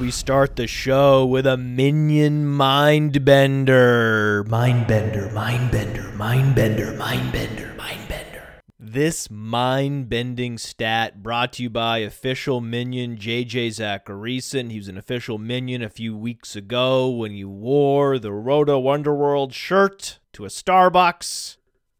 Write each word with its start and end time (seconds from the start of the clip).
we 0.00 0.10
start 0.12 0.54
the 0.54 0.66
show 0.66 1.26
with 1.26 1.46
a 1.46 1.56
minion 1.56 2.46
mind 2.46 3.24
bender. 3.24 4.44
Mind 4.48 4.86
bender, 4.86 5.28
mind 5.30 5.72
bender, 5.72 6.12
mind 6.12 6.54
bender, 6.54 6.92
mind 6.94 7.32
bender, 7.32 7.74
mind 7.76 8.08
bender. 8.08 8.60
This 8.78 9.28
mind 9.28 10.08
bending 10.08 10.56
stat 10.56 11.22
brought 11.22 11.54
to 11.54 11.64
you 11.64 11.70
by 11.70 11.98
official 11.98 12.60
minion 12.60 13.16
JJ 13.16 13.68
Zachariason. 13.68 14.70
He 14.70 14.78
was 14.78 14.88
an 14.88 14.98
official 14.98 15.36
minion 15.36 15.82
a 15.82 15.90
few 15.90 16.16
weeks 16.16 16.54
ago 16.54 17.10
when 17.10 17.32
he 17.32 17.44
wore 17.44 18.18
the 18.18 18.32
Roto 18.32 18.88
Underworld 18.88 19.52
shirt 19.52 20.20
to 20.34 20.44
a 20.44 20.48
Starbucks. 20.48 21.56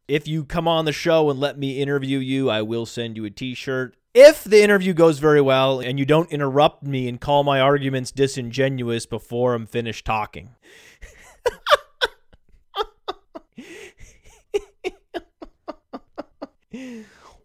If 0.07 0.27
you 0.27 0.45
come 0.45 0.67
on 0.67 0.85
the 0.85 0.93
show 0.93 1.29
and 1.29 1.39
let 1.39 1.59
me 1.59 1.81
interview 1.81 2.19
you, 2.19 2.49
I 2.49 2.61
will 2.61 2.85
send 2.85 3.17
you 3.17 3.25
a 3.25 3.29
t 3.29 3.53
shirt. 3.53 3.95
If 4.15 4.43
the 4.43 4.63
interview 4.63 4.93
goes 4.93 5.19
very 5.19 5.39
well 5.39 5.79
and 5.79 5.99
you 5.99 6.05
don't 6.05 6.31
interrupt 6.31 6.81
me 6.81 7.07
and 7.07 7.21
call 7.21 7.43
my 7.43 7.59
arguments 7.61 8.11
disingenuous 8.11 9.05
before 9.05 9.53
I'm 9.53 9.67
finished 9.67 10.03
talking. 10.03 10.55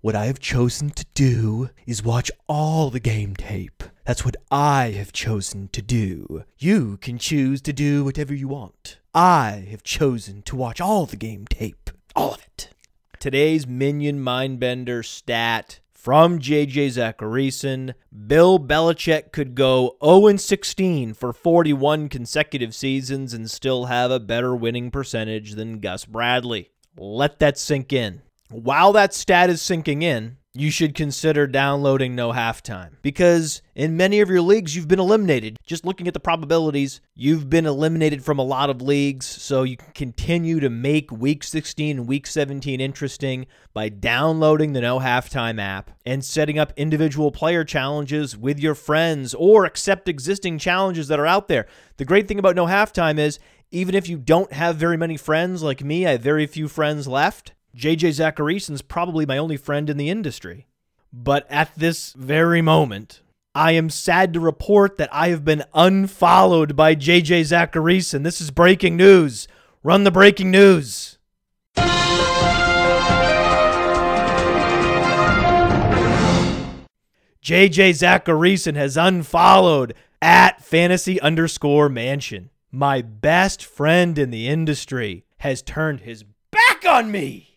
what 0.00 0.16
I 0.16 0.24
have 0.24 0.38
chosen 0.41 0.88
to 0.91 1.05
do 1.12 1.69
is 1.86 2.02
watch 2.02 2.30
all 2.48 2.88
the 2.88 3.00
game 3.00 3.36
tape. 3.36 3.83
That's 4.06 4.24
what 4.24 4.36
I 4.50 4.92
have 4.96 5.12
chosen 5.12 5.69
to 5.69 5.83
do. 5.83 6.44
You 6.56 6.96
can 6.96 7.19
choose 7.19 7.60
to 7.62 7.74
do 7.74 8.05
whatever 8.05 8.33
you 8.33 8.48
want. 8.48 9.00
I 9.12 9.66
have 9.70 9.83
chosen 9.83 10.41
to 10.42 10.56
watch 10.56 10.80
all 10.80 11.05
the 11.05 11.16
game 11.16 11.44
tape. 11.46 11.91
All 12.16 12.33
of 12.33 12.41
it. 12.41 12.70
Today's 13.19 13.66
Minion 13.66 14.20
Mindbender 14.20 15.05
stat 15.05 15.81
from 16.05 16.38
JJ 16.38 16.88
Zachariason. 16.88 17.94
Bill 18.27 18.58
Belichick 18.58 19.33
could 19.33 19.55
go 19.55 19.97
0 20.05 20.36
16 20.36 21.14
for 21.14 21.33
41 21.33 22.10
consecutive 22.10 22.74
seasons 22.74 23.33
and 23.33 23.50
still 23.50 23.86
have 23.86 24.10
a 24.10 24.20
better 24.20 24.55
winning 24.55 24.91
percentage 24.91 25.52
than 25.52 25.80
Gus 25.80 26.05
Bradley. 26.05 26.69
Let 26.98 27.38
that 27.38 27.56
sink 27.56 27.91
in. 27.91 28.20
While 28.50 28.92
that 28.92 29.14
stat 29.14 29.48
is 29.48 29.62
sinking 29.62 30.02
in, 30.02 30.36
you 30.56 30.70
should 30.70 30.94
consider 30.94 31.48
downloading 31.48 32.14
No 32.14 32.33
Halftime 32.33 32.92
because 33.02 33.60
in 33.74 33.97
many 33.97 34.20
of 34.20 34.30
your 34.30 34.41
leagues, 34.41 34.77
you've 34.77 34.86
been 34.86 35.00
eliminated. 35.00 35.58
Just 35.66 35.84
looking 35.84 36.06
at 36.06 36.14
the 36.14 36.20
probabilities, 36.20 37.00
you've 37.16 37.50
been 37.50 37.66
eliminated 37.66 38.24
from 38.24 38.38
a 38.38 38.44
lot 38.44 38.70
of 38.70 38.80
leagues, 38.80 39.27
so 39.27 39.64
you 39.64 39.77
can 39.77 39.91
continue 39.92 40.60
to 40.60 40.70
make 40.70 41.10
Week 41.10 41.42
16 41.42 41.98
and 41.98 42.06
Week 42.06 42.25
17 42.25 42.80
interesting 42.80 43.47
by 43.72 43.88
downloading 43.88 44.75
the 44.75 44.80
No 44.80 45.00
Halftime 45.00 45.60
app 45.60 45.91
and 46.06 46.25
setting 46.25 46.56
up 46.56 46.72
individual 46.77 47.32
player 47.32 47.64
challenges 47.64 48.36
with 48.36 48.60
your 48.60 48.77
friends 48.77 49.34
or 49.34 49.64
accept 49.64 50.08
existing 50.08 50.58
challenges 50.58 51.08
that 51.08 51.19
are 51.19 51.27
out 51.27 51.48
there. 51.48 51.66
The 51.97 52.05
great 52.05 52.28
thing 52.28 52.38
about 52.38 52.55
No 52.55 52.66
Halftime 52.66 53.19
is 53.19 53.41
even 53.72 53.97
if 53.97 54.08
you 54.08 54.19
don't 54.19 54.52
have 54.52 54.77
very 54.77 54.97
many 54.97 55.16
friends 55.16 55.64
like 55.64 55.82
me, 55.82 56.06
I 56.06 56.12
have 56.12 56.20
very 56.20 56.47
few 56.47 56.69
friends 56.69 57.08
left. 57.08 57.55
JJ 57.77 58.11
Zachariason's 58.11 58.83
probably 58.83 59.27
my 59.27 59.36
only 59.36 59.56
friend 59.56 59.91
in 59.91 59.97
the 59.97 60.08
industry. 60.08 60.67
But 61.12 61.47
at 61.50 61.75
this 61.77 62.12
very 62.12 62.62
moment, 62.62 63.20
I 63.55 63.72
am 63.72 63.91
sad 63.91 64.33
to 64.34 64.41
report 64.41 64.97
that 64.98 65.08
I 65.12 65.28
have 65.28 65.44
been 65.44 65.64
unfollowed 65.75 66.77
by 66.77 66.94
JJ 66.94 67.42
Zachariason. 67.42 68.22
This 68.22 68.41
is 68.41 68.50
breaking 68.50 68.97
news. 68.97 69.48
Run 69.83 70.05
the 70.05 70.11
breaking 70.11 70.50
news. 70.50 71.19
JJ 77.42 77.91
Zachariason 77.91 78.75
has 78.75 78.97
unfollowed 78.97 79.94
at 80.22 80.65
fantasy 80.65 81.21
underscore 81.21 81.88
mansion. 81.88 82.50
My 82.72 83.03
best 83.03 83.65
friend 83.65 84.19
in 84.19 84.31
the 84.31 84.48
industry 84.48 85.25
has 85.38 85.60
turned 85.60 86.00
his 86.00 86.25
back 86.50 86.84
on 86.88 87.12
me. 87.12 87.53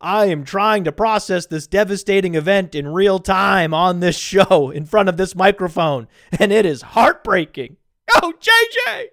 I 0.00 0.26
am 0.26 0.44
trying 0.44 0.84
to 0.84 0.92
process 0.92 1.46
this 1.46 1.66
devastating 1.66 2.34
event 2.34 2.74
in 2.74 2.88
real 2.88 3.18
time 3.18 3.72
on 3.72 4.00
this 4.00 4.16
show 4.16 4.70
in 4.70 4.84
front 4.84 5.08
of 5.08 5.16
this 5.16 5.34
microphone, 5.34 6.06
and 6.38 6.52
it 6.52 6.66
is 6.66 6.82
heartbreaking. 6.82 7.76
Oh, 8.14 8.34
JJ, 8.38 8.86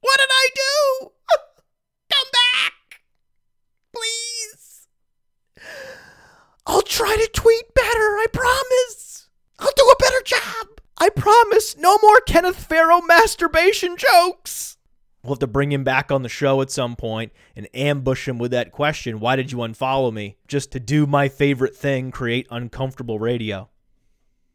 what 0.00 0.18
did 0.18 0.30
I 0.30 0.48
do? 0.54 1.10
Come 2.12 2.28
back, 2.32 3.00
please. 3.94 4.86
I'll 6.66 6.82
try 6.82 7.16
to 7.16 7.30
tweet 7.32 7.74
better, 7.74 7.88
I 7.88 8.26
promise. 8.32 9.28
I'll 9.58 9.72
do 9.76 9.84
a 9.84 10.02
better 10.02 10.22
job. 10.24 10.80
I 10.98 11.10
promise 11.10 11.76
no 11.76 11.98
more 12.02 12.20
Kenneth 12.20 12.64
Farrow 12.64 13.00
masturbation 13.02 13.96
jokes. 13.96 14.78
We'll 15.22 15.34
have 15.34 15.40
to 15.40 15.46
bring 15.46 15.70
him 15.70 15.84
back 15.84 16.10
on 16.10 16.22
the 16.22 16.28
show 16.28 16.62
at 16.62 16.70
some 16.70 16.96
point 16.96 17.32
and 17.54 17.68
ambush 17.74 18.26
him 18.26 18.38
with 18.38 18.52
that 18.52 18.72
question 18.72 19.20
Why 19.20 19.36
did 19.36 19.52
you 19.52 19.58
unfollow 19.58 20.12
me? 20.12 20.36
Just 20.48 20.72
to 20.72 20.80
do 20.80 21.06
my 21.06 21.28
favorite 21.28 21.76
thing, 21.76 22.10
create 22.10 22.46
uncomfortable 22.50 23.18
radio. 23.18 23.68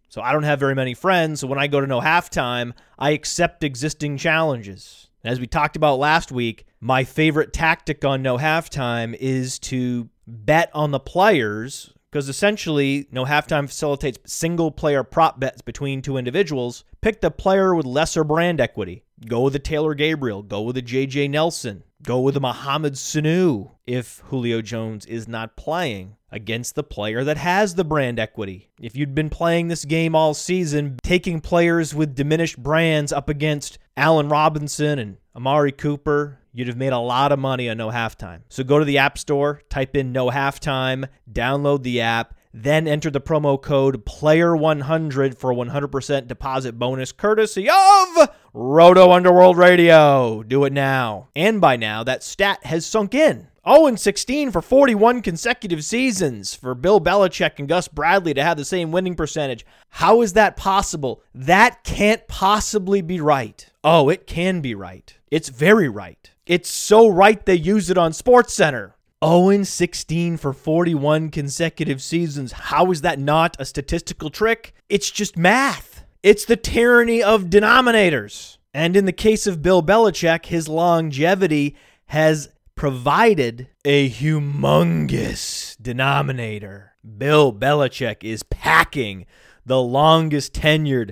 So 0.09 0.21
I 0.21 0.31
don't 0.31 0.43
have 0.43 0.59
very 0.59 0.75
many 0.75 0.93
friends, 0.93 1.41
so 1.41 1.47
when 1.47 1.59
I 1.59 1.67
go 1.67 1.81
to 1.81 1.87
no 1.87 1.99
halftime, 1.99 2.73
I 2.97 3.11
accept 3.11 3.63
existing 3.63 4.17
challenges. 4.17 5.09
As 5.23 5.39
we 5.39 5.47
talked 5.47 5.75
about 5.75 5.99
last 5.99 6.31
week, 6.31 6.65
my 6.79 7.03
favorite 7.03 7.51
tactic 7.51 8.05
on 8.05 8.21
no 8.21 8.37
halftime 8.37 9.15
is 9.19 9.59
to 9.59 10.09
bet 10.27 10.69
on 10.73 10.91
the 10.91 10.99
players 10.99 11.94
because 12.15 12.29
essentially 12.29 13.05
no 13.11 13.25
halftime 13.25 13.67
facilitates 13.67 14.17
single 14.25 14.71
player 14.71 15.03
prop 15.03 15.37
bets 15.37 15.61
between 15.61 16.01
two 16.01 16.15
individuals. 16.15 16.85
Pick 17.01 17.19
the 17.19 17.29
player 17.29 17.75
with 17.75 17.85
lesser 17.85 18.23
brand 18.23 18.61
equity. 18.61 19.03
Go 19.27 19.41
with 19.41 19.51
the 19.51 19.59
Taylor 19.59 19.93
Gabriel. 19.93 20.41
Go 20.41 20.61
with 20.61 20.75
the 20.75 20.81
JJ 20.81 21.29
Nelson. 21.29 21.83
Go 22.01 22.21
with 22.21 22.35
the 22.35 22.39
Mohamed 22.39 22.93
Sanu 22.93 23.71
if 23.85 24.19
Julio 24.27 24.61
Jones 24.61 25.05
is 25.05 25.27
not 25.27 25.57
playing 25.57 26.15
against 26.31 26.75
the 26.75 26.83
player 26.83 27.25
that 27.25 27.35
has 27.35 27.75
the 27.75 27.83
brand 27.83 28.17
equity. 28.17 28.69
If 28.79 28.95
you'd 28.95 29.13
been 29.13 29.29
playing 29.29 29.67
this 29.67 29.83
game 29.83 30.15
all 30.15 30.33
season, 30.33 30.97
taking 31.03 31.41
players 31.41 31.93
with 31.93 32.15
diminished 32.15 32.63
brands 32.63 33.11
up 33.11 33.27
against 33.27 33.77
Allen 33.97 34.29
Robinson 34.29 34.99
and 34.99 35.17
Amari 35.35 35.73
Cooper, 35.73 36.39
you'd 36.55 36.69
have 36.69 36.77
made 36.77 36.93
a 36.93 36.97
lot 36.97 37.33
of 37.33 37.38
money 37.38 37.69
on 37.69 37.77
no 37.77 37.89
halftime. 37.89 38.39
So 38.47 38.63
go 38.63 38.79
to 38.79 38.85
the 38.85 38.97
App 38.97 39.17
Store, 39.17 39.61
type 39.69 39.95
in 39.95 40.13
no 40.13 40.29
halftime, 40.29 41.09
download 41.31 41.83
the 41.83 41.99
app, 41.99 42.33
then 42.53 42.88
enter 42.88 43.11
the 43.11 43.19
promo 43.19 43.61
code 43.61 44.05
PLAYER100 44.05 45.38
for 45.38 45.51
a 45.51 45.55
100% 45.55 46.27
deposit 46.27 46.79
bonus 46.79 47.11
courtesy 47.11 47.69
of 47.69 48.29
Roto 48.53 49.11
Underworld 49.11 49.57
Radio. 49.57 50.41
Do 50.43 50.63
it 50.63 50.71
now. 50.71 51.27
And 51.35 51.59
by 51.59 51.75
now, 51.75 52.05
that 52.05 52.23
stat 52.23 52.66
has 52.66 52.85
sunk 52.85 53.13
in. 53.13 53.49
0 53.67 53.95
16 53.95 54.51
for 54.51 54.61
41 54.61 55.22
consecutive 55.23 55.83
seasons 55.83 56.53
for 56.53 56.73
Bill 56.75 57.01
Belichick 57.01 57.57
and 57.57 57.67
Gus 57.67 57.89
Bradley 57.89 58.33
to 58.35 58.43
have 58.43 58.57
the 58.57 58.63
same 58.63 58.91
winning 58.91 59.16
percentage. 59.16 59.66
How 59.89 60.22
is 60.22 60.33
that 60.33 60.55
possible? 60.55 61.22
That 61.33 61.83
can't 61.83 62.25
possibly 62.27 63.01
be 63.01 63.19
right. 63.19 63.67
Oh, 63.83 64.07
it 64.07 64.27
can 64.27 64.61
be 64.61 64.75
right. 64.75 65.17
It's 65.31 65.49
very 65.49 65.89
right. 65.89 66.31
It's 66.45 66.69
so 66.69 67.07
right 67.07 67.44
they 67.45 67.56
use 67.56 67.89
it 67.89 67.97
on 67.97 68.11
SportsCenter. 68.11 68.94
0 69.23 69.63
16 69.63 70.38
for 70.38 70.53
41 70.53 71.29
consecutive 71.29 72.01
seasons. 72.01 72.51
How 72.51 72.91
is 72.91 73.01
that 73.01 73.17
not 73.17 73.56
a 73.59 73.66
statistical 73.66 74.29
trick? 74.29 74.73
It's 74.88 75.09
just 75.09 75.38
math. 75.38 76.05
It's 76.22 76.45
the 76.45 76.57
tyranny 76.57 77.23
of 77.23 77.45
denominators. 77.45 78.57
And 78.73 78.95
in 78.95 79.05
the 79.05 79.13
case 79.13 79.47
of 79.47 79.61
Bill 79.61 79.81
Belichick, 79.81 80.47
his 80.47 80.67
longevity 80.67 81.75
has 82.07 82.50
provided 82.75 83.69
a 83.84 84.09
humongous 84.09 85.78
denominator. 85.81 86.93
Bill 87.17 87.53
Belichick 87.53 88.23
is 88.23 88.43
packing 88.43 89.25
the 89.66 89.81
longest 89.81 90.53
tenured, 90.53 91.11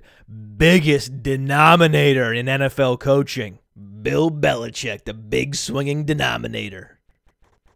biggest 0.58 1.24
denominator 1.24 2.34
in 2.34 2.46
NFL 2.46 3.00
coaching. 3.00 3.60
Bill 4.04 4.30
Belichick, 4.30 5.06
the 5.06 5.14
big 5.14 5.56
swinging 5.56 6.04
denominator. 6.04 7.00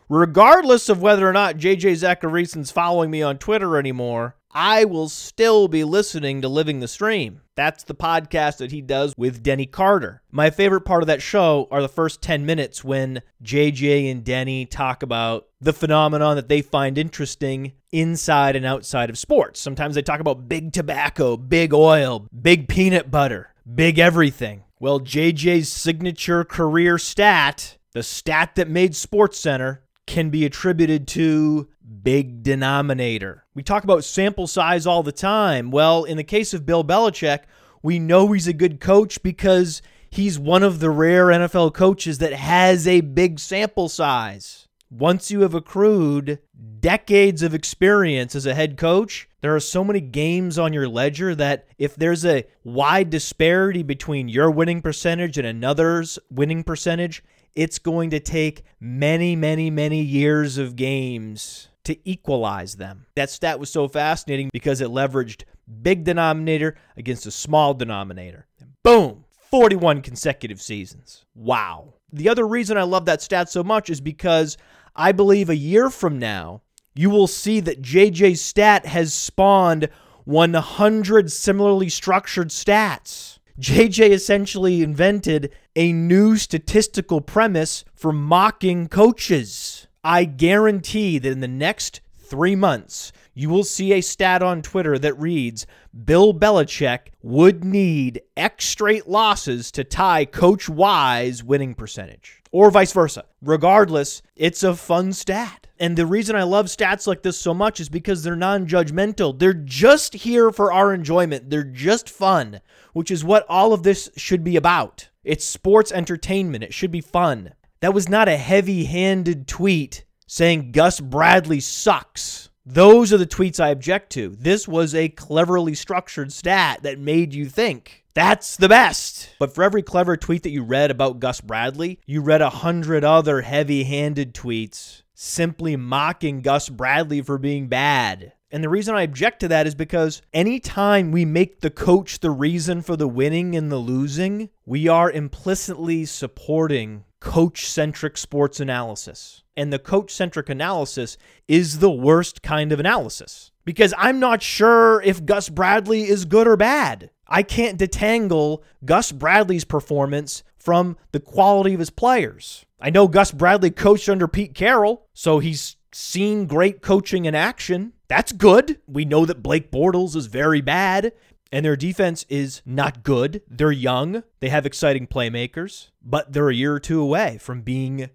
Regardless 0.09 0.89
of 0.89 1.01
whether 1.01 1.27
or 1.27 1.33
not 1.33 1.57
JJ 1.57 1.97
Zachariason's 1.97 2.71
following 2.71 3.09
me 3.09 3.21
on 3.21 3.37
Twitter 3.37 3.77
anymore, 3.77 4.35
I 4.51 4.85
will 4.85 5.09
still 5.09 5.67
be 5.67 5.83
listening 5.83 6.41
to 6.41 6.47
Living 6.47 6.79
the 6.79 6.87
Stream. 6.87 7.41
That's 7.55 7.83
the 7.83 7.95
podcast 7.95 8.57
that 8.57 8.71
he 8.71 8.81
does 8.81 9.13
with 9.17 9.43
Denny 9.43 9.65
Carter. 9.65 10.21
My 10.31 10.49
favorite 10.49 10.81
part 10.81 11.03
of 11.03 11.07
that 11.07 11.21
show 11.21 11.67
are 11.71 11.81
the 11.81 11.89
first 11.89 12.21
10 12.21 12.45
minutes 12.45 12.83
when 12.83 13.21
JJ 13.43 14.09
and 14.09 14.23
Denny 14.23 14.65
talk 14.65 15.03
about 15.03 15.47
the 15.59 15.73
phenomenon 15.73 16.35
that 16.37 16.49
they 16.49 16.61
find 16.61 16.97
interesting 16.97 17.73
inside 17.91 18.55
and 18.55 18.65
outside 18.65 19.09
of 19.09 19.17
sports. 19.17 19.59
Sometimes 19.59 19.95
they 19.95 20.01
talk 20.01 20.19
about 20.19 20.47
big 20.47 20.71
tobacco, 20.71 21.35
big 21.35 21.73
oil, 21.73 22.27
big 22.41 22.67
peanut 22.67 23.11
butter, 23.11 23.53
big 23.75 23.99
everything. 23.99 24.63
Well, 24.79 24.99
JJ's 24.99 25.71
signature 25.71 26.43
career 26.43 26.97
stat, 26.99 27.77
the 27.93 28.03
stat 28.03 28.55
that 28.55 28.69
made 28.69 28.91
SportsCenter, 28.91 29.79
can 30.05 30.29
be 30.29 30.45
attributed 30.45 31.07
to 31.09 31.67
big 32.03 32.43
denominator. 32.43 33.43
We 33.55 33.63
talk 33.63 33.83
about 33.83 34.03
sample 34.03 34.45
size 34.45 34.85
all 34.85 35.01
the 35.01 35.11
time. 35.11 35.71
Well, 35.71 36.03
in 36.03 36.15
the 36.17 36.23
case 36.23 36.53
of 36.53 36.65
Bill 36.65 36.83
Belichick, 36.83 37.39
We 37.83 37.99
know 37.99 38.31
he's 38.31 38.47
a 38.47 38.53
good 38.53 38.79
coach 38.79 39.21
because 39.21 39.81
he's 40.09 40.39
one 40.39 40.63
of 40.63 40.79
the 40.79 40.89
rare 40.89 41.27
NFL 41.27 41.73
coaches 41.73 42.17
that 42.17 42.33
has 42.33 42.87
a 42.87 43.01
big 43.01 43.39
sample 43.39 43.89
size. 43.89 44.66
Once 44.89 45.29
you 45.29 45.41
have 45.41 45.53
accrued 45.53 46.39
decades 46.79 47.43
of 47.43 47.53
experience 47.53 48.35
as 48.35 48.45
a 48.45 48.53
head 48.55 48.77
coach, 48.77 49.27
there 49.41 49.53
are 49.53 49.59
so 49.59 49.83
many 49.83 49.99
games 49.99 50.57
on 50.57 50.71
your 50.71 50.87
ledger 50.87 51.35
that 51.35 51.67
if 51.77 51.95
there's 51.95 52.25
a 52.25 52.45
wide 52.63 53.09
disparity 53.09 53.83
between 53.83 54.29
your 54.29 54.49
winning 54.49 54.81
percentage 54.81 55.37
and 55.37 55.45
another's 55.45 56.17
winning 56.31 56.63
percentage, 56.63 57.21
it's 57.53 57.79
going 57.79 58.09
to 58.11 58.19
take 58.19 58.63
many, 58.79 59.35
many, 59.35 59.69
many 59.69 60.01
years 60.01 60.57
of 60.57 60.75
games 60.75 61.67
to 61.83 61.97
equalize 62.07 62.75
them. 62.75 63.05
That 63.15 63.29
stat 63.29 63.59
was 63.59 63.69
so 63.69 63.87
fascinating 63.87 64.49
because 64.53 64.79
it 64.79 64.89
leveraged 64.89 65.43
big 65.81 66.03
denominator 66.03 66.75
against 66.95 67.25
a 67.25 67.31
small 67.31 67.73
denominator. 67.73 68.47
Boom, 68.83 69.25
41 69.51 70.01
consecutive 70.01 70.61
seasons. 70.61 71.25
Wow. 71.35 71.95
The 72.13 72.29
other 72.29 72.47
reason 72.47 72.77
I 72.77 72.83
love 72.83 73.05
that 73.05 73.21
stat 73.21 73.49
so 73.49 73.63
much 73.63 73.89
is 73.89 73.99
because 73.99 74.57
I 74.97 75.11
believe 75.11 75.49
a 75.49 75.55
year 75.55 75.91
from 75.91 76.17
now, 76.17 76.63
you 76.95 77.11
will 77.11 77.27
see 77.27 77.59
that 77.59 77.83
JJ's 77.83 78.41
stat 78.41 78.87
has 78.87 79.13
spawned 79.13 79.89
100 80.25 81.31
similarly 81.31 81.87
structured 81.87 82.49
stats. 82.49 83.37
JJ 83.59 84.09
essentially 84.09 84.81
invented 84.81 85.51
a 85.75 85.93
new 85.93 86.35
statistical 86.35 87.21
premise 87.21 87.85
for 87.93 88.11
mocking 88.11 88.87
coaches. 88.87 89.87
I 90.03 90.25
guarantee 90.25 91.19
that 91.19 91.31
in 91.31 91.41
the 91.41 91.47
next 91.47 92.01
three 92.17 92.55
months, 92.55 93.11
you 93.37 93.49
will 93.49 93.63
see 93.63 93.93
a 93.93 94.01
stat 94.01 94.41
on 94.41 94.63
Twitter 94.63 94.97
that 94.97 95.19
reads 95.19 95.67
Bill 96.05 96.33
Belichick 96.33 97.09
would 97.21 97.63
need 97.63 98.19
X 98.35 98.65
straight 98.65 99.07
losses 99.07 99.69
to 99.73 99.83
tie 99.83 100.25
Coach 100.25 100.67
Y's 100.67 101.43
winning 101.43 101.75
percentage, 101.75 102.41
or 102.51 102.71
vice 102.71 102.91
versa. 102.93 103.25
Regardless, 103.43 104.23
it's 104.35 104.63
a 104.63 104.75
fun 104.75 105.13
stat. 105.13 105.67
And 105.79 105.95
the 105.95 106.07
reason 106.07 106.35
I 106.35 106.41
love 106.41 106.65
stats 106.65 107.05
like 107.05 107.21
this 107.21 107.37
so 107.37 107.53
much 107.53 107.79
is 107.79 107.89
because 107.89 108.23
they're 108.23 108.35
non 108.35 108.65
judgmental. 108.65 109.37
They're 109.37 109.53
just 109.53 110.15
here 110.15 110.51
for 110.51 110.73
our 110.73 110.91
enjoyment, 110.91 111.51
they're 111.51 111.63
just 111.63 112.09
fun, 112.09 112.61
which 112.93 113.11
is 113.11 113.23
what 113.23 113.45
all 113.47 113.71
of 113.71 113.83
this 113.83 114.09
should 114.17 114.43
be 114.43 114.55
about. 114.55 115.09
It's 115.23 115.45
sports 115.45 115.91
entertainment, 115.91 116.63
it 116.63 116.73
should 116.73 116.91
be 116.91 117.01
fun. 117.01 117.53
That 117.81 117.93
was 117.93 118.09
not 118.09 118.27
a 118.27 118.37
heavy 118.37 118.85
handed 118.85 119.47
tweet 119.47 120.05
saying 120.25 120.71
Gus 120.71 120.99
Bradley 120.99 121.59
sucks. 121.59 122.49
Those 122.69 123.13
are 123.13 123.17
the 123.17 123.25
tweets 123.25 123.61
I 123.61 123.69
object 123.69 124.11
to. 124.11 124.35
This 124.37 124.67
was 124.67 124.93
a 124.93 125.07
cleverly 125.07 125.73
structured 125.73 126.33
stat 126.33 126.83
that 126.83 126.99
made 126.99 127.33
you 127.33 127.45
think. 127.45 128.03
That's 128.13 128.57
the 128.57 128.67
best. 128.67 129.29
But 129.39 129.55
for 129.55 129.63
every 129.63 129.81
clever 129.81 130.17
tweet 130.17 130.43
that 130.43 130.49
you 130.49 130.63
read 130.63 130.91
about 130.91 131.21
Gus 131.21 131.39
Bradley, 131.39 132.01
you 132.05 132.19
read 132.19 132.41
a 132.41 132.49
hundred 132.49 133.05
other 133.05 133.39
heavy 133.39 133.85
handed 133.85 134.33
tweets 134.33 135.03
simply 135.13 135.77
mocking 135.77 136.41
Gus 136.41 136.67
Bradley 136.67 137.21
for 137.21 137.37
being 137.37 137.67
bad. 137.67 138.33
And 138.51 138.61
the 138.61 138.69
reason 138.69 138.95
I 138.95 139.03
object 139.03 139.39
to 139.41 139.47
that 139.47 139.65
is 139.65 139.73
because 139.73 140.21
anytime 140.33 141.13
we 141.13 141.23
make 141.23 141.61
the 141.61 141.69
coach 141.69 142.19
the 142.19 142.31
reason 142.31 142.81
for 142.81 142.97
the 142.97 143.07
winning 143.07 143.55
and 143.55 143.71
the 143.71 143.77
losing, 143.77 144.49
we 144.65 144.89
are 144.89 145.09
implicitly 145.09 146.03
supporting 146.03 147.05
coach 147.19 147.65
centric 147.65 148.17
sports 148.17 148.59
analysis 148.59 149.43
and 149.55 149.73
the 149.73 149.79
coach 149.79 150.11
centric 150.11 150.49
analysis 150.49 151.17
is 151.47 151.79
the 151.79 151.91
worst 151.91 152.41
kind 152.43 152.71
of 152.71 152.79
analysis 152.79 153.51
because 153.65 153.93
I'm 153.97 154.19
not 154.19 154.41
sure 154.41 155.01
if 155.01 155.25
Gus 155.25 155.49
Bradley 155.49 156.07
is 156.07 156.25
good 156.25 156.47
or 156.47 156.55
bad. 156.55 157.09
I 157.27 157.43
can't 157.43 157.79
detangle 157.79 158.61
Gus 158.85 159.11
Bradley's 159.11 159.65
performance 159.65 160.43
from 160.57 160.95
the 161.11 161.19
quality 161.19 161.73
of 161.73 161.79
his 161.79 161.89
players. 161.89 162.65
I 162.79 162.91
know 162.91 163.07
Gus 163.07 163.31
Bradley 163.31 163.71
coached 163.71 164.07
under 164.07 164.27
Pete 164.27 164.53
Carroll, 164.53 165.07
so 165.13 165.39
he's 165.39 165.75
seen 165.91 166.45
great 166.45 166.81
coaching 166.81 167.25
in 167.25 167.33
action. 167.33 167.93
That's 168.07 168.31
good. 168.31 168.79
We 168.87 169.03
know 169.03 169.25
that 169.25 169.43
Blake 169.43 169.71
Bortles 169.71 170.15
is 170.15 170.27
very 170.27 170.61
bad 170.61 171.11
and 171.51 171.65
their 171.65 171.75
defense 171.75 172.25
is 172.29 172.61
not 172.65 173.03
good. 173.03 173.41
They're 173.47 173.71
young, 173.71 174.23
they 174.39 174.49
have 174.49 174.65
exciting 174.65 175.07
playmakers, 175.07 175.89
but 176.03 176.33
they're 176.33 176.49
a 176.49 176.55
year 176.55 176.73
or 176.73 176.79
two 176.79 177.01
away 177.01 177.37
from 177.39 177.61
being 177.61 178.09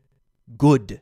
good. 0.56 1.00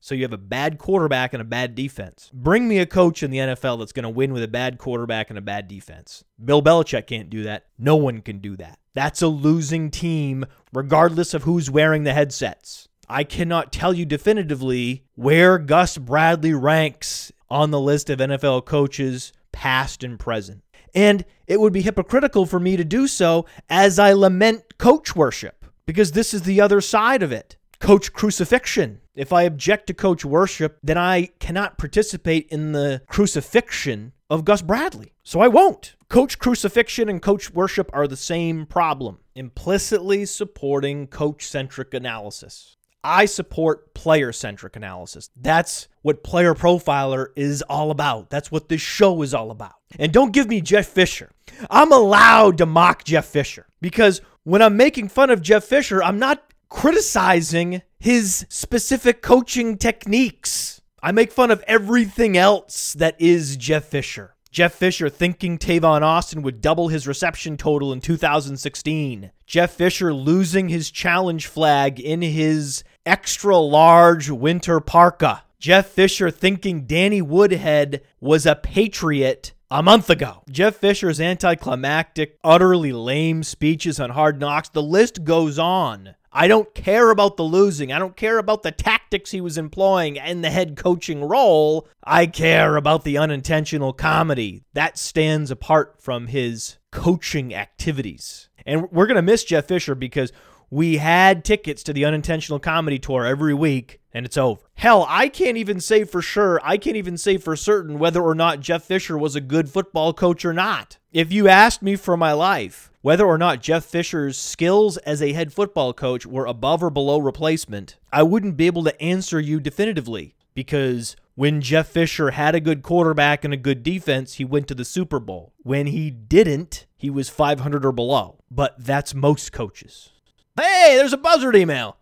So 0.00 0.16
you 0.16 0.22
have 0.22 0.32
a 0.32 0.38
bad 0.38 0.78
quarterback 0.78 1.32
and 1.32 1.40
a 1.40 1.44
bad 1.44 1.76
defense. 1.76 2.28
Bring 2.34 2.66
me 2.66 2.78
a 2.78 2.86
coach 2.86 3.22
in 3.22 3.30
the 3.30 3.38
NFL 3.38 3.78
that's 3.78 3.92
going 3.92 4.02
to 4.02 4.08
win 4.08 4.32
with 4.32 4.42
a 4.42 4.48
bad 4.48 4.76
quarterback 4.76 5.30
and 5.30 5.38
a 5.38 5.42
bad 5.42 5.68
defense. 5.68 6.24
Bill 6.44 6.60
Belichick 6.60 7.06
can't 7.06 7.30
do 7.30 7.44
that. 7.44 7.66
No 7.78 7.94
one 7.94 8.20
can 8.20 8.38
do 8.38 8.56
that. 8.56 8.80
That's 8.94 9.22
a 9.22 9.28
losing 9.28 9.92
team, 9.92 10.44
regardless 10.72 11.34
of 11.34 11.44
who's 11.44 11.70
wearing 11.70 12.02
the 12.02 12.14
headsets. 12.14 12.88
I 13.08 13.22
cannot 13.22 13.72
tell 13.72 13.94
you 13.94 14.04
definitively 14.04 15.04
where 15.14 15.56
Gus 15.58 15.96
Bradley 15.98 16.52
ranks 16.52 17.30
on 17.48 17.70
the 17.70 17.80
list 17.80 18.10
of 18.10 18.18
NFL 18.18 18.64
coaches, 18.64 19.32
past 19.52 20.02
and 20.02 20.18
present. 20.18 20.64
And 20.94 21.24
it 21.46 21.60
would 21.60 21.72
be 21.72 21.82
hypocritical 21.82 22.46
for 22.46 22.60
me 22.60 22.76
to 22.76 22.84
do 22.84 23.06
so 23.06 23.46
as 23.68 23.98
I 23.98 24.12
lament 24.12 24.78
coach 24.78 25.16
worship, 25.16 25.64
because 25.86 26.12
this 26.12 26.34
is 26.34 26.42
the 26.42 26.60
other 26.60 26.80
side 26.80 27.22
of 27.22 27.32
it 27.32 27.56
coach 27.82 28.12
crucifixion. 28.12 29.00
If 29.14 29.32
I 29.32 29.42
object 29.42 29.88
to 29.88 29.94
coach 29.94 30.24
worship, 30.24 30.78
then 30.82 30.96
I 30.96 31.30
cannot 31.40 31.78
participate 31.78 32.46
in 32.48 32.72
the 32.72 33.02
crucifixion 33.08 34.12
of 34.30 34.44
Gus 34.44 34.62
Bradley. 34.62 35.12
So 35.24 35.40
I 35.40 35.48
won't. 35.48 35.96
Coach 36.08 36.38
crucifixion 36.38 37.08
and 37.08 37.20
coach 37.20 37.50
worship 37.50 37.90
are 37.92 38.06
the 38.06 38.16
same 38.16 38.66
problem, 38.66 39.18
implicitly 39.34 40.24
supporting 40.24 41.08
coach 41.08 41.46
centric 41.46 41.92
analysis. 41.92 42.76
I 43.04 43.24
support 43.24 43.94
player 43.94 44.32
centric 44.32 44.76
analysis. 44.76 45.30
That's 45.36 45.88
what 46.02 46.22
Player 46.22 46.54
Profiler 46.54 47.28
is 47.36 47.62
all 47.62 47.90
about. 47.90 48.30
That's 48.30 48.52
what 48.52 48.68
this 48.68 48.80
show 48.80 49.22
is 49.22 49.34
all 49.34 49.50
about. 49.50 49.74
And 49.98 50.12
don't 50.12 50.32
give 50.32 50.48
me 50.48 50.60
Jeff 50.60 50.86
Fisher. 50.86 51.30
I'm 51.70 51.92
allowed 51.92 52.58
to 52.58 52.66
mock 52.66 53.04
Jeff 53.04 53.26
Fisher 53.26 53.66
because 53.80 54.20
when 54.44 54.62
I'm 54.62 54.76
making 54.76 55.08
fun 55.08 55.30
of 55.30 55.42
Jeff 55.42 55.64
Fisher, 55.64 56.02
I'm 56.02 56.18
not 56.18 56.44
criticizing 56.68 57.82
his 57.98 58.46
specific 58.48 59.20
coaching 59.20 59.76
techniques. 59.76 60.80
I 61.02 61.12
make 61.12 61.32
fun 61.32 61.50
of 61.50 61.64
everything 61.66 62.36
else 62.36 62.92
that 62.94 63.20
is 63.20 63.56
Jeff 63.56 63.84
Fisher. 63.84 64.36
Jeff 64.52 64.74
Fisher 64.74 65.08
thinking 65.08 65.56
Tavon 65.56 66.02
Austin 66.02 66.42
would 66.42 66.60
double 66.60 66.88
his 66.88 67.08
reception 67.08 67.56
total 67.56 67.90
in 67.90 68.02
2016. 68.02 69.32
Jeff 69.46 69.72
Fisher 69.72 70.12
losing 70.12 70.68
his 70.68 70.90
challenge 70.90 71.46
flag 71.46 71.98
in 71.98 72.20
his 72.20 72.84
extra 73.06 73.56
large 73.56 74.30
winter 74.30 74.80
parka. 74.80 75.44
Jeff 75.58 75.86
Fisher 75.86 76.30
thinking 76.30 76.86
Danny 76.86 77.22
Woodhead 77.22 78.02
was 78.20 78.46
a 78.46 78.56
patriot 78.56 79.52
a 79.70 79.82
month 79.82 80.10
ago. 80.10 80.42
Jeff 80.50 80.76
Fisher's 80.76 81.20
anticlimactic, 81.20 82.38
utterly 82.44 82.92
lame 82.92 83.42
speeches 83.42 83.98
on 84.00 84.10
hard 84.10 84.40
knocks. 84.40 84.68
The 84.68 84.82
list 84.82 85.24
goes 85.24 85.58
on. 85.58 86.14
I 86.34 86.48
don't 86.48 86.74
care 86.74 87.10
about 87.10 87.36
the 87.36 87.42
losing. 87.42 87.92
I 87.92 87.98
don't 87.98 88.16
care 88.16 88.38
about 88.38 88.62
the 88.62 88.70
tactics 88.70 89.30
he 89.30 89.40
was 89.40 89.58
employing 89.58 90.16
in 90.16 90.40
the 90.40 90.50
head 90.50 90.76
coaching 90.76 91.22
role. 91.22 91.86
I 92.02 92.26
care 92.26 92.76
about 92.76 93.04
the 93.04 93.18
unintentional 93.18 93.92
comedy. 93.92 94.64
That 94.72 94.98
stands 94.98 95.50
apart 95.50 95.96
from 96.00 96.28
his 96.28 96.78
coaching 96.90 97.54
activities. 97.54 98.48
And 98.64 98.90
we're 98.90 99.06
going 99.06 99.16
to 99.16 99.22
miss 99.22 99.44
Jeff 99.44 99.66
Fisher 99.66 99.94
because 99.94 100.32
we 100.72 100.96
had 100.96 101.44
tickets 101.44 101.82
to 101.82 101.92
the 101.92 102.06
unintentional 102.06 102.58
comedy 102.58 102.98
tour 102.98 103.26
every 103.26 103.52
week 103.52 104.00
and 104.14 104.24
it's 104.24 104.38
over. 104.38 104.62
Hell, 104.72 105.04
I 105.06 105.28
can't 105.28 105.58
even 105.58 105.80
say 105.80 106.04
for 106.04 106.22
sure, 106.22 106.58
I 106.64 106.78
can't 106.78 106.96
even 106.96 107.18
say 107.18 107.36
for 107.36 107.54
certain 107.56 107.98
whether 107.98 108.22
or 108.22 108.34
not 108.34 108.60
Jeff 108.60 108.82
Fisher 108.82 109.18
was 109.18 109.36
a 109.36 109.42
good 109.42 109.68
football 109.68 110.14
coach 110.14 110.46
or 110.46 110.54
not. 110.54 110.96
If 111.12 111.30
you 111.30 111.46
asked 111.46 111.82
me 111.82 111.96
for 111.96 112.16
my 112.16 112.32
life, 112.32 112.90
whether 113.02 113.26
or 113.26 113.36
not 113.36 113.60
Jeff 113.60 113.84
Fisher's 113.84 114.38
skills 114.38 114.96
as 114.98 115.20
a 115.20 115.34
head 115.34 115.52
football 115.52 115.92
coach 115.92 116.24
were 116.24 116.46
above 116.46 116.82
or 116.82 116.88
below 116.88 117.18
replacement, 117.18 117.98
I 118.10 118.22
wouldn't 118.22 118.56
be 118.56 118.66
able 118.66 118.84
to 118.84 119.02
answer 119.02 119.38
you 119.38 119.60
definitively 119.60 120.34
because 120.54 121.16
when 121.34 121.60
Jeff 121.60 121.88
Fisher 121.88 122.30
had 122.30 122.54
a 122.54 122.60
good 122.60 122.82
quarterback 122.82 123.44
and 123.44 123.52
a 123.52 123.58
good 123.58 123.82
defense, 123.82 124.34
he 124.34 124.44
went 124.46 124.68
to 124.68 124.74
the 124.74 124.86
Super 124.86 125.20
Bowl. 125.20 125.52
When 125.58 125.88
he 125.88 126.10
didn't, 126.10 126.86
he 126.96 127.10
was 127.10 127.28
500 127.28 127.84
or 127.84 127.92
below. 127.92 128.38
But 128.50 128.76
that's 128.78 129.14
most 129.14 129.52
coaches. 129.52 130.11
Hey, 130.54 130.96
there's 130.98 131.14
a 131.14 131.18
buzzard 131.18 131.56
email. 131.56 131.96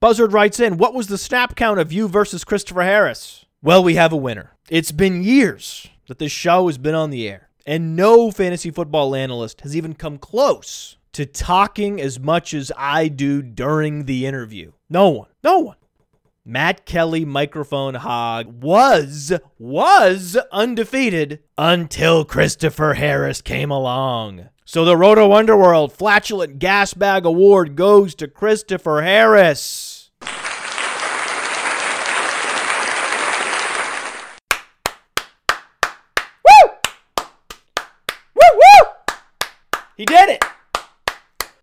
Buzzard 0.00 0.34
writes 0.34 0.60
in, 0.60 0.76
What 0.76 0.92
was 0.92 1.06
the 1.06 1.16
snap 1.16 1.56
count 1.56 1.80
of 1.80 1.90
you 1.90 2.06
versus 2.06 2.44
Christopher 2.44 2.82
Harris? 2.82 3.46
Well, 3.62 3.82
we 3.82 3.94
have 3.94 4.12
a 4.12 4.16
winner. 4.16 4.52
It's 4.68 4.92
been 4.92 5.22
years 5.22 5.88
that 6.08 6.18
this 6.18 6.32
show 6.32 6.66
has 6.66 6.76
been 6.76 6.94
on 6.94 7.08
the 7.08 7.26
air, 7.26 7.48
and 7.66 7.96
no 7.96 8.30
fantasy 8.30 8.70
football 8.70 9.14
analyst 9.14 9.62
has 9.62 9.74
even 9.74 9.94
come 9.94 10.18
close 10.18 10.98
to 11.12 11.24
talking 11.24 12.00
as 12.00 12.20
much 12.20 12.52
as 12.52 12.70
I 12.76 13.08
do 13.08 13.40
during 13.40 14.04
the 14.04 14.26
interview. 14.26 14.72
No 14.90 15.08
one. 15.08 15.28
No 15.42 15.58
one. 15.58 15.76
Matt 16.50 16.84
Kelly 16.84 17.24
microphone 17.24 17.94
hog 17.94 18.60
was 18.60 19.32
was 19.56 20.36
undefeated 20.50 21.44
until 21.56 22.24
Christopher 22.24 22.94
Harris 22.94 23.40
came 23.40 23.70
along. 23.70 24.48
So 24.64 24.84
the 24.84 24.96
Roto 24.96 25.32
Underworld 25.32 25.92
Flatulent 25.92 26.58
Gas 26.58 26.92
Bag 26.92 27.24
Award 27.24 27.76
goes 27.76 28.16
to 28.16 28.26
Christopher 28.26 29.02
Harris. 29.02 30.10
Woo! 36.44 36.70
Woo 38.34 38.58
woo! 38.58 38.88
He 39.96 40.04
did 40.04 40.30
it. 40.30 40.44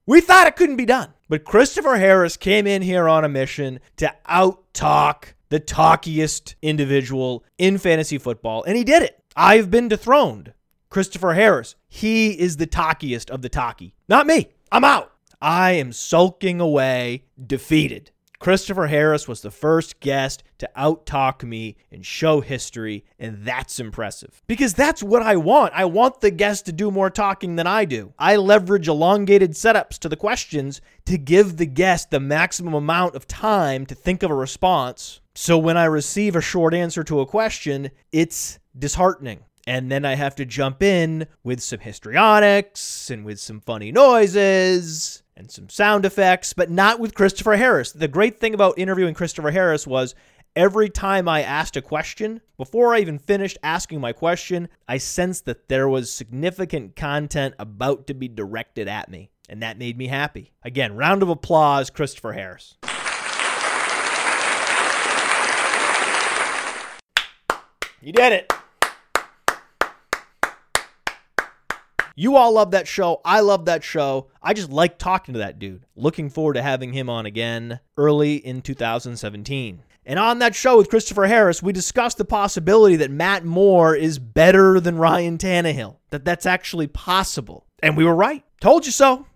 We 0.08 0.22
thought 0.22 0.48
it 0.48 0.56
couldn't 0.56 0.78
be 0.78 0.86
done. 0.86 1.10
But 1.28 1.44
Christopher 1.44 1.98
Harris 1.98 2.38
came 2.38 2.66
in 2.66 2.82
here 2.82 3.10
on 3.10 3.26
a 3.26 3.30
mission 3.30 3.82
to 3.98 4.16
out 4.26 4.74
talk 4.74 5.36
the 5.50 5.60
talkiest 5.60 6.56
individual 6.62 7.44
in 7.58 7.78
fantasy 7.78 8.18
football, 8.18 8.64
and 8.64 8.78
he 8.78 8.86
did 8.86 9.04
it. 9.04 9.22
I've 9.36 9.70
been 9.70 9.90
dethroned. 9.90 10.54
Christopher 10.90 11.34
Harris, 11.34 11.76
he 11.90 12.40
is 12.40 12.56
the 12.56 12.68
talkiest 12.68 13.30
of 13.30 13.42
the 13.42 13.50
talky. 13.50 13.94
Not 14.08 14.26
me. 14.26 14.48
I'm 14.72 14.86
out. 14.86 15.12
I 15.42 15.72
am 15.72 15.92
sulking 15.92 16.62
away, 16.62 17.26
defeated. 17.46 18.12
Christopher 18.40 18.88
Harris 18.88 19.28
was 19.28 19.42
the 19.42 19.50
first 19.50 20.00
guest 20.00 20.44
to 20.60 20.70
outtalk 20.78 21.44
me 21.44 21.76
and 21.92 22.06
show 22.06 22.42
history, 22.42 23.04
and 23.18 23.44
that's 23.44 23.80
impressive. 23.80 24.44
Because 24.46 24.74
that's 24.76 25.02
what 25.02 25.24
I 25.24 25.36
want. 25.38 25.74
I 25.74 25.86
want 25.86 26.22
the 26.22 26.30
guest 26.30 26.66
to 26.68 26.72
do 26.72 26.92
more 26.92 27.10
talking 27.10 27.56
than 27.56 27.66
I 27.66 27.86
do. 27.86 28.14
I 28.20 28.36
leverage 28.36 28.88
elongated 28.88 29.52
setups 29.52 29.98
to 30.00 30.10
the 30.10 30.16
questions 30.16 30.82
to 31.06 31.18
give 31.18 31.58
the 31.58 31.66
guest 31.66 32.12
the 32.12 32.20
maximum 32.20 32.76
amount 32.76 33.16
of 33.16 33.28
time 33.28 33.86
to 33.88 33.96
think 33.96 34.22
of 34.22 34.30
a 34.30 34.36
response. 34.36 35.20
So 35.34 35.58
when 35.58 35.78
I 35.78 35.86
receive 35.86 36.36
a 36.36 36.42
short 36.42 36.74
answer 36.74 37.04
to 37.06 37.22
a 37.22 37.26
question, 37.26 37.90
it's 38.12 38.60
disheartening. 38.78 39.40
And 39.66 39.92
then 39.92 40.06
I 40.06 40.16
have 40.16 40.36
to 40.36 40.46
jump 40.46 40.82
in 40.82 41.28
with 41.44 41.62
some 41.62 41.80
histrionics 41.80 43.10
and 43.10 43.26
with 43.26 43.40
some 43.40 43.60
funny 43.60 43.92
noises 43.92 45.24
and 45.38 45.52
some 45.52 45.70
sound 45.70 46.04
effects, 46.04 46.54
but 46.54 46.72
not 46.72 47.00
with 47.00 47.14
Christopher 47.14 47.56
Harris. 47.56 47.92
The 47.92 48.08
great 48.08 48.40
thing 48.40 48.56
about 48.56 48.78
interviewing 48.80 49.14
Christopher 49.14 49.52
Harris 49.52 49.86
was 49.86 50.16
every 50.56 50.90
time 50.90 51.30
I 51.30 51.44
asked 51.44 51.78
a 51.78 51.82
question, 51.82 52.42
before 52.58 52.96
I 52.96 53.00
even 53.00 53.20
finished 53.20 53.60
asking 53.62 54.02
my 54.02 54.14
question, 54.14 54.68
I 54.88 54.98
sensed 54.98 55.46
that 55.46 55.70
there 55.70 55.88
was 55.88 56.12
significant 56.12 56.96
content 56.96 57.54
about 57.60 58.08
to 58.08 58.16
be 58.16 58.28
directed 58.28 58.88
at 58.88 59.10
me. 59.10 59.30
And 59.48 59.62
that 59.62 59.78
made 59.78 59.98
me 59.98 60.08
happy. 60.08 60.52
Again, 60.64 60.96
round 60.98 61.22
of 61.22 61.30
applause, 61.30 61.90
Christopher 61.90 62.34
Harris. 62.34 62.76
You 68.02 68.12
did 68.12 68.34
it. 68.34 68.54
You 72.20 72.36
all 72.36 72.54
love 72.54 72.72
that 72.72 72.88
show. 72.88 73.22
I 73.24 73.42
love 73.42 73.66
that 73.66 73.84
show. 73.84 74.30
I 74.42 74.56
just 74.56 74.72
like 74.72 74.98
talking 74.98 75.34
to 75.34 75.40
that 75.40 75.60
dude. 75.60 75.86
Looking 75.96 76.32
forward 76.32 76.56
to 76.56 76.64
having 76.64 76.92
him 76.92 77.12
on 77.12 77.28
again 77.28 77.80
early 77.96 78.38
in 78.38 78.64
2017. 78.64 79.84
And 80.04 80.18
on 80.18 80.40
that 80.40 80.56
show 80.56 80.78
with 80.78 80.90
Christopher 80.90 81.28
Harris, 81.28 81.62
we 81.62 81.72
discussed 81.72 82.18
the 82.18 82.26
possibility 82.26 82.96
that 82.96 83.12
Matt 83.12 83.46
Moore 83.46 83.96
is 83.96 84.18
better 84.18 84.80
than 84.80 84.98
Ryan 84.98 85.38
Tannehill, 85.38 85.98
that 86.10 86.26
that's 86.26 86.48
actually 86.48 86.88
possible. 86.88 87.68
And 87.84 87.96
we 87.96 88.04
were 88.04 88.16
right. 88.16 88.44
Told 88.62 88.88
you 88.88 88.92
so. 88.92 89.28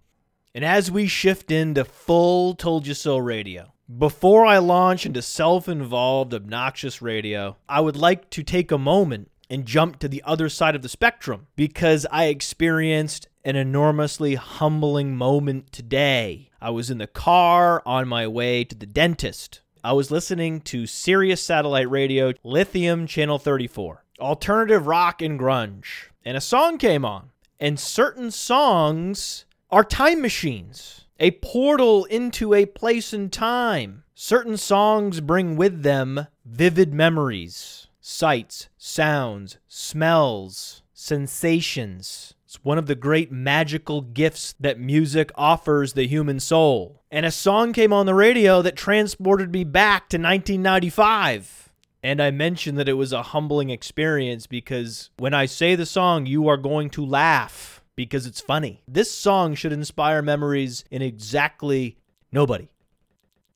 And 0.55 0.65
as 0.65 0.89
we 0.89 1.05
shift 1.05 1.51
into 1.51 1.85
full 1.85 2.55
Told 2.55 2.87
You 2.87 2.95
So 2.95 3.19
radio, 3.19 3.73
before 3.97 4.45
I 4.45 4.57
launch 4.57 5.05
into 5.05 5.21
self 5.21 5.69
involved, 5.69 6.33
obnoxious 6.33 7.01
radio, 7.01 7.57
I 7.69 7.79
would 7.81 7.95
like 7.95 8.29
to 8.31 8.41
take 8.41 8.71
a 8.71 8.77
moment 8.77 9.29
and 9.51 9.65
jump 9.65 9.99
to 9.99 10.07
the 10.07 10.23
other 10.25 10.47
side 10.47 10.75
of 10.77 10.81
the 10.81 10.87
spectrum 10.87 11.45
because 11.57 12.07
I 12.09 12.27
experienced 12.27 13.27
an 13.43 13.57
enormously 13.57 14.35
humbling 14.35 15.17
moment 15.17 15.73
today. 15.73 16.49
I 16.61 16.69
was 16.69 16.89
in 16.89 16.99
the 16.99 17.07
car 17.07 17.83
on 17.85 18.07
my 18.07 18.27
way 18.27 18.63
to 18.63 18.73
the 18.73 18.85
dentist. 18.85 19.59
I 19.83 19.91
was 19.91 20.09
listening 20.09 20.61
to 20.61 20.87
Sirius 20.87 21.43
Satellite 21.43 21.89
Radio, 21.89 22.31
Lithium 22.45 23.07
Channel 23.07 23.39
34, 23.39 24.05
alternative 24.21 24.87
rock 24.87 25.21
and 25.21 25.37
grunge, 25.37 26.05
and 26.23 26.37
a 26.37 26.41
song 26.41 26.77
came 26.77 27.03
on. 27.03 27.31
And 27.59 27.79
certain 27.79 28.31
songs 28.31 29.45
are 29.69 29.83
time 29.83 30.21
machines, 30.21 31.07
a 31.19 31.31
portal 31.31 32.05
into 32.05 32.53
a 32.53 32.65
place 32.65 33.11
and 33.11 33.31
time. 33.31 34.03
Certain 34.15 34.55
songs 34.55 35.19
bring 35.19 35.57
with 35.57 35.83
them 35.83 36.27
vivid 36.45 36.93
memories 36.93 37.87
sights, 38.01 38.67
sounds, 38.77 39.59
smells, 39.67 40.81
sensations. 40.93 42.33
It's 42.43 42.63
one 42.63 42.77
of 42.77 42.87
the 42.87 42.95
great 42.95 43.31
magical 43.31 44.01
gifts 44.01 44.55
that 44.59 44.79
music 44.79 45.31
offers 45.35 45.93
the 45.93 46.07
human 46.07 46.39
soul. 46.39 47.03
And 47.09 47.25
a 47.25 47.31
song 47.31 47.71
came 47.71 47.93
on 47.93 48.05
the 48.05 48.13
radio 48.13 48.61
that 48.61 48.75
transported 48.75 49.53
me 49.53 49.63
back 49.63 50.09
to 50.09 50.17
1995. 50.17 51.69
And 52.03 52.21
I 52.21 52.31
mentioned 52.31 52.77
that 52.77 52.89
it 52.89 52.93
was 52.93 53.13
a 53.13 53.21
humbling 53.21 53.69
experience 53.69 54.47
because 54.47 55.11
when 55.17 55.33
I 55.33 55.45
say 55.45 55.75
the 55.75 55.85
song, 55.85 56.25
you 56.25 56.47
are 56.47 56.57
going 56.57 56.89
to 56.91 57.05
laugh 57.05 57.83
because 57.95 58.25
it's 58.25 58.41
funny. 58.41 58.83
This 58.87 59.11
song 59.11 59.53
should 59.53 59.71
inspire 59.71 60.21
memories 60.21 60.83
in 60.89 61.01
exactly 61.01 61.97
nobody. 62.31 62.69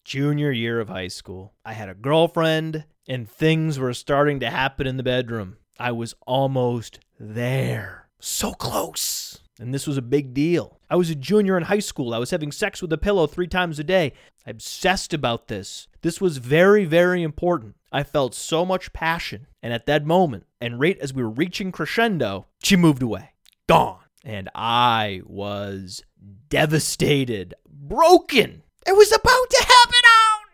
Junior 0.04 0.52
year 0.52 0.80
of 0.80 0.90
high 0.90 1.08
school. 1.08 1.54
I 1.66 1.74
had 1.74 1.90
a 1.90 1.96
girlfriend 1.96 2.86
and 3.08 3.30
things 3.30 3.80
were 3.80 3.94
starting 3.94 4.40
to 4.40 4.50
happen 4.50 4.88
in 4.88 4.98
the 4.98 5.04
bedroom. 5.04 5.58
I 5.80 5.92
was 5.92 6.16
almost 6.26 7.00
there. 7.20 8.08
So 8.20 8.54
close. 8.54 9.40
And 9.60 9.74
this 9.74 9.88
was 9.88 9.98
a 9.98 10.02
big 10.02 10.34
deal. 10.34 10.80
I 10.90 10.96
was 10.96 11.10
a 11.10 11.16
junior 11.16 11.58
in 11.58 11.64
high 11.64 11.80
school. 11.80 12.14
I 12.14 12.18
was 12.18 12.32
having 12.32 12.52
sex 12.52 12.82
with 12.82 12.92
a 12.92 12.98
pillow 12.98 13.26
three 13.26 13.48
times 13.48 13.80
a 13.80 13.84
day. 13.84 14.14
I 14.46 14.52
obsessed 14.52 15.14
about 15.14 15.48
this. 15.48 15.88
This 16.02 16.20
was 16.20 16.38
very, 16.38 16.86
very 16.86 17.24
important. 17.24 17.76
I 17.92 18.04
felt 18.04 18.36
so 18.36 18.66
much 18.66 18.94
passion. 18.94 19.48
And 19.64 19.72
at 19.74 19.86
that 19.86 20.06
moment, 20.06 20.46
and 20.60 20.80
right 20.80 20.98
as 21.00 21.14
we 21.14 21.24
were 21.24 21.30
reaching 21.30 21.72
crescendo, 21.72 22.48
she 22.62 22.76
moved 22.76 23.02
away. 23.02 23.32
Gone. 23.68 24.00
And 24.24 24.50
I 24.54 25.22
was 25.26 26.04
devastated, 26.50 27.54
broken. 27.70 28.64
It 28.86 28.96
was 28.96 29.12
about 29.12 29.50
to 29.50 29.64
happen. 29.64 30.02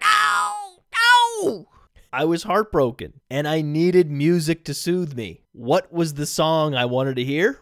Oh, 0.04 0.78
no, 0.94 1.50
no. 1.50 1.68
I 2.14 2.26
was 2.26 2.44
heartbroken 2.44 3.22
and 3.30 3.48
I 3.48 3.62
needed 3.62 4.12
music 4.12 4.66
to 4.66 4.74
soothe 4.74 5.14
me. 5.14 5.44
What 5.54 5.94
was 5.94 6.16
the 6.16 6.26
song 6.26 6.76
I 6.76 6.84
wanted 6.84 7.16
to 7.16 7.24
hear? 7.24 7.60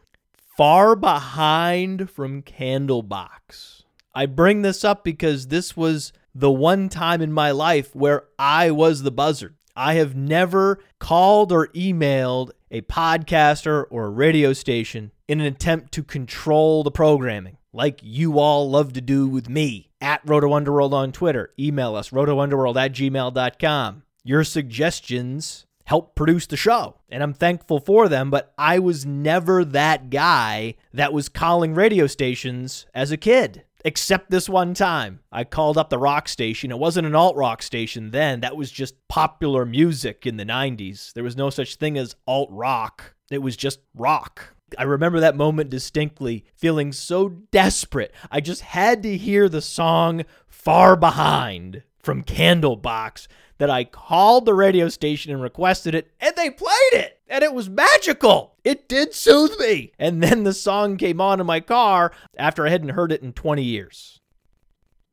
Far 0.57 0.95
Behind 0.95 2.09
from 2.09 2.41
Candlebox. 2.41 3.83
I 4.15 4.25
bring 4.25 4.63
this 4.63 4.83
up 4.83 5.03
because 5.03 5.47
this 5.47 5.77
was 5.77 6.13
the 6.33 6.49
one 6.49 6.89
time 6.89 7.21
in 7.21 7.31
my 7.31 7.51
life 7.51 7.95
where 7.95 8.23
I 8.39 8.71
was 8.71 9.03
the 9.03 9.11
buzzard. 9.11 9.55
I 9.75 9.93
have 9.93 10.15
never 10.15 10.79
called 10.97 11.51
or 11.51 11.67
emailed 11.67 12.49
a 12.71 12.81
podcaster 12.81 13.85
or 13.91 14.05
a 14.05 14.09
radio 14.09 14.53
station 14.53 15.11
in 15.27 15.39
an 15.39 15.45
attempt 15.45 15.91
to 15.93 16.03
control 16.03 16.83
the 16.83 16.91
programming, 16.91 17.57
like 17.71 17.99
you 18.01 18.39
all 18.39 18.67
love 18.69 18.93
to 18.93 19.01
do 19.01 19.27
with 19.27 19.47
me. 19.47 19.91
At 20.01 20.21
Roto 20.25 20.53
Underworld 20.53 20.93
on 20.93 21.11
Twitter. 21.11 21.53
Email 21.59 21.95
us, 21.95 22.09
rotounderworld 22.09 22.77
at 22.77 22.93
gmail.com. 22.93 24.03
Your 24.23 24.43
suggestions 24.43 25.65
help 25.85 26.13
produce 26.13 26.45
the 26.45 26.57
show, 26.57 26.97
and 27.09 27.23
I'm 27.23 27.33
thankful 27.33 27.79
for 27.79 28.07
them, 28.07 28.29
but 28.29 28.53
I 28.57 28.77
was 28.77 29.05
never 29.05 29.65
that 29.65 30.09
guy 30.09 30.75
that 30.93 31.13
was 31.13 31.29
calling 31.29 31.73
radio 31.73 32.05
stations 32.05 32.85
as 32.93 33.11
a 33.11 33.17
kid. 33.17 33.63
Except 33.85 34.29
this 34.29 34.49
one 34.49 34.73
time. 34.73 35.21
I 35.31 35.45
called 35.45 35.77
up 35.77 35.89
the 35.89 35.97
rock 35.97 36.27
station. 36.27 36.69
It 36.69 36.77
wasn't 36.77 37.07
an 37.07 37.15
alt 37.15 37.37
rock 37.37 37.61
station 37.61 38.11
then. 38.11 38.41
That 38.41 38.57
was 38.57 38.71
just 38.71 38.95
popular 39.07 39.65
music 39.65 40.27
in 40.27 40.35
the 40.35 40.45
90s. 40.45 41.13
There 41.13 41.23
was 41.23 41.37
no 41.37 41.49
such 41.49 41.77
thing 41.77 41.97
as 41.97 42.15
alt 42.27 42.49
rock, 42.51 43.15
it 43.31 43.41
was 43.41 43.55
just 43.55 43.79
rock. 43.95 44.53
I 44.77 44.83
remember 44.83 45.19
that 45.19 45.35
moment 45.35 45.71
distinctly, 45.71 46.45
feeling 46.55 46.91
so 46.91 47.29
desperate. 47.29 48.13
I 48.29 48.41
just 48.41 48.61
had 48.61 49.01
to 49.03 49.17
hear 49.17 49.49
the 49.49 49.61
song 49.61 50.25
Far 50.47 50.95
Behind 50.95 51.83
from 51.97 52.23
Candlebox 52.23 53.27
that 53.59 53.69
I 53.69 53.83
called 53.83 54.45
the 54.45 54.53
radio 54.53 54.89
station 54.89 55.31
and 55.31 55.41
requested 55.41 55.93
it, 55.93 56.11
and 56.19 56.33
they 56.35 56.49
played 56.49 56.93
it. 56.93 57.19
And 57.27 57.43
it 57.43 57.53
was 57.53 57.69
magical. 57.69 58.55
It 58.63 58.89
did 58.89 59.13
soothe 59.13 59.59
me. 59.59 59.91
And 59.99 60.23
then 60.23 60.43
the 60.43 60.53
song 60.53 60.97
came 60.97 61.21
on 61.21 61.39
in 61.39 61.45
my 61.45 61.59
car 61.59 62.11
after 62.37 62.65
I 62.65 62.71
hadn't 62.71 62.89
heard 62.89 63.11
it 63.11 63.21
in 63.21 63.33
20 63.33 63.61
years. 63.61 64.19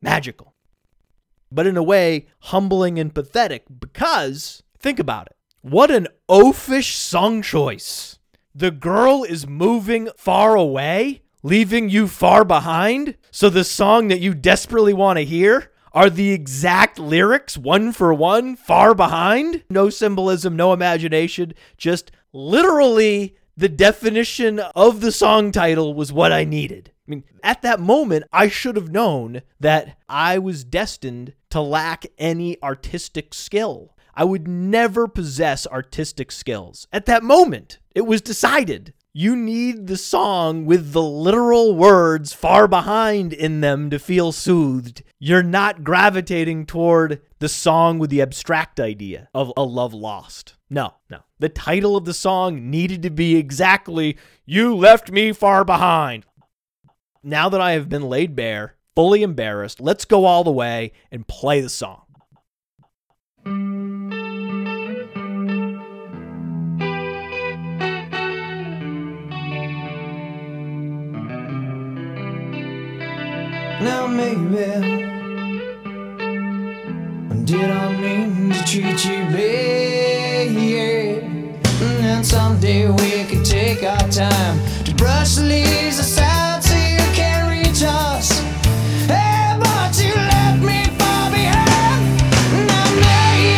Magical. 0.00 0.54
But 1.52 1.66
in 1.66 1.76
a 1.76 1.82
way, 1.82 2.26
humbling 2.40 2.98
and 2.98 3.14
pathetic 3.14 3.64
because, 3.80 4.62
think 4.78 4.98
about 4.98 5.26
it. 5.26 5.36
What 5.60 5.90
an 5.90 6.08
oafish 6.28 6.94
song 6.94 7.42
choice. 7.42 8.18
The 8.54 8.70
girl 8.70 9.24
is 9.24 9.46
moving 9.46 10.08
far 10.16 10.54
away, 10.54 11.22
leaving 11.42 11.88
you 11.88 12.08
far 12.08 12.44
behind. 12.44 13.16
So 13.30 13.50
the 13.50 13.64
song 13.64 14.08
that 14.08 14.20
you 14.20 14.34
desperately 14.34 14.94
want 14.94 15.18
to 15.18 15.24
hear 15.24 15.72
are 15.96 16.10
the 16.10 16.30
exact 16.30 16.98
lyrics 16.98 17.56
one 17.56 17.90
for 17.90 18.12
one 18.12 18.54
far 18.54 18.94
behind. 18.94 19.64
No 19.70 19.88
symbolism, 19.88 20.54
no 20.54 20.74
imagination, 20.74 21.54
just 21.78 22.12
literally 22.34 23.34
the 23.56 23.70
definition 23.70 24.58
of 24.58 25.00
the 25.00 25.10
song 25.10 25.50
title 25.50 25.94
was 25.94 26.12
what 26.12 26.32
I 26.32 26.44
needed. 26.44 26.92
I 27.08 27.10
mean, 27.10 27.24
at 27.42 27.62
that 27.62 27.80
moment, 27.80 28.26
I 28.30 28.48
should 28.48 28.76
have 28.76 28.92
known 28.92 29.40
that 29.58 29.96
I 30.06 30.38
was 30.38 30.64
destined 30.64 31.32
to 31.48 31.62
lack 31.62 32.04
any 32.18 32.62
artistic 32.62 33.32
skill. 33.32 33.96
I 34.14 34.24
would 34.24 34.46
never 34.46 35.08
possess 35.08 35.66
artistic 35.66 36.30
skills. 36.30 36.86
At 36.92 37.06
that 37.06 37.22
moment, 37.22 37.78
it 37.94 38.02
was 38.02 38.20
decided. 38.20 38.92
You 39.18 39.34
need 39.34 39.86
the 39.86 39.96
song 39.96 40.66
with 40.66 40.92
the 40.92 41.00
literal 41.00 41.74
words 41.74 42.34
far 42.34 42.68
behind 42.68 43.32
in 43.32 43.62
them 43.62 43.88
to 43.88 43.98
feel 43.98 44.30
soothed. 44.30 45.02
You're 45.18 45.42
not 45.42 45.82
gravitating 45.82 46.66
toward 46.66 47.22
the 47.38 47.48
song 47.48 47.98
with 47.98 48.10
the 48.10 48.20
abstract 48.20 48.78
idea 48.78 49.30
of 49.32 49.50
a 49.56 49.62
love 49.62 49.94
lost. 49.94 50.56
No, 50.68 50.96
no. 51.08 51.20
The 51.38 51.48
title 51.48 51.96
of 51.96 52.04
the 52.04 52.12
song 52.12 52.68
needed 52.68 53.00
to 53.04 53.10
be 53.10 53.36
exactly, 53.36 54.18
You 54.44 54.76
Left 54.76 55.10
Me 55.10 55.32
Far 55.32 55.64
Behind. 55.64 56.26
Now 57.22 57.48
that 57.48 57.60
I 57.62 57.72
have 57.72 57.88
been 57.88 58.10
laid 58.10 58.36
bare, 58.36 58.74
fully 58.94 59.22
embarrassed, 59.22 59.80
let's 59.80 60.04
go 60.04 60.26
all 60.26 60.44
the 60.44 60.52
way 60.52 60.92
and 61.10 61.26
play 61.26 61.62
the 61.62 61.70
song. 61.70 62.02
Now 73.80 74.06
maybe 74.06 74.46
did 77.44 77.70
I 77.70 78.00
mean 78.00 78.50
to 78.52 78.64
treat 78.64 79.04
you 79.04 79.24
bad? 79.34 80.46
And 82.00 82.24
someday 82.26 82.88
we 82.88 83.24
could 83.24 83.44
take 83.44 83.82
our 83.82 84.08
time 84.08 84.58
to 84.84 84.94
brush 84.94 85.34
the 85.34 85.42
leaves 85.42 85.98
aside 85.98 86.64
so 86.64 86.74
you 86.74 87.04
can 87.14 87.50
reach 87.50 87.82
us. 87.84 88.40
Hey, 89.06 89.56
but 89.60 89.94
you 90.02 90.14
left 90.14 90.62
me 90.62 90.84
far 90.98 91.30
behind. 91.30 92.00
Now 92.66 92.88
maybe 93.04 93.52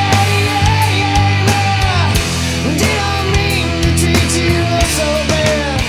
did 2.77 2.99
I 2.99 3.17
mean 3.35 3.67
to 3.83 3.91
treat 4.01 4.33
you 4.43 4.59
so 4.99 5.09
bad? 5.31 5.81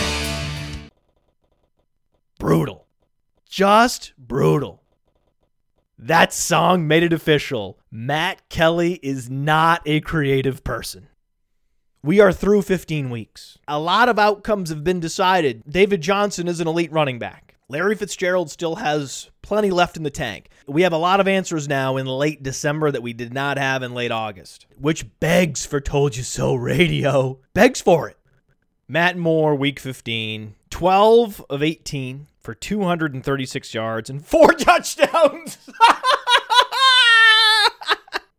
brutal. 2.38 2.86
Just 3.50 4.14
brutal. 4.30 4.82
That 5.98 6.32
song 6.32 6.88
made 6.88 7.04
it 7.04 7.12
official. 7.12 7.78
Matt 7.92 8.48
Kelly 8.48 9.02
is 9.04 9.30
not 9.30 9.82
a 9.86 10.00
creative 10.00 10.64
person. 10.64 11.10
We 12.02 12.22
are 12.22 12.32
through 12.32 12.62
15 12.62 13.10
weeks. 13.10 13.58
A 13.68 13.78
lot 13.78 14.08
of 14.08 14.18
outcomes 14.18 14.70
have 14.70 14.86
been 14.86 15.02
decided. 15.02 15.64
David 15.68 16.00
Johnson 16.00 16.48
is 16.48 16.62
an 16.62 16.68
elite 16.70 16.94
running 16.94 17.20
back. 17.20 17.56
Larry 17.68 17.96
Fitzgerald 17.96 18.50
still 18.50 18.78
has 18.78 19.30
plenty 19.42 19.72
left 19.72 19.98
in 19.98 20.04
the 20.04 20.10
tank. 20.10 20.50
We 20.66 20.84
have 20.84 20.94
a 20.94 20.98
lot 20.98 21.20
of 21.20 21.28
answers 21.28 21.68
now 21.68 21.98
in 21.98 22.06
late 22.06 22.42
December 22.42 22.92
that 22.92 23.04
we 23.04 23.12
did 23.12 23.34
not 23.34 23.58
have 23.58 23.84
in 23.84 23.94
late 23.94 24.12
August, 24.12 24.68
which 24.78 25.20
begs 25.20 25.66
for 25.66 25.82
Told 25.82 26.16
You 26.16 26.24
So 26.24 26.56
radio. 26.56 27.40
Begs 27.54 27.82
for 27.82 28.08
it. 28.08 28.18
Matt 28.88 29.18
Moore, 29.18 29.54
week 29.54 29.80
15, 29.80 30.56
12 30.70 31.46
of 31.50 31.62
18 31.62 32.28
for 32.40 32.54
236 32.54 33.74
yards 33.74 34.10
and 34.10 34.26
four 34.26 34.54
touchdowns. 34.54 35.58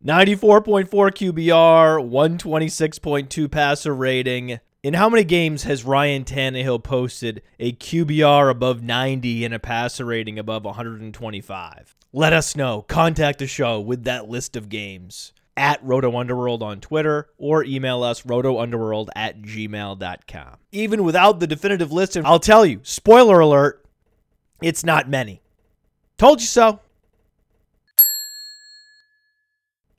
94.4 0.03 0.87
QBR, 0.89 2.09
126.2 2.09 3.51
passer 3.51 3.93
rating. 3.93 4.59
In 4.81 4.95
how 4.95 5.09
many 5.09 5.23
games 5.23 5.61
has 5.63 5.85
Ryan 5.85 6.23
Tannehill 6.23 6.83
posted 6.83 7.43
a 7.59 7.73
QBR 7.73 8.49
above 8.49 8.81
90 8.81 9.45
and 9.45 9.53
a 9.53 9.59
passer 9.59 10.05
rating 10.05 10.39
above 10.39 10.65
125? 10.65 11.95
Let 12.11 12.33
us 12.33 12.55
know. 12.55 12.81
Contact 12.81 13.37
the 13.37 13.45
show 13.45 13.79
with 13.79 14.05
that 14.05 14.27
list 14.27 14.55
of 14.55 14.69
games 14.69 15.33
at 15.55 15.83
Roto 15.83 16.17
Underworld 16.17 16.63
on 16.63 16.79
Twitter 16.81 17.29
or 17.37 17.63
email 17.63 18.01
us 18.01 18.23
rotounderworld 18.23 19.09
at 19.15 19.43
gmail.com. 19.43 20.57
Even 20.71 21.03
without 21.03 21.39
the 21.39 21.47
definitive 21.47 21.91
list, 21.91 22.17
I'll 22.17 22.39
tell 22.39 22.65
you, 22.65 22.79
spoiler 22.81 23.39
alert, 23.39 23.85
it's 24.61 24.83
not 24.83 25.09
many. 25.09 25.41
Told 26.17 26.41
you 26.41 26.47
so. 26.47 26.79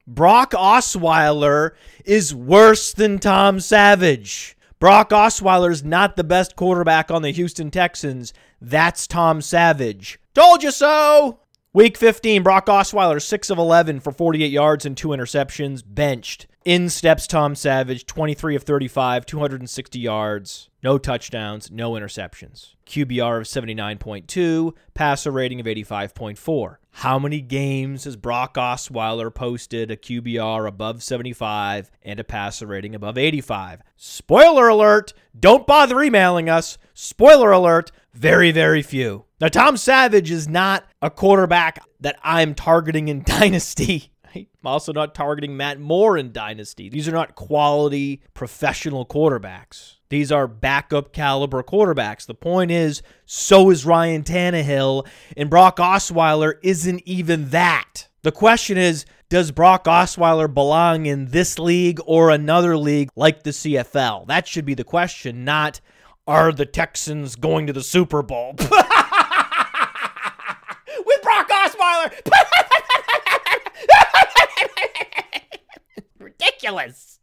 Brock 0.06 0.52
Osweiler 0.52 1.70
is 2.04 2.34
worse 2.34 2.92
than 2.92 3.18
Tom 3.18 3.60
Savage. 3.60 4.56
Brock 4.78 5.10
Osweiler 5.10 5.70
is 5.70 5.84
not 5.84 6.16
the 6.16 6.24
best 6.24 6.56
quarterback 6.56 7.10
on 7.10 7.22
the 7.22 7.30
Houston 7.30 7.70
Texans. 7.70 8.32
That's 8.60 9.06
Tom 9.06 9.40
Savage. 9.40 10.18
Told 10.34 10.62
you 10.62 10.72
so. 10.72 11.38
Week 11.72 11.96
15, 11.96 12.42
Brock 12.42 12.66
Osweiler, 12.66 13.22
6 13.22 13.50
of 13.50 13.58
11 13.58 14.00
for 14.00 14.12
48 14.12 14.50
yards 14.50 14.84
and 14.84 14.96
two 14.96 15.08
interceptions, 15.08 15.82
benched. 15.86 16.46
In 16.64 16.88
steps 16.90 17.26
Tom 17.26 17.56
Savage, 17.56 18.06
23 18.06 18.54
of 18.54 18.62
35, 18.62 19.26
260 19.26 19.98
yards, 19.98 20.70
no 20.80 20.96
touchdowns, 20.96 21.72
no 21.72 21.92
interceptions. 21.92 22.74
QBR 22.86 23.38
of 23.38 23.46
79.2, 23.46 24.72
passer 24.94 25.32
rating 25.32 25.58
of 25.58 25.66
85.4. 25.66 26.76
How 26.96 27.18
many 27.18 27.40
games 27.40 28.04
has 28.04 28.14
Brock 28.14 28.54
Osweiler 28.54 29.34
posted 29.34 29.90
a 29.90 29.96
QBR 29.96 30.68
above 30.68 31.02
75 31.02 31.90
and 32.02 32.20
a 32.20 32.24
passer 32.24 32.68
rating 32.68 32.94
above 32.94 33.18
85? 33.18 33.82
Spoiler 33.96 34.68
alert, 34.68 35.14
don't 35.38 35.66
bother 35.66 36.00
emailing 36.00 36.48
us. 36.48 36.78
Spoiler 36.94 37.50
alert, 37.50 37.90
very, 38.14 38.52
very 38.52 38.82
few. 38.82 39.24
Now, 39.40 39.48
Tom 39.48 39.76
Savage 39.76 40.30
is 40.30 40.48
not 40.48 40.84
a 41.00 41.10
quarterback 41.10 41.84
that 41.98 42.20
I'm 42.22 42.54
targeting 42.54 43.08
in 43.08 43.22
Dynasty. 43.26 44.11
I'm 44.34 44.46
also 44.64 44.92
not 44.92 45.14
targeting 45.14 45.56
Matt 45.56 45.78
Moore 45.78 46.16
in 46.16 46.32
Dynasty. 46.32 46.88
These 46.88 47.08
are 47.08 47.12
not 47.12 47.34
quality 47.34 48.22
professional 48.34 49.04
quarterbacks. 49.04 49.96
These 50.08 50.32
are 50.32 50.46
backup 50.46 51.12
caliber 51.12 51.62
quarterbacks. 51.62 52.26
The 52.26 52.34
point 52.34 52.70
is, 52.70 53.02
so 53.24 53.70
is 53.70 53.86
Ryan 53.86 54.22
Tannehill, 54.22 55.06
and 55.36 55.50
Brock 55.50 55.78
Osweiler 55.78 56.54
isn't 56.62 57.02
even 57.06 57.50
that. 57.50 58.08
The 58.22 58.32
question 58.32 58.78
is, 58.78 59.04
does 59.28 59.50
Brock 59.50 59.84
Osweiler 59.84 60.52
belong 60.52 61.06
in 61.06 61.28
this 61.28 61.58
league 61.58 61.98
or 62.04 62.30
another 62.30 62.76
league 62.76 63.08
like 63.16 63.42
the 63.42 63.50
CFL? 63.50 64.26
That 64.26 64.46
should 64.46 64.64
be 64.66 64.74
the 64.74 64.84
question, 64.84 65.44
not 65.44 65.80
are 66.26 66.52
the 66.52 66.66
Texans 66.66 67.34
going 67.36 67.66
to 67.66 67.72
the 67.72 67.82
Super 67.82 68.22
Bowl? 68.22 68.54
With 68.58 68.68
Brock 71.22 71.48
Osweiler! 71.48 72.12
Ridiculous. 76.18 77.20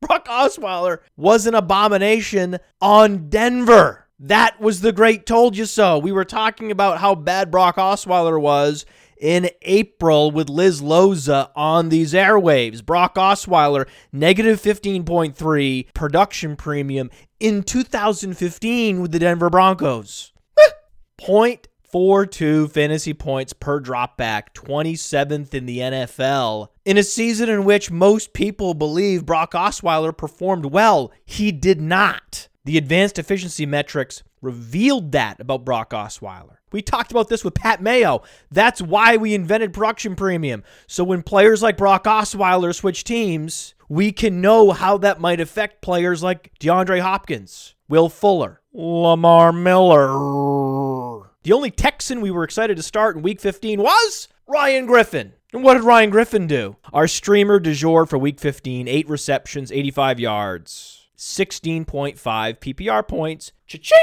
Brock 0.00 0.26
Osweiler 0.26 0.98
was 1.16 1.46
an 1.46 1.54
abomination 1.54 2.58
on 2.80 3.28
Denver. 3.28 4.06
That 4.18 4.60
was 4.60 4.80
the 4.80 4.92
great 4.92 5.26
told 5.26 5.56
you 5.56 5.64
so. 5.64 5.98
We 5.98 6.12
were 6.12 6.24
talking 6.24 6.70
about 6.70 6.98
how 6.98 7.14
bad 7.14 7.50
Brock 7.50 7.76
Osweiler 7.76 8.40
was 8.40 8.86
in 9.18 9.48
April 9.62 10.30
with 10.30 10.50
Liz 10.50 10.80
Loza 10.82 11.50
on 11.56 11.88
these 11.88 12.12
airwaves. 12.12 12.84
Brock 12.84 13.14
Osweiler, 13.16 13.88
negative 14.12 14.60
15.3 14.60 15.92
production 15.94 16.56
premium 16.56 17.10
in 17.40 17.62
2015 17.62 19.00
with 19.00 19.12
the 19.12 19.18
Denver 19.18 19.50
Broncos. 19.50 20.32
0.42 21.94 22.68
fantasy 22.72 23.14
points 23.14 23.52
per 23.52 23.80
dropback, 23.80 24.52
27th 24.52 25.54
in 25.54 25.64
the 25.64 25.78
NFL. 25.78 26.68
In 26.84 26.98
a 26.98 27.04
season 27.04 27.48
in 27.48 27.64
which 27.64 27.92
most 27.92 28.32
people 28.32 28.74
believe 28.74 29.24
Brock 29.24 29.52
Osweiler 29.52 30.16
performed 30.16 30.66
well, 30.66 31.12
he 31.24 31.52
did 31.52 31.80
not. 31.80 32.48
The 32.64 32.76
advanced 32.76 33.20
efficiency 33.20 33.64
metrics 33.64 34.24
revealed 34.42 35.12
that 35.12 35.38
about 35.38 35.64
Brock 35.64 35.90
Osweiler. 35.90 36.56
We 36.72 36.82
talked 36.82 37.12
about 37.12 37.28
this 37.28 37.44
with 37.44 37.54
Pat 37.54 37.80
Mayo. 37.80 38.22
That's 38.50 38.82
why 38.82 39.16
we 39.16 39.32
invented 39.32 39.72
production 39.72 40.16
premium. 40.16 40.64
So 40.88 41.04
when 41.04 41.22
players 41.22 41.62
like 41.62 41.76
Brock 41.76 42.04
Osweiler 42.04 42.74
switch 42.74 43.04
teams, 43.04 43.76
we 43.88 44.10
can 44.10 44.40
know 44.40 44.72
how 44.72 44.98
that 44.98 45.20
might 45.20 45.40
affect 45.40 45.80
players 45.80 46.24
like 46.24 46.50
DeAndre 46.58 47.00
Hopkins, 47.00 47.76
Will 47.88 48.08
Fuller, 48.08 48.60
Lamar 48.72 49.52
Miller. 49.52 50.08
The 51.44 51.52
only 51.52 51.70
Texan 51.70 52.22
we 52.22 52.30
were 52.30 52.42
excited 52.42 52.78
to 52.78 52.82
start 52.82 53.16
in 53.16 53.22
week 53.22 53.38
15 53.38 53.82
was 53.82 54.28
Ryan 54.46 54.86
Griffin. 54.86 55.34
And 55.52 55.62
what 55.62 55.74
did 55.74 55.82
Ryan 55.82 56.08
Griffin 56.08 56.46
do? 56.46 56.76
Our 56.90 57.06
streamer 57.06 57.60
du 57.60 57.74
jour 57.74 58.06
for 58.06 58.16
week 58.16 58.40
15, 58.40 58.88
eight 58.88 59.06
receptions, 59.10 59.70
85 59.70 60.20
yards, 60.20 61.06
16.5 61.18 62.16
PPR 62.16 63.06
points. 63.06 63.52
Cha-ching! 63.66 63.98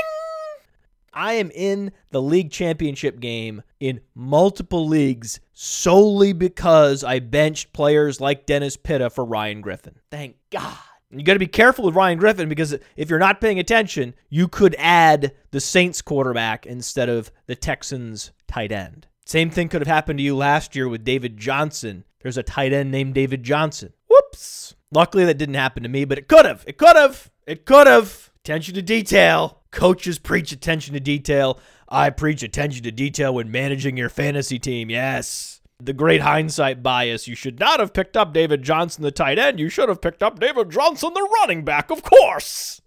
I 1.13 1.33
am 1.33 1.49
in 1.55 1.91
the 2.11 2.21
league 2.21 2.51
championship 2.51 3.19
game 3.19 3.63
in 3.79 4.01
multiple 4.13 4.87
leagues 4.87 5.39
solely 5.51 6.33
because 6.33 7.03
I 7.03 7.17
benched 7.17 7.73
players 7.73 8.21
like 8.21 8.45
Dennis 8.45 8.77
Pitta 8.77 9.09
for 9.09 9.25
Ryan 9.25 9.61
Griffin. 9.61 9.95
Thank 10.11 10.35
God. 10.51 10.77
You 11.11 11.23
got 11.23 11.33
to 11.33 11.39
be 11.39 11.47
careful 11.47 11.85
with 11.85 11.95
Ryan 11.95 12.17
Griffin 12.17 12.49
because 12.49 12.77
if 12.95 13.09
you're 13.09 13.19
not 13.19 13.41
paying 13.41 13.59
attention, 13.59 14.13
you 14.29 14.47
could 14.47 14.75
add 14.77 15.33
the 15.51 15.59
Saints 15.59 16.01
quarterback 16.01 16.65
instead 16.65 17.09
of 17.09 17.31
the 17.47 17.55
Texans 17.55 18.31
tight 18.47 18.71
end. 18.71 19.07
Same 19.25 19.49
thing 19.49 19.69
could 19.69 19.81
have 19.81 19.87
happened 19.87 20.19
to 20.19 20.23
you 20.23 20.35
last 20.35 20.75
year 20.75 20.87
with 20.87 21.03
David 21.03 21.37
Johnson. 21.37 22.05
There's 22.21 22.37
a 22.37 22.43
tight 22.43 22.73
end 22.73 22.91
named 22.91 23.13
David 23.13 23.43
Johnson. 23.43 23.93
Whoops. 24.09 24.75
Luckily, 24.91 25.25
that 25.25 25.37
didn't 25.37 25.55
happen 25.55 25.83
to 25.83 25.89
me, 25.89 26.05
but 26.05 26.17
it 26.17 26.27
could 26.27 26.45
have. 26.45 26.63
It 26.67 26.77
could 26.77 26.95
have. 26.95 27.31
It 27.47 27.65
could 27.65 27.87
have. 27.87 28.31
Attention 28.43 28.75
to 28.75 28.81
detail. 28.81 29.61
Coaches 29.71 30.19
preach 30.19 30.51
attention 30.51 30.93
to 30.93 30.99
detail. 30.99 31.59
I 31.87 32.09
preach 32.09 32.43
attention 32.43 32.83
to 32.83 32.91
detail 32.91 33.33
when 33.35 33.51
managing 33.51 33.97
your 33.97 34.09
fantasy 34.09 34.59
team. 34.59 34.89
Yes. 34.89 35.60
The 35.83 35.93
great 35.93 36.21
hindsight 36.21 36.83
bias. 36.83 37.27
You 37.27 37.35
should 37.35 37.59
not 37.59 37.79
have 37.79 37.93
picked 37.93 38.15
up 38.15 38.33
David 38.33 38.61
Johnson, 38.61 39.03
the 39.03 39.11
tight 39.11 39.39
end. 39.39 39.59
You 39.59 39.69
should 39.69 39.89
have 39.89 40.01
picked 40.01 40.21
up 40.21 40.39
David 40.39 40.69
Johnson, 40.69 41.11
the 41.13 41.29
running 41.41 41.63
back, 41.63 41.89
of 41.89 42.03
course. 42.03 42.81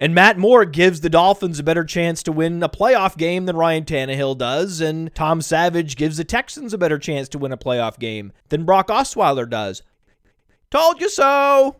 And 0.00 0.14
Matt 0.14 0.38
Moore 0.38 0.64
gives 0.64 1.00
the 1.02 1.10
Dolphins 1.10 1.58
a 1.58 1.62
better 1.62 1.84
chance 1.84 2.22
to 2.24 2.32
win 2.32 2.62
a 2.62 2.68
playoff 2.68 3.16
game 3.16 3.46
than 3.46 3.56
Ryan 3.56 3.84
Tannehill 3.84 4.38
does. 4.38 4.80
And 4.80 5.14
Tom 5.14 5.42
Savage 5.42 5.96
gives 5.96 6.16
the 6.16 6.24
Texans 6.24 6.72
a 6.72 6.78
better 6.78 6.98
chance 6.98 7.28
to 7.30 7.38
win 7.38 7.52
a 7.52 7.56
playoff 7.56 7.98
game 7.98 8.32
than 8.48 8.64
Brock 8.64 8.88
Osweiler 8.88 9.48
does. 9.48 9.82
Told 10.70 11.00
you 11.00 11.08
so. 11.08 11.76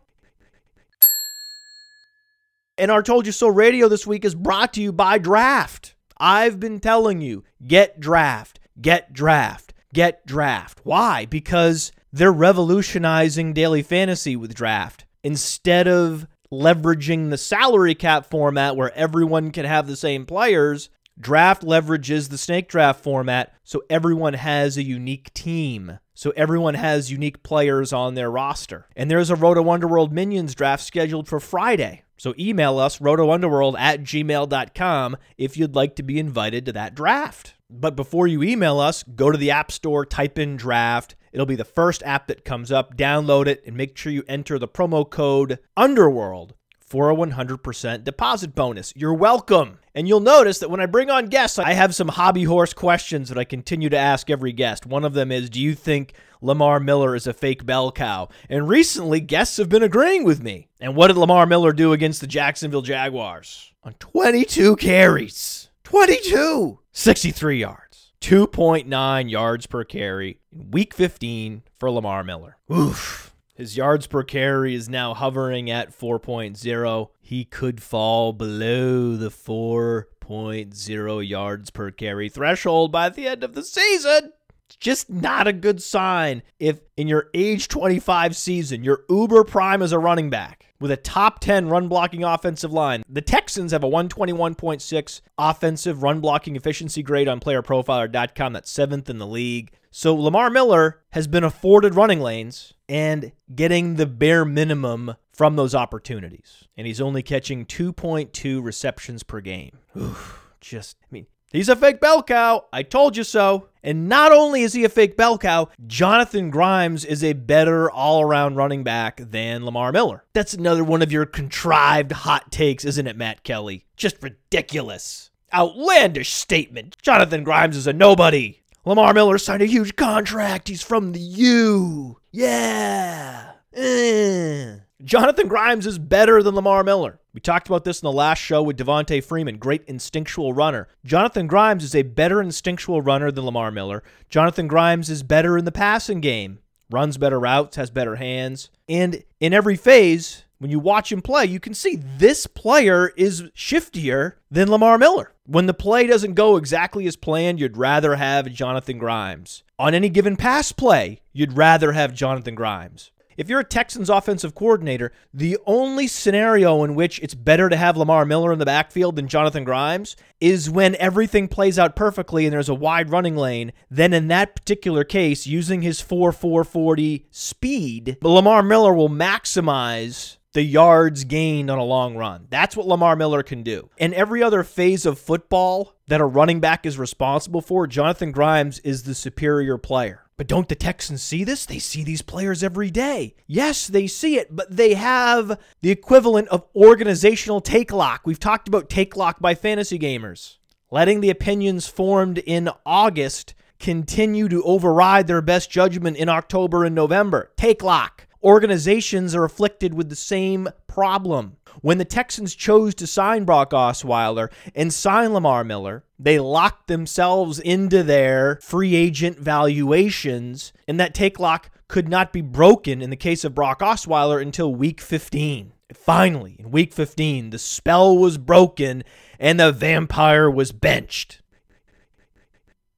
And 2.77 2.91
our 2.91 3.03
Told 3.03 3.27
You 3.27 3.33
So 3.33 3.49
radio 3.49 3.89
this 3.89 4.07
week 4.07 4.25
is 4.25 4.35
brought 4.35 4.73
to 4.75 4.83
you 4.83 4.93
by 4.93 5.19
Draft. 5.19 5.95
I've 6.19 6.61
been 6.61 6.81
telling 6.81 7.21
you 7.21 7.45
get 7.67 8.01
draft, 8.01 8.61
get 8.81 9.13
draft, 9.13 9.74
get 9.95 10.27
draft. 10.27 10.81
Why? 10.85 11.25
Because 11.25 11.91
they're 12.13 12.31
revolutionizing 12.31 13.55
daily 13.55 13.83
fantasy 13.83 14.37
with 14.37 14.55
draft. 14.55 15.07
Instead 15.23 15.89
of 15.89 16.27
leveraging 16.53 17.31
the 17.31 17.39
salary 17.39 17.95
cap 17.95 18.27
format 18.27 18.77
where 18.77 18.95
everyone 18.95 19.51
can 19.51 19.65
have 19.65 19.87
the 19.87 19.97
same 19.97 20.27
players, 20.27 20.91
draft 21.19 21.63
leverages 21.63 22.29
the 22.29 22.39
snake 22.39 22.69
draft 22.69 23.03
format 23.03 23.53
so 23.65 23.83
everyone 23.89 24.35
has 24.35 24.77
a 24.77 24.85
unique 24.85 25.33
team. 25.33 25.99
So 26.15 26.33
everyone 26.37 26.75
has 26.75 27.11
unique 27.11 27.43
players 27.43 27.93
on 27.93 28.15
their 28.15 28.31
roster. 28.31 28.87
And 28.95 29.11
there's 29.11 29.31
a 29.31 29.37
Roto 29.37 29.69
Underworld 29.69 30.13
Minions 30.13 30.55
draft 30.55 30.85
scheduled 30.85 31.27
for 31.27 31.41
Friday. 31.41 32.04
So 32.25 32.33
email 32.39 32.79
us, 32.79 33.01
rotounderworld 33.01 33.79
at 33.79 34.01
gmail.com, 34.01 35.17
if 35.37 35.59
you'd 35.59 35.75
like 35.75 35.95
to 35.97 36.03
be 36.03 36.19
invited 36.19 36.65
to 36.65 36.73
that 36.73 36.95
draft. 36.95 37.53
But 37.69 37.97
before 37.97 38.27
you 38.27 38.43
email 38.43 38.81
us, 38.81 39.03
go 39.03 39.31
to 39.31 39.37
the 39.37 39.51
App 39.51 39.71
Store, 39.71 40.07
type 40.07 40.39
in 40.39 40.57
draft. 40.57 41.17
It'll 41.35 41.45
be 41.45 41.55
the 41.55 41.67
first 41.67 42.03
app 42.03 42.29
that 42.29 42.43
comes 42.43 42.73
up. 42.73 42.97
Download 42.97 43.47
it 43.47 43.63
and 43.67 43.77
make 43.77 43.99
sure 43.99 44.11
you 44.11 44.25
enter 44.27 44.59
the 44.59 44.67
promo 44.67 45.07
code 45.11 45.59
Underworld 45.77 46.55
for 46.87 47.11
a 47.11 47.15
100% 47.15 48.05
deposit 48.05 48.55
bonus. 48.55 48.93
You're 48.97 49.15
welcome. 49.15 49.79
And 49.95 50.07
you'll 50.09 50.21
notice 50.21 50.59
that 50.59 50.71
when 50.71 50.81
I 50.81 50.87
bring 50.87 51.11
on 51.11 51.27
guests, 51.27 51.59
I 51.59 51.73
have 51.73 51.95
some 51.95 52.09
hobby 52.09 52.45
horse 52.45 52.73
questions 52.73 53.29
that 53.29 53.39
I 53.39 53.45
continue 53.45 53.89
to 53.89 53.97
ask 53.97 54.29
every 54.29 54.53
guest. 54.53 54.87
One 54.87 55.05
of 55.05 55.15
them 55.15 55.31
is 55.33 55.51
Do 55.51 55.61
you 55.61 55.75
think 55.75 56.15
Lamar 56.41 56.81
Miller 56.81 57.15
is 57.15 57.27
a 57.27 57.33
fake 57.33 57.65
bell 57.65 57.93
cow? 57.93 58.29
And 58.49 58.69
recently, 58.69 59.21
guests 59.21 59.57
have 59.57 59.69
been 59.69 59.83
agreeing 59.83 60.25
with 60.25 60.43
me. 60.43 60.69
And 60.81 60.97
what 60.97 61.09
did 61.09 61.17
Lamar 61.17 61.47
Miller 61.47 61.73
do 61.73 61.93
against 61.93 62.21
the 62.21 62.27
Jacksonville 62.27 62.83
Jaguars? 62.83 63.73
On 63.83 63.95
22 63.95 64.77
carries. 64.77 65.71
22! 65.85 66.81
63 66.93 67.59
yards. 67.59 68.13
2.9 68.21 69.31
yards 69.31 69.67
per 69.67 69.85
carry 69.85 70.41
in 70.51 70.71
week 70.71 70.95
15 70.95 71.63
for 71.79 71.91
Lamar 71.91 72.25
Miller. 72.25 72.57
Oof. 72.73 73.24
His 73.55 73.77
yards 73.77 74.09
per 74.09 74.25
carry 74.25 74.75
is 74.75 74.89
now 74.89 75.15
hovering 75.15 75.71
at 75.71 75.97
4.0. 75.97 77.09
He 77.21 77.45
could 77.45 77.81
fall 77.81 78.33
below 78.33 79.15
the 79.15 79.31
4.0 79.31 81.29
yards 81.29 81.71
per 81.71 81.93
carry 81.93 82.29
threshold 82.29 82.91
by 82.91 83.11
the 83.11 83.29
end 83.29 83.45
of 83.45 83.55
the 83.55 83.63
season. 83.63 84.33
It's 84.67 84.77
just 84.77 85.09
not 85.09 85.47
a 85.47 85.53
good 85.53 85.81
sign 85.81 86.43
if 86.59 86.81
in 86.97 87.07
your 87.07 87.29
age 87.33 87.69
25 87.69 88.35
season, 88.35 88.83
you're 88.83 89.05
uber 89.09 89.45
prime 89.45 89.83
as 89.83 89.93
a 89.93 90.01
running 90.01 90.31
back 90.31 90.75
with 90.81 90.91
a 90.91 90.97
top 90.97 91.39
10 91.39 91.69
run 91.69 91.87
blocking 91.87 92.25
offensive 92.25 92.73
line. 92.73 93.05
The 93.09 93.23
Texans 93.23 93.71
have 93.71 93.85
a 93.85 93.89
121.6 93.89 95.21
offensive 95.39 96.03
run 96.03 96.21
blocking 96.21 96.57
efficiency 96.57 97.05
grade 97.05 97.29
on 97.29 97.39
playerprofiler.com. 97.39 98.53
That's 98.53 98.71
seventh 98.71 99.09
in 99.09 99.19
the 99.19 99.29
league. 99.29 99.71
So 99.93 100.13
Lamar 100.13 100.51
Miller 100.51 101.03
has 101.11 101.29
been 101.29 101.45
afforded 101.45 101.95
running 101.95 102.21
lanes 102.21 102.74
and 102.89 103.33
getting 103.55 103.97
the 103.97 104.07
bare 104.07 104.45
minimum 104.45 105.15
from 105.33 105.57
those 105.57 105.75
opportunities. 105.75 106.65
And 106.77 106.87
he's 106.87 107.01
only 107.01 107.23
catching 107.23 107.67
2.2 107.67 108.63
receptions 108.63 109.23
per 109.23 109.41
game. 109.41 109.79
Oof, 109.97 110.49
just, 110.61 110.97
I 111.03 111.07
mean, 111.11 111.27
he's 111.53 111.69
a 111.69 111.77
fake 111.77 112.01
bell 112.01 112.23
cow. 112.23 112.67
I 112.73 112.83
told 112.83 113.17
you 113.17 113.25
so. 113.25 113.69
And 113.83 114.09
not 114.09 114.33
only 114.33 114.63
is 114.63 114.73
he 114.73 114.85
a 114.85 114.89
fake 114.89 115.17
bell 115.17 115.37
cow, 115.37 115.69
Jonathan 115.87 116.51
Grimes 116.51 117.05
is 117.05 117.23
a 117.23 117.35
better 117.35 117.91
all 117.91 118.23
around 118.23 118.57
running 118.57 118.83
back 118.83 119.21
than 119.23 119.65
Lamar 119.65 119.93
Miller. 119.93 120.25
That's 120.33 120.55
another 120.55 120.85
one 120.85 121.03
of 121.03 121.13
your 121.13 121.27
contrived 121.27 122.13
hot 122.13 122.51
takes, 122.51 122.85
isn't 122.85 123.07
it, 123.07 123.17
Matt 123.17 123.43
Kelly? 123.43 123.85
Just 123.97 124.23
ridiculous. 124.23 125.31
Outlandish 125.53 126.33
statement. 126.33 126.97
Jonathan 127.03 127.45
Grimes 127.45 127.77
is 127.77 127.87
a 127.87 127.93
nobody. 127.93 128.63
Lamar 128.87 129.15
Miller 129.15 129.39
signed 129.39 129.63
a 129.63 129.67
huge 129.67 129.97
contract. 129.97 130.69
He's 130.69 130.83
from 130.83 131.13
the 131.13 131.21
U. 131.21 132.19
Yeah. 132.37 133.53
Eh. 133.73 134.79
Jonathan 135.05 135.47
Grimes 135.47 135.87
is 135.87 136.01
better 136.01 136.43
than 136.43 136.57
Lamar 136.57 136.83
Miller. 136.83 137.21
We 137.33 137.39
talked 137.41 137.69
about 137.69 137.85
this 137.85 138.03
in 138.03 138.07
the 138.07 138.13
last 138.13 138.41
show 138.41 138.61
with 138.61 138.77
Devonta 138.77 139.23
Freeman, 139.23 139.59
great 139.59 139.85
instinctual 139.85 140.53
runner. 140.53 140.89
Jonathan 141.05 141.47
Grimes 141.47 141.85
is 141.85 141.95
a 141.95 142.03
better 142.03 142.43
instinctual 142.43 143.03
runner 143.03 143.31
than 143.31 143.45
Lamar 143.45 143.71
Miller. 143.71 144.03
Jonathan 144.31 144.67
Grimes 144.67 145.11
is 145.11 145.23
better 145.23 145.57
in 145.57 145.65
the 145.65 145.71
passing 145.71 146.21
game, 146.21 146.59
runs 146.91 147.19
better 147.19 147.39
routes, 147.39 147.77
has 147.77 147.93
better 147.93 148.17
hands. 148.17 148.69
And 148.89 149.23
in 149.39 149.53
every 149.53 149.77
phase, 149.77 150.43
when 150.59 150.73
you 150.73 150.81
watch 150.81 151.13
him 151.13 151.23
play, 151.23 151.45
you 151.45 151.61
can 151.61 151.73
see 151.75 151.95
this 151.95 152.49
player 152.49 153.13
is 153.17 153.43
shiftier 153.55 154.33
than 154.51 154.69
Lamar 154.69 154.99
Miller. 154.99 155.35
When 155.47 155.67
the 155.67 155.75
play 155.75 156.09
doesn't 156.09 156.35
go 156.35 156.57
exactly 156.57 157.07
as 157.07 157.15
planned, 157.15 157.61
you'd 157.61 157.77
rather 157.77 158.17
have 158.17 158.51
Jonathan 158.51 158.99
Grimes. 158.99 159.63
On 159.77 159.93
any 159.93 160.09
given 160.09 160.37
pass 160.37 160.71
play, 160.71 161.21
you'd 161.33 161.57
rather 161.57 161.93
have 161.93 162.15
Jonathan 162.15 162.55
Grimes. 162.55 163.11
If 163.37 163.49
you're 163.49 163.59
a 163.59 163.65
Texans 163.65 164.09
offensive 164.09 164.55
coordinator, 164.55 165.11
the 165.33 165.59
only 165.67 166.07
scenario 166.07 166.85
in 166.85 166.95
which 166.95 167.19
it's 167.19 167.35
better 167.35 167.69
to 167.69 167.77
have 167.77 167.97
Lamar 167.97 168.25
Miller 168.25 168.53
in 168.53 168.61
the 168.61 168.65
backfield 168.65 169.17
than 169.17 169.27
Jonathan 169.27 169.65
Grimes 169.65 170.15
is 170.41 170.71
when 170.71 170.95
everything 171.01 171.49
plays 171.49 171.77
out 171.77 171.97
perfectly 171.97 172.47
and 172.47 172.53
there's 172.53 172.69
a 172.69 172.75
wide 172.75 173.11
running 173.11 173.35
lane. 173.35 173.73
Then, 173.91 174.13
in 174.13 174.29
that 174.29 174.55
particular 174.55 175.03
case, 175.03 175.45
using 175.45 175.83
his 175.83 176.01
4 176.01 176.31
440 176.31 177.27
speed, 177.33 178.19
Lamar 178.23 178.63
Miller 178.63 178.95
will 178.95 179.11
maximize 179.11 180.37
the 180.55 180.63
yards 180.63 181.25
gained 181.25 181.71
on 181.71 181.79
a 181.79 181.85
long 181.85 182.17
run. 182.17 182.47
That's 182.49 182.77
what 182.77 182.87
Lamar 182.87 183.17
Miller 183.17 183.43
can 183.43 183.63
do. 183.63 183.91
In 183.99 184.15
every 184.15 184.43
other 184.43 184.63
phase 184.63 185.05
of 185.05 185.19
football 185.19 185.95
that 186.07 186.21
a 186.21 186.25
running 186.25 186.61
back 186.61 186.87
is 186.87 186.99
responsible 186.99 187.61
for, 187.61 187.87
Jonathan 187.87 188.33
Grimes 188.33 188.79
is 188.79 189.03
the 189.03 189.15
superior 189.15 189.77
player. 189.77 190.23
But 190.37 190.47
don't 190.49 190.69
the 190.69 190.75
Texans 190.75 191.23
see 191.23 191.45
this? 191.45 191.67
They 191.67 191.79
see 191.79 192.03
these 192.03 192.23
players 192.23 192.63
every 192.63 192.91
day. 192.91 193.37
Yes, 193.47 193.87
they 193.87 194.07
see 194.07 194.37
it, 194.37 194.55
but 194.55 194.75
they 194.77 194.95
have 194.95 195.59
the 195.81 195.91
equivalent 195.91 196.49
of 196.49 196.65
organizational 196.75 197.61
take 197.61 197.93
lock. 197.93 198.23
We've 198.25 198.41
talked 198.41 198.67
about 198.67 198.89
take 198.89 199.17
lock 199.17 199.41
by 199.41 199.55
fantasy 199.55 199.99
gamers. 199.99 200.59
Letting 200.91 201.21
the 201.21 201.31
opinions 201.31 201.87
formed 201.87 202.39
in 202.39 202.69
August 202.87 203.55
continue 203.81 204.49
to 204.49 204.63
override 204.63 205.27
their 205.27 205.43
best 205.43 205.71
judgment 205.71 206.17
in 206.17 206.29
October 206.29 206.85
and 206.85 206.95
November. 206.95 207.53
Take 207.57 207.83
lock 207.83 208.24
organizations 208.45 209.35
are 209.35 209.45
afflicted 209.45 209.95
with 209.95 210.11
the 210.11 210.17
same 210.17 210.69
problem. 210.87 211.57
When 211.81 211.99
the 211.99 212.05
Texans 212.05 212.55
chose 212.55 212.95
to 212.97 213.07
sign 213.07 213.45
Brock 213.45 213.71
Osweiler 213.71 214.53
and 214.75 214.93
sign 214.93 215.33
Lamar 215.33 215.65
Miller, 215.65 216.05
they 216.19 216.39
locked 216.39 216.87
themselves 216.87 217.59
into 217.59 218.03
their 218.03 218.59
free 218.63 218.95
agent 218.95 219.39
valuations, 219.39 220.73
and 220.87 221.01
that 221.01 221.15
take 221.15 221.41
lock 221.41 221.71
could 221.89 222.09
not 222.09 222.33
be 222.33 222.41
broken 222.41 223.03
in 223.03 223.11
the 223.11 223.17
case 223.17 223.45
of 223.45 223.55
Brock 223.55 223.81
Osweiler 223.81 224.41
until 224.41 224.75
week 224.75 225.01
15. 225.01 225.73
Finally, 225.93 226.57
in 226.59 226.71
week 226.71 226.93
15, 226.93 227.51
the 227.51 227.59
spell 227.59 228.17
was 228.17 228.39
broken 228.39 229.05
and 229.39 229.61
the 229.61 229.73
vampire 229.73 230.51
was 230.51 230.73
benched. 230.73 231.41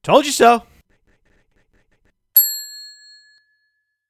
Told 0.03 0.25
you 0.25 0.31
so. 0.31 0.63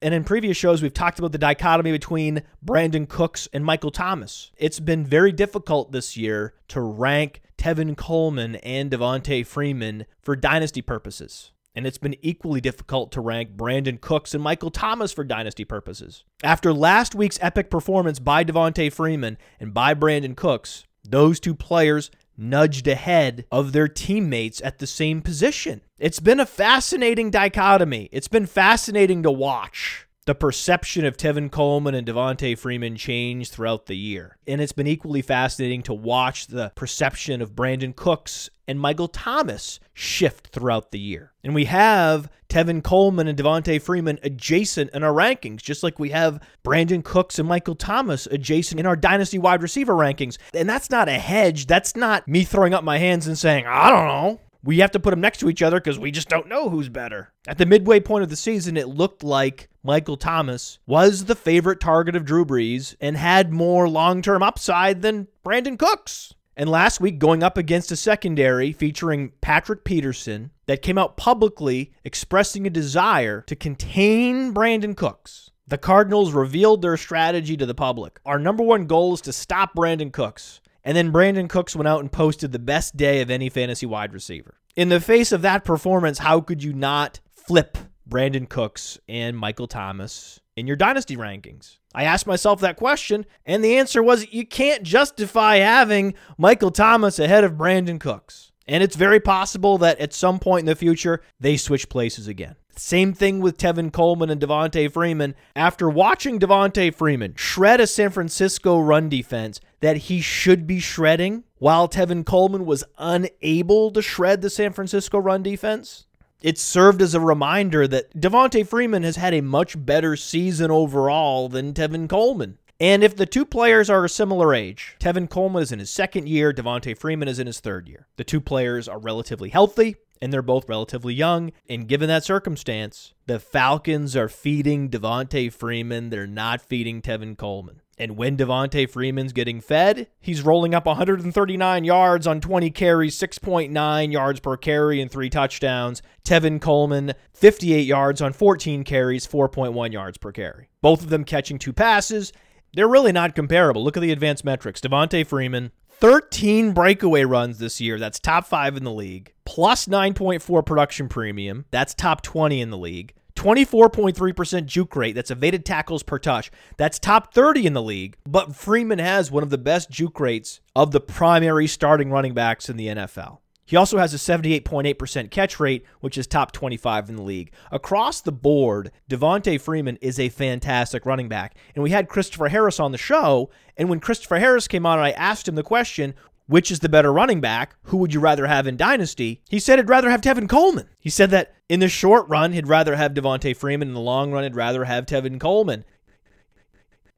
And 0.07 0.13
in 0.13 0.23
previous 0.23 0.55
shows, 0.55 0.81
we've 0.81 0.93
talked 0.93 1.19
about 1.19 1.33
the 1.33 1.37
dichotomy 1.37 1.91
between 1.91 2.43
Brandin 2.65 3.09
Cooks 3.09 3.49
and 3.51 3.65
Michael 3.65 3.91
Thomas. 3.91 4.51
It's 4.55 4.79
been 4.79 5.03
very 5.03 5.33
difficult 5.33 5.91
this 5.91 6.15
year 6.15 6.53
to 6.69 6.79
rank 6.79 7.41
Tevin 7.57 7.97
Coleman 7.97 8.55
and 8.55 8.89
Devonta 8.89 9.45
Freeman 9.45 10.05
for 10.21 10.37
dynasty 10.37 10.81
purposes. 10.81 11.51
And 11.75 11.85
it's 11.85 11.97
been 11.97 12.15
equally 12.21 12.61
difficult 12.61 13.11
to 13.11 13.19
rank 13.19 13.57
Brandin 13.57 13.99
Cooks 13.99 14.33
and 14.33 14.41
Michael 14.41 14.71
Thomas 14.71 15.11
for 15.11 15.25
dynasty 15.25 15.65
purposes. 15.65 16.23
After 16.41 16.71
last 16.71 17.13
week's 17.13 17.37
epic 17.41 17.69
performance 17.69 18.19
by 18.19 18.45
Devonta 18.45 18.89
Freeman 18.89 19.37
and 19.59 19.73
by 19.73 19.93
Brandin 19.93 20.37
Cooks, 20.37 20.85
those 21.03 21.41
two 21.41 21.53
players 21.53 22.11
nudged 22.37 22.87
ahead 22.87 23.45
of 23.51 23.71
their 23.71 23.87
teammates 23.87 24.61
at 24.61 24.79
the 24.79 24.87
same 24.87 25.21
position. 25.21 25.81
It's 25.99 26.19
been 26.19 26.39
a 26.39 26.45
fascinating 26.45 27.31
dichotomy. 27.31 28.09
It's 28.11 28.27
been 28.27 28.45
fascinating 28.45 29.23
to 29.23 29.31
watch 29.31 30.06
the 30.27 30.35
perception 30.35 31.05
of 31.05 31.15
Tevin 31.15 31.49
Coleman 31.49 31.95
and 31.95 32.05
Devonta 32.05 32.57
Freeman 32.57 32.97
changed 32.97 33.53
throughout 33.53 33.85
the 33.85 33.95
year. 33.95 34.37
And 34.45 34.59
it's 34.59 34.73
been 34.73 34.85
equally 34.85 35.21
fascinating 35.21 35.83
to 35.83 35.93
watch 35.93 36.47
the 36.47 36.73
perception 36.75 37.41
of 37.41 37.55
Brandin 37.55 37.95
Cooks 37.95 38.49
and 38.67 38.77
Michael 38.77 39.07
Thomas 39.07 39.79
shift 39.93 40.47
throughout 40.47 40.91
the 40.91 40.99
year. 40.99 41.31
And 41.45 41.55
we 41.55 41.63
have 41.65 42.29
Tevin 42.49 42.83
Coleman 42.83 43.29
and 43.29 43.39
Devonta 43.39 43.81
Freeman 43.81 44.19
adjacent 44.21 44.91
in 44.93 45.01
our 45.01 45.13
rankings, 45.13 45.61
just 45.61 45.81
like 45.81 45.97
we 45.97 46.09
have 46.09 46.41
Brandin 46.61 47.05
Cooks 47.05 47.39
and 47.39 47.47
Michael 47.47 47.75
Thomas 47.75 48.27
adjacent 48.27 48.81
in 48.81 48.85
our 48.85 48.97
dynasty 48.97 49.39
wide 49.39 49.61
receiver 49.61 49.93
rankings. 49.93 50.37
And 50.53 50.69
that's 50.69 50.89
not 50.89 51.07
a 51.07 51.13
hedge. 51.13 51.67
That's 51.67 51.95
not 51.95 52.27
me 52.27 52.43
throwing 52.43 52.73
up 52.73 52.83
my 52.83 52.97
hands 52.97 53.27
and 53.27 53.37
saying, 53.37 53.65
I 53.65 53.89
don't 53.89 54.07
know 54.07 54.41
we 54.67 54.79
have 54.79 54.91
to 54.91 54.99
put 54.99 55.11
them 55.11 55.21
next 55.21 55.37
to 55.37 55.49
each 55.49 55.61
other 55.61 55.79
because 55.79 55.97
we 55.97 56.11
just 56.11 56.27
don't 56.27 56.49
know 56.49 56.69
who's 56.69 56.89
better. 56.89 57.31
At 57.47 57.57
the 57.57 57.65
midway 57.65 58.01
point 58.01 58.23
of 58.23 58.29
the 58.29 58.35
season, 58.35 58.75
it 58.75 58.89
looked 58.89 59.23
like 59.23 59.69
Michael 59.87 60.17
Thomas 60.17 60.79
was 60.85 61.25
the 61.25 61.35
favorite 61.35 61.79
target 61.79 62.13
of 62.13 62.25
Drew 62.25 62.43
Brees 62.43 62.97
and 62.99 63.15
had 63.15 63.53
more 63.53 63.87
long 63.87 64.21
term 64.21 64.43
upside 64.43 65.01
than 65.01 65.29
Brandin 65.45 65.79
Cooks. 65.79 66.33
And 66.57 66.69
last 66.69 66.99
week, 66.99 67.19
going 67.19 67.41
up 67.41 67.57
against 67.57 67.93
a 67.93 67.95
secondary 67.95 68.73
featuring 68.73 69.31
Patrick 69.39 69.85
Peterson 69.85 70.51
that 70.65 70.81
came 70.81 70.97
out 70.97 71.15
publicly 71.15 71.93
expressing 72.03 72.67
a 72.67 72.69
desire 72.69 73.45
to 73.47 73.55
contain 73.55 74.53
Brandin 74.53 74.97
Cooks. 74.97 75.51
The 75.65 75.77
Cardinals 75.77 76.33
revealed 76.33 76.81
their 76.81 76.97
strategy 76.97 77.55
to 77.55 77.65
the 77.65 77.73
public. 77.73 78.19
Our 78.25 78.39
number 78.39 78.63
one 78.63 78.87
goal 78.87 79.13
is 79.13 79.21
to 79.21 79.31
stop 79.31 79.73
Brandin 79.73 80.11
Cooks. 80.11 80.59
And 80.83 80.97
then 80.97 81.13
Brandin 81.13 81.47
Cooks 81.47 81.77
went 81.77 81.87
out 81.87 82.01
and 82.01 82.11
posted 82.11 82.51
the 82.51 82.59
best 82.59 82.97
day 82.97 83.21
of 83.21 83.31
any 83.31 83.47
fantasy 83.47 83.85
wide 83.85 84.11
receiver. 84.11 84.55
In 84.75 84.89
the 84.89 84.99
face 84.99 85.31
of 85.31 85.43
that 85.43 85.63
performance, 85.63 86.17
how 86.17 86.41
could 86.41 86.61
you 86.61 86.73
not 86.73 87.21
flip 87.33 87.77
Brandin 88.07 88.47
Cooks 88.47 88.97
and 89.07 89.37
Michael 89.37 89.67
Thomas 89.67 90.39
in 90.55 90.67
your 90.67 90.75
dynasty 90.75 91.17
rankings? 91.17 91.77
I 91.93 92.03
asked 92.03 92.27
myself 92.27 92.61
that 92.61 92.77
question, 92.77 93.25
and 93.45 93.63
the 93.63 93.77
answer 93.77 94.01
was 94.01 94.31
you 94.31 94.45
can't 94.45 94.83
justify 94.83 95.57
having 95.57 96.13
Michael 96.37 96.71
Thomas 96.71 97.19
ahead 97.19 97.43
of 97.43 97.53
Brandin 97.53 97.99
Cooks. 97.99 98.51
And 98.67 98.83
it's 98.83 98.95
very 98.95 99.19
possible 99.19 99.77
that 99.77 99.99
at 99.99 100.13
some 100.13 100.39
point 100.39 100.61
in 100.61 100.65
the 100.65 100.75
future, 100.75 101.21
they 101.39 101.57
switch 101.57 101.89
places 101.89 102.27
again. 102.27 102.55
Same 102.75 103.13
thing 103.13 103.39
with 103.39 103.57
Tevin 103.57 103.91
Coleman 103.91 104.29
and 104.29 104.39
Devonta 104.39 104.91
Freeman. 104.91 105.35
After 105.55 105.89
watching 105.89 106.39
Devonta 106.39 106.93
Freeman 106.93 107.33
shred 107.35 107.79
a 107.79 107.87
San 107.87 108.11
Francisco 108.11 108.77
run 108.77 109.09
defense 109.09 109.59
that 109.79 109.97
he 109.97 110.21
should 110.21 110.67
be 110.67 110.79
shredding, 110.79 111.43
while 111.57 111.87
Tevin 111.87 112.25
Coleman 112.25 112.65
was 112.65 112.83
unable 112.97 113.91
to 113.91 114.01
shred 114.01 114.41
the 114.41 114.49
San 114.49 114.73
Francisco 114.73 115.17
run 115.17 115.41
defense, 115.41 116.06
it 116.41 116.57
served 116.57 117.01
as 117.01 117.13
a 117.13 117.19
reminder 117.19 117.87
that 117.87 118.13
Devonta 118.13 118.65
Freeman 118.65 119.03
has 119.03 119.15
had 119.15 119.33
a 119.33 119.41
much 119.41 119.85
better 119.85 120.15
season 120.15 120.71
overall 120.71 121.49
than 121.49 121.73
Tevin 121.73 122.07
Coleman. 122.07 122.57
And 122.79 123.03
if 123.03 123.15
the 123.15 123.25
two 123.25 123.45
players 123.45 123.89
are 123.89 124.05
a 124.05 124.09
similar 124.09 124.53
age, 124.53 124.95
Tevin 124.99 125.29
Coleman 125.29 125.63
is 125.63 125.71
in 125.71 125.79
his 125.79 125.89
second 125.89 126.29
year, 126.29 126.53
Devonta 126.53 126.95
Freeman 126.95 127.27
is 127.27 127.39
in 127.39 127.47
his 127.47 127.59
third 127.59 127.87
year. 127.87 128.07
The 128.17 128.23
two 128.23 128.39
players 128.39 128.87
are 128.87 128.99
relatively 128.99 129.49
healthy 129.49 129.95
and 130.21 130.31
they're 130.31 130.41
both 130.41 130.69
relatively 130.69 131.13
young. 131.13 131.51
And 131.69 131.87
given 131.87 132.07
that 132.07 132.23
circumstance, 132.23 133.13
the 133.25 133.39
Falcons 133.39 134.15
are 134.15 134.29
feeding 134.29 134.89
Devonta 134.89 135.51
Freeman. 135.51 136.09
They're 136.09 136.27
not 136.27 136.61
feeding 136.61 137.01
Tevin 137.01 137.37
Coleman. 137.37 137.81
And 137.97 138.15
when 138.15 138.37
Devonta 138.37 138.87
Freeman's 138.87 139.33
getting 139.33 139.59
fed, 139.59 140.07
he's 140.19 140.43
rolling 140.43 140.75
up 140.75 140.85
139 140.85 141.83
yards 141.83 142.27
on 142.27 142.39
20 142.39 142.69
carries, 142.69 143.17
6.9 143.17 144.11
yards 144.11 144.39
per 144.39 144.55
carry, 144.55 145.01
and 145.01 145.09
three 145.09 145.29
touchdowns. 145.29 146.03
Tevin 146.23 146.61
Coleman, 146.61 147.13
58 147.33 147.81
yards 147.81 148.21
on 148.21 148.33
14 148.33 148.83
carries, 148.83 149.25
4.1 149.25 149.91
yards 149.91 150.17
per 150.19 150.31
carry. 150.31 150.69
Both 150.81 151.01
of 151.01 151.09
them 151.09 151.23
catching 151.23 151.57
two 151.57 151.73
passes. 151.73 152.33
They're 152.73 152.87
really 152.87 153.11
not 153.11 153.33
comparable. 153.33 153.83
Look 153.83 153.97
at 153.97 154.01
the 154.01 154.11
advanced 154.11 154.45
metrics. 154.45 154.79
Devonta 154.79 155.25
Freeman, 155.25 155.71
13 155.89 156.73
breakaway 156.73 157.23
runs 157.23 157.57
this 157.57 157.81
year. 157.81 157.97
That's 157.97 158.19
top 158.19 158.45
five 158.45 158.77
in 158.77 158.83
the 158.83 158.91
league. 158.91 159.33
Plus 159.45 159.87
9.4 159.87 160.63
production 160.63 161.09
premium. 161.09 161.65
That's 161.71 161.95
top 161.95 162.21
20 162.21 162.61
in 162.61 162.69
the 162.69 162.77
league. 162.77 163.15
24.3% 163.37 164.65
juke 164.65 164.95
rate. 164.95 165.15
That's 165.15 165.31
evaded 165.31 165.65
tackles 165.65 166.03
per 166.03 166.19
touch. 166.19 166.51
That's 166.75 166.99
top 166.99 167.33
30 167.33 167.67
in 167.67 167.73
the 167.73 167.81
league. 167.81 168.17
But 168.25 168.55
Freeman 168.55 168.99
has 168.99 169.31
one 169.31 169.43
of 169.43 169.49
the 169.49 169.57
best 169.57 169.89
juke 169.89 170.19
rates 170.19 170.59
of 170.75 170.91
the 170.91 170.99
primary 170.99 171.67
starting 171.67 172.11
running 172.11 172.33
backs 172.33 172.67
in 172.67 172.77
the 172.77 172.87
NFL. 172.87 173.39
He 173.67 173.75
also 173.75 173.97
has 173.97 174.13
a 174.13 174.17
78.8% 174.17 175.29
catch 175.29 175.59
rate, 175.59 175.85
which 175.99 176.17
is 176.17 176.25
top 176.25 176.53
25 176.53 177.09
in 177.09 177.17
the 177.17 177.21
league. 177.21 177.51
Across 177.69 178.21
the 178.21 178.31
board, 178.31 178.91
Devonta 179.09 179.59
Freeman 179.59 179.97
is 179.97 180.19
a 180.19 180.29
fantastic 180.29 181.05
running 181.05 181.27
back. 181.27 181.55
And 181.75 181.83
we 181.83 181.91
had 181.91 182.07
Christopher 182.07 182.47
Harris 182.47 182.79
on 182.79 182.93
the 182.93 182.97
show. 182.97 183.49
And 183.75 183.89
when 183.89 183.99
Christopher 183.99 184.39
Harris 184.39 184.69
came 184.69 184.85
on 184.85 184.99
and 184.99 185.05
I 185.05 185.11
asked 185.11 185.49
him 185.49 185.55
the 185.55 185.63
question, 185.63 186.15
which 186.47 186.71
is 186.71 186.79
the 186.79 186.89
better 186.89 187.13
running 187.13 187.39
back? 187.39 187.75
Who 187.83 187.97
would 187.97 188.13
you 188.13 188.19
rather 188.19 188.47
have 188.47 188.67
in 188.67 188.77
Dynasty? 188.77 189.41
He 189.49 189.59
said 189.59 189.79
he'd 189.79 189.89
rather 189.89 190.09
have 190.09 190.21
Tevin 190.21 190.49
Coleman. 190.49 190.89
He 190.99 191.09
said 191.09 191.29
that 191.31 191.53
in 191.69 191.79
the 191.79 191.89
short 191.89 192.27
run, 192.27 192.53
he'd 192.53 192.67
rather 192.67 192.95
have 192.95 193.13
Devonta 193.13 193.55
Freeman. 193.55 193.89
In 193.89 193.93
the 193.93 193.99
long 193.99 194.31
run, 194.31 194.43
he'd 194.43 194.55
rather 194.55 194.85
have 194.85 195.05
Tevin 195.05 195.39
Coleman. 195.39 195.85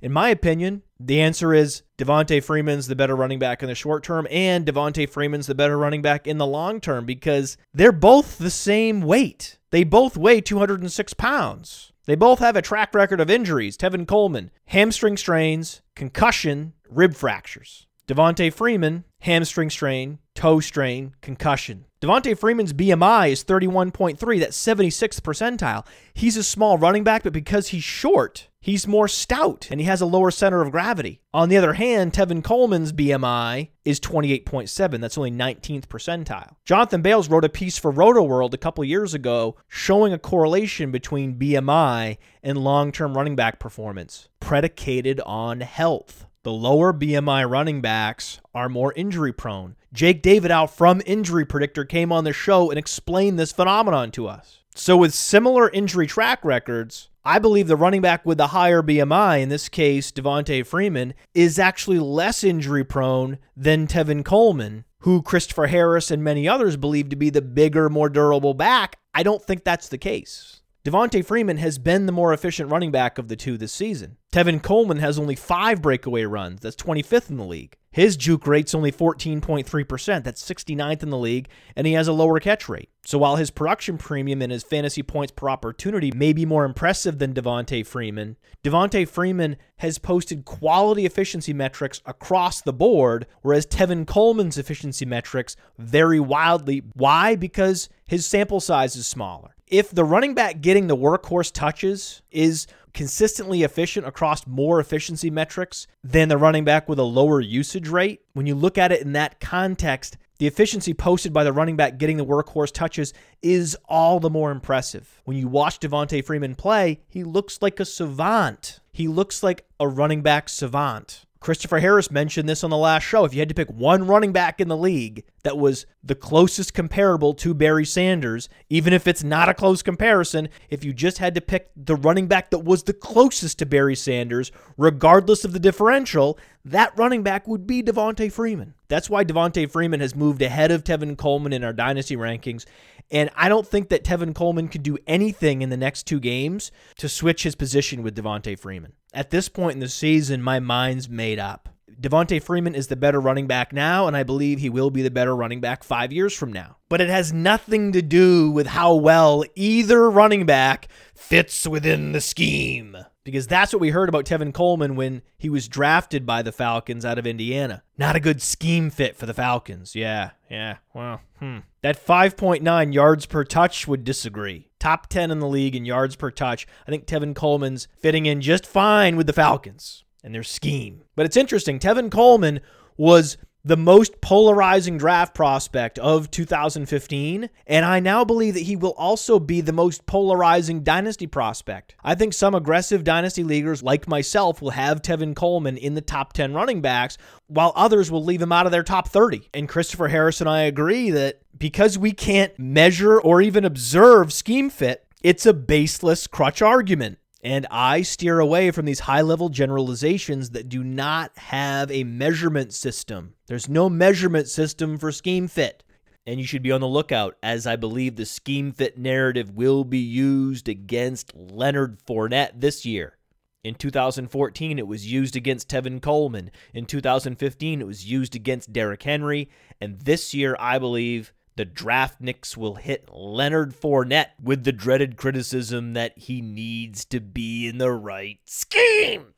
In 0.01 0.13
my 0.13 0.29
opinion, 0.29 0.83
the 0.99 1.19
answer 1.19 1.53
is 1.53 1.83
Devonta 1.97 2.41
Freeman's 2.41 2.87
the 2.87 2.95
better 2.95 3.15
running 3.15 3.39
back 3.39 3.61
in 3.61 3.67
the 3.67 3.75
short 3.75 4.03
term, 4.03 4.27
and 4.31 4.65
Devonta 4.65 5.09
Freeman's 5.09 5.47
the 5.47 5.55
better 5.55 5.77
running 5.77 6.01
back 6.01 6.25
in 6.25 6.37
the 6.37 6.47
long 6.47 6.79
term 6.79 7.05
because 7.05 7.57
they're 7.73 7.91
both 7.91 8.37
the 8.37 8.49
same 8.49 9.01
weight. 9.01 9.57
They 9.71 9.83
both 9.83 10.17
weigh 10.17 10.41
206 10.41 11.13
pounds. 11.15 11.91
They 12.05 12.15
both 12.15 12.39
have 12.39 12.55
a 12.55 12.61
track 12.61 12.95
record 12.95 13.19
of 13.19 13.29
injuries. 13.29 13.77
Tevin 13.77 14.07
Coleman, 14.07 14.51
hamstring 14.65 15.17
strains, 15.17 15.81
concussion, 15.95 16.73
rib 16.89 17.13
fractures. 17.13 17.85
Devonta 18.09 18.51
Freeman, 18.51 19.03
hamstring 19.21 19.69
strain, 19.69 20.17
toe 20.33 20.59
strain, 20.59 21.13
concussion. 21.21 21.85
Devonta 22.01 22.35
Freeman's 22.35 22.73
BMI 22.73 23.29
is 23.29 23.43
31.3. 23.43 24.39
That's 24.39 24.57
76th 24.57 25.21
percentile. 25.21 25.85
He's 26.15 26.35
a 26.35 26.43
small 26.43 26.79
running 26.79 27.03
back, 27.03 27.21
but 27.21 27.33
because 27.33 27.67
he's 27.67 27.83
short, 27.83 28.47
he's 28.59 28.87
more 28.87 29.07
stout 29.07 29.67
and 29.69 29.79
he 29.79 29.85
has 29.85 30.01
a 30.01 30.07
lower 30.07 30.31
center 30.31 30.63
of 30.63 30.71
gravity. 30.71 31.21
On 31.35 31.49
the 31.49 31.57
other 31.57 31.73
hand, 31.73 32.11
Tevin 32.11 32.43
Coleman's 32.43 32.93
BMI 32.93 33.69
is 33.85 33.99
28.7. 33.99 34.99
That's 34.99 35.17
only 35.19 35.29
19th 35.29 35.85
percentile. 35.85 36.55
Jonathan 36.65 37.03
Bales 37.03 37.29
wrote 37.29 37.45
a 37.45 37.49
piece 37.49 37.77
for 37.77 37.93
Rotoworld 37.93 38.55
a 38.55 38.57
couple 38.57 38.83
years 38.83 39.13
ago 39.13 39.55
showing 39.67 40.13
a 40.13 40.17
correlation 40.17 40.89
between 40.89 41.37
BMI 41.37 42.17
and 42.41 42.57
long 42.57 42.91
term 42.91 43.15
running 43.15 43.35
back 43.35 43.59
performance 43.59 44.29
predicated 44.39 45.21
on 45.27 45.61
health. 45.61 46.25
The 46.43 46.53
lower 46.53 46.93
BMI 46.93 47.49
running 47.49 47.81
backs 47.81 48.39
are 48.55 48.69
more 48.69 48.93
injury 48.93 49.33
prone. 49.33 49.75
Jake 49.91 50.23
Davidow 50.23 50.69
from 50.69 51.01
Injury 51.05 51.45
Predictor 51.45 51.83
came 51.83 52.13
on 52.13 52.23
the 52.23 52.31
show 52.31 52.69
and 52.69 52.79
explained 52.79 53.37
this 53.37 53.51
phenomenon 53.51 54.09
to 54.11 54.29
us. 54.29 54.59
So, 54.73 54.95
with 54.95 55.13
similar 55.13 55.69
injury 55.69 56.07
track 56.07 56.45
records, 56.45 57.09
I 57.25 57.39
believe 57.39 57.67
the 57.67 57.75
running 57.75 58.01
back 58.01 58.25
with 58.25 58.37
the 58.37 58.47
higher 58.47 58.81
BMI, 58.81 59.41
in 59.41 59.49
this 59.49 59.67
case, 59.67 60.13
Devonta 60.13 60.65
Freeman, 60.65 61.13
is 61.33 61.59
actually 61.59 61.99
less 61.99 62.41
injury 62.41 62.85
prone 62.85 63.37
than 63.57 63.85
Tevin 63.85 64.23
Coleman, 64.23 64.85
who 64.99 65.21
Christopher 65.21 65.67
Harris 65.67 66.09
and 66.09 66.23
many 66.23 66.47
others 66.47 66.77
believe 66.77 67.09
to 67.09 67.17
be 67.17 67.29
the 67.29 67.41
bigger, 67.41 67.89
more 67.89 68.07
durable 68.07 68.53
back. 68.53 68.97
I 69.13 69.23
don't 69.23 69.43
think 69.43 69.65
that's 69.65 69.89
the 69.89 69.97
case. 69.97 70.58
Devonta 70.89 71.23
Freeman 71.23 71.57
has 71.57 71.77
been 71.77 72.07
the 72.07 72.11
more 72.11 72.33
efficient 72.33 72.71
running 72.71 72.89
back 72.89 73.19
of 73.19 73.27
the 73.27 73.35
two 73.35 73.59
this 73.59 73.71
season. 73.71 74.17
Tevin 74.33 74.59
Coleman 74.59 74.97
has 74.97 75.19
only 75.19 75.35
five 75.35 75.83
breakaway 75.83 76.23
runs. 76.23 76.61
That's 76.61 76.75
25th 76.75 77.29
in 77.29 77.37
the 77.37 77.45
league. 77.45 77.77
His 77.91 78.17
juke 78.17 78.47
rate's 78.47 78.73
only 78.73 78.91
14.3%. 78.91 80.23
That's 80.23 80.43
69th 80.43 81.03
in 81.03 81.11
the 81.11 81.17
league, 81.17 81.47
and 81.75 81.85
he 81.85 81.93
has 81.93 82.07
a 82.07 82.13
lower 82.13 82.39
catch 82.39 82.67
rate. 82.67 82.89
So 83.05 83.19
while 83.19 83.35
his 83.35 83.51
production 83.51 83.99
premium 83.99 84.41
and 84.41 84.51
his 84.51 84.63
fantasy 84.63 85.03
points 85.03 85.31
per 85.31 85.47
opportunity 85.47 86.11
may 86.11 86.33
be 86.33 86.43
more 86.43 86.65
impressive 86.65 87.19
than 87.19 87.35
Devonta 87.35 87.85
Freeman, 87.85 88.37
Devonta 88.63 89.07
Freeman 89.07 89.57
has 89.77 89.99
posted 89.99 90.43
quality 90.43 91.05
efficiency 91.05 91.53
metrics 91.53 92.01
across 92.07 92.61
the 92.61 92.73
board, 92.73 93.27
whereas 93.43 93.67
Tevin 93.67 94.07
Coleman's 94.07 94.57
efficiency 94.57 95.05
metrics 95.05 95.55
vary 95.77 96.19
wildly. 96.19 96.81
Why? 96.95 97.35
Because 97.35 97.89
his 98.07 98.25
sample 98.25 98.59
size 98.59 98.95
is 98.95 99.05
smaller 99.05 99.53
if 99.69 99.91
the 99.91 100.03
running 100.03 100.33
back 100.33 100.61
getting 100.61 100.87
the 100.87 100.97
workhorse 100.97 101.51
touches 101.51 102.21
is 102.31 102.67
consistently 102.93 103.63
efficient 103.63 104.05
across 104.05 104.47
more 104.47 104.79
efficiency 104.79 105.29
metrics 105.29 105.87
than 106.03 106.27
the 106.27 106.37
running 106.37 106.63
back 106.63 106.89
with 106.89 106.99
a 106.99 107.03
lower 107.03 107.39
usage 107.39 107.87
rate, 107.87 108.21
when 108.33 108.47
you 108.47 108.55
look 108.55 108.77
at 108.77 108.91
it 108.91 109.01
in 109.01 109.13
that 109.13 109.39
context, 109.39 110.17
the 110.39 110.47
efficiency 110.47 110.93
posted 110.93 111.33
by 111.33 111.43
the 111.43 111.53
running 111.53 111.75
back 111.75 111.97
getting 111.97 112.17
the 112.17 112.25
workhorse 112.25 112.71
touches 112.73 113.13
is 113.41 113.77
all 113.85 114.19
the 114.19 114.29
more 114.29 114.51
impressive. 114.51 115.21
When 115.25 115.37
you 115.37 115.47
watch 115.47 115.79
Devonta 115.79 116.23
Freeman 116.25 116.55
play, 116.55 117.01
he 117.07 117.23
looks 117.23 117.61
like 117.61 117.79
a 117.79 117.85
savant. 117.85 118.79
He 118.91 119.07
looks 119.07 119.43
like 119.43 119.65
a 119.79 119.87
running 119.87 120.21
back 120.21 120.49
savant. 120.49 121.25
Christopher 121.41 121.79
Harris 121.79 122.11
mentioned 122.11 122.49
this 122.49 122.65
on 122.65 122.69
the 122.69 122.77
last 122.77 123.03
show. 123.03 123.23
If 123.23 123.33
you 123.33 123.39
had 123.39 123.47
to 123.47 123.55
pick 123.55 123.69
one 123.69 124.05
running 124.05 124.33
back 124.33 124.59
in 124.59 124.67
the 124.67 124.75
league 124.75 125.23
that 125.43 125.57
was 125.57 125.85
the 126.03 126.15
closest 126.15 126.73
comparable 126.73 127.33
to 127.35 127.53
Barry 127.53 127.85
Sanders, 127.85 128.49
even 128.69 128.91
if 128.91 129.07
it's 129.07 129.23
not 129.23 129.47
a 129.47 129.53
close 129.53 129.81
comparison, 129.81 130.49
if 130.69 130.83
you 130.83 130.91
just 130.91 131.19
had 131.19 131.33
to 131.35 131.41
pick 131.41 131.71
the 131.77 131.95
running 131.95 132.27
back 132.27 132.49
that 132.49 132.59
was 132.59 132.83
the 132.83 132.93
closest 132.93 133.59
to 133.59 133.65
Barry 133.65 133.95
Sanders, 133.95 134.51
regardless 134.75 135.45
of 135.45 135.53
the 135.53 135.59
differential, 135.59 136.37
that 136.65 136.97
running 136.97 137.23
back 137.23 137.47
would 137.47 137.65
be 137.65 137.81
Devonta 137.81 138.29
Freeman. 138.29 138.73
That's 138.89 139.09
why 139.09 139.23
Devonta 139.23 139.71
Freeman 139.71 140.01
has 140.01 140.15
moved 140.15 140.41
ahead 140.41 140.71
of 140.71 140.83
Tevin 140.83 141.17
Coleman 141.17 141.53
in 141.53 141.63
our 141.63 141.73
dynasty 141.73 142.17
rankings. 142.17 142.65
And 143.11 143.29
I 143.35 143.47
don't 143.47 143.65
think 143.65 143.89
that 143.89 144.03
Tevin 144.03 144.35
Coleman 144.35 144.67
could 144.67 144.83
do 144.83 144.97
anything 145.07 145.61
in 145.61 145.69
the 145.69 145.77
next 145.77 146.03
two 146.03 146.19
games 146.19 146.71
to 146.97 147.07
switch 147.07 147.43
his 147.43 147.55
position 147.55 148.03
with 148.03 148.15
Devonta 148.15 148.59
Freeman. 148.59 148.93
At 149.13 149.31
this 149.31 149.49
point 149.49 149.73
in 149.73 149.79
the 149.79 149.89
season, 149.89 150.41
my 150.41 150.59
mind's 150.59 151.09
made 151.09 151.39
up. 151.39 151.69
Devonta 151.99 152.41
Freeman 152.41 152.75
is 152.75 152.87
the 152.87 152.95
better 152.95 153.19
running 153.19 153.47
back 153.47 153.73
now, 153.73 154.07
and 154.07 154.15
I 154.15 154.23
believe 154.23 154.59
he 154.59 154.69
will 154.69 154.89
be 154.89 155.01
the 155.01 155.11
better 155.11 155.35
running 155.35 155.59
back 155.59 155.83
five 155.83 156.13
years 156.13 156.33
from 156.33 156.53
now. 156.53 156.77
But 156.87 157.01
it 157.01 157.09
has 157.09 157.33
nothing 157.33 157.91
to 157.91 158.01
do 158.01 158.51
with 158.51 158.67
how 158.67 158.93
well 158.93 159.43
either 159.55 160.09
running 160.09 160.45
back 160.45 160.87
fits 161.13 161.67
within 161.67 162.13
the 162.13 162.21
scheme. 162.21 162.95
Because 163.23 163.47
that's 163.47 163.73
what 163.73 163.81
we 163.81 163.89
heard 163.89 164.09
about 164.09 164.25
Tevin 164.25 164.53
Coleman 164.53 164.95
when 164.95 165.21
he 165.37 165.49
was 165.49 165.67
drafted 165.67 166.25
by 166.25 166.41
the 166.41 166.51
Falcons 166.51 167.05
out 167.05 167.19
of 167.19 167.27
Indiana. 167.27 167.83
Not 167.97 168.15
a 168.15 168.19
good 168.19 168.41
scheme 168.41 168.89
fit 168.89 169.15
for 169.15 169.25
the 169.25 169.33
Falcons. 169.33 169.95
Yeah, 169.95 170.31
yeah, 170.49 170.77
well, 170.93 171.21
hmm. 171.39 171.59
That 171.81 172.03
5.9 172.03 172.93
yards 172.93 173.25
per 173.25 173.43
touch 173.43 173.87
would 173.87 174.03
disagree. 174.03 174.69
Top 174.79 175.07
10 175.07 175.31
in 175.31 175.39
the 175.39 175.47
league 175.47 175.75
in 175.75 175.85
yards 175.85 176.15
per 176.15 176.31
touch. 176.31 176.67
I 176.87 176.91
think 176.91 177.05
Tevin 177.05 177.35
Coleman's 177.35 177.87
fitting 177.97 178.25
in 178.25 178.41
just 178.41 178.65
fine 178.65 179.15
with 179.15 179.27
the 179.27 179.33
Falcons 179.33 180.03
and 180.23 180.33
their 180.33 180.43
scheme. 180.43 181.03
But 181.15 181.25
it's 181.25 181.37
interesting. 181.37 181.79
Tevin 181.79 182.11
Coleman 182.11 182.61
was 182.97 183.37
the 183.69 183.77
most 183.77 184.19
polarizing 184.19 184.97
draft 184.97 185.35
prospect 185.35 185.99
of 185.99 186.31
2015, 186.31 187.51
and 187.67 187.85
I 187.85 187.99
now 187.99 188.25
believe 188.25 188.55
that 188.55 188.61
he 188.61 188.75
will 188.75 188.95
also 188.97 189.39
be 189.39 189.61
the 189.61 189.71
most 189.71 190.07
polarizing 190.07 190.81
dynasty 190.81 191.27
prospect. 191.27 191.93
I 192.03 192.15
think 192.15 192.33
some 192.33 192.55
aggressive 192.55 193.03
dynasty 193.03 193.43
leaguers 193.43 193.83
like 193.83 194.07
myself 194.07 194.59
will 194.59 194.71
have 194.71 195.03
Tevin 195.03 195.35
Coleman 195.35 195.77
in 195.77 195.93
the 195.93 196.01
top 196.01 196.33
10 196.33 196.55
running 196.55 196.81
backs, 196.81 197.19
while 197.45 197.71
others 197.75 198.09
will 198.09 198.23
leave 198.23 198.41
him 198.41 198.51
out 198.51 198.65
of 198.65 198.71
their 198.71 198.81
top 198.81 199.07
30. 199.07 199.47
And 199.53 199.69
Christopher 199.69 200.07
Harris 200.07 200.41
and 200.41 200.49
I 200.49 200.61
agree 200.61 201.11
that 201.11 201.39
because 201.55 201.95
we 201.95 202.11
can't 202.11 202.57
measure 202.57 203.21
or 203.21 203.39
even 203.39 203.65
observe 203.65 204.33
scheme 204.33 204.71
fit, 204.71 205.05
it's 205.21 205.45
a 205.45 205.53
baseless 205.53 206.25
crutch 206.25 206.63
argument. 206.63 207.19
And 207.41 207.65
I 207.71 208.01
steer 208.01 208.39
away 208.39 208.71
from 208.71 208.85
these 208.85 209.01
high 209.01 209.21
level 209.21 209.49
generalizations 209.49 210.49
that 210.49 210.67
do 210.67 210.83
not 210.83 211.37
have 211.37 211.89
a 211.89 212.03
measurement 212.03 212.73
system. 212.73 213.35
There's 213.47 213.69
no 213.69 213.89
measurement 213.89 214.49
system 214.49 214.97
for 214.97 215.11
scheme 215.11 215.47
fit. 215.47 215.83
And 216.25 216.39
you 216.39 216.45
should 216.45 216.61
be 216.61 216.71
on 216.71 216.81
the 216.81 216.87
lookout, 216.87 217.37
as 217.41 217.65
I 217.65 217.75
believe 217.75 218.15
the 218.15 218.25
scheme 218.25 218.71
fit 218.71 218.97
narrative 218.97 219.55
will 219.55 219.83
be 219.83 219.99
used 219.99 220.67
against 220.67 221.33
Leonard 221.33 221.97
Fournette 222.05 222.59
this 222.59 222.85
year. 222.85 223.17
In 223.63 223.75
2014, 223.75 224.77
it 224.77 224.87
was 224.87 225.11
used 225.11 225.35
against 225.35 225.69
Tevin 225.69 226.01
Coleman. 226.01 226.51
In 226.73 226.85
2015, 226.85 227.81
it 227.81 227.87
was 227.87 228.09
used 228.09 228.35
against 228.35 228.71
Derrick 228.71 229.03
Henry. 229.03 229.49
And 229.81 229.99
this 229.99 230.33
year, 230.33 230.55
I 230.59 230.77
believe 230.77 231.33
the 231.59 231.65
draftniks 231.65 232.55
will 232.55 232.75
hit 232.75 233.09
Leonard 233.11 233.73
Fournette 233.73 234.29
with 234.41 234.63
the 234.63 234.71
dreaded 234.71 235.17
criticism 235.17 235.91
that 235.91 236.17
he 236.17 236.39
needs 236.39 237.03
to 237.03 237.19
be 237.19 237.67
in 237.67 237.79
the 237.79 237.91
right 237.91 238.39
scheme. 238.45 239.33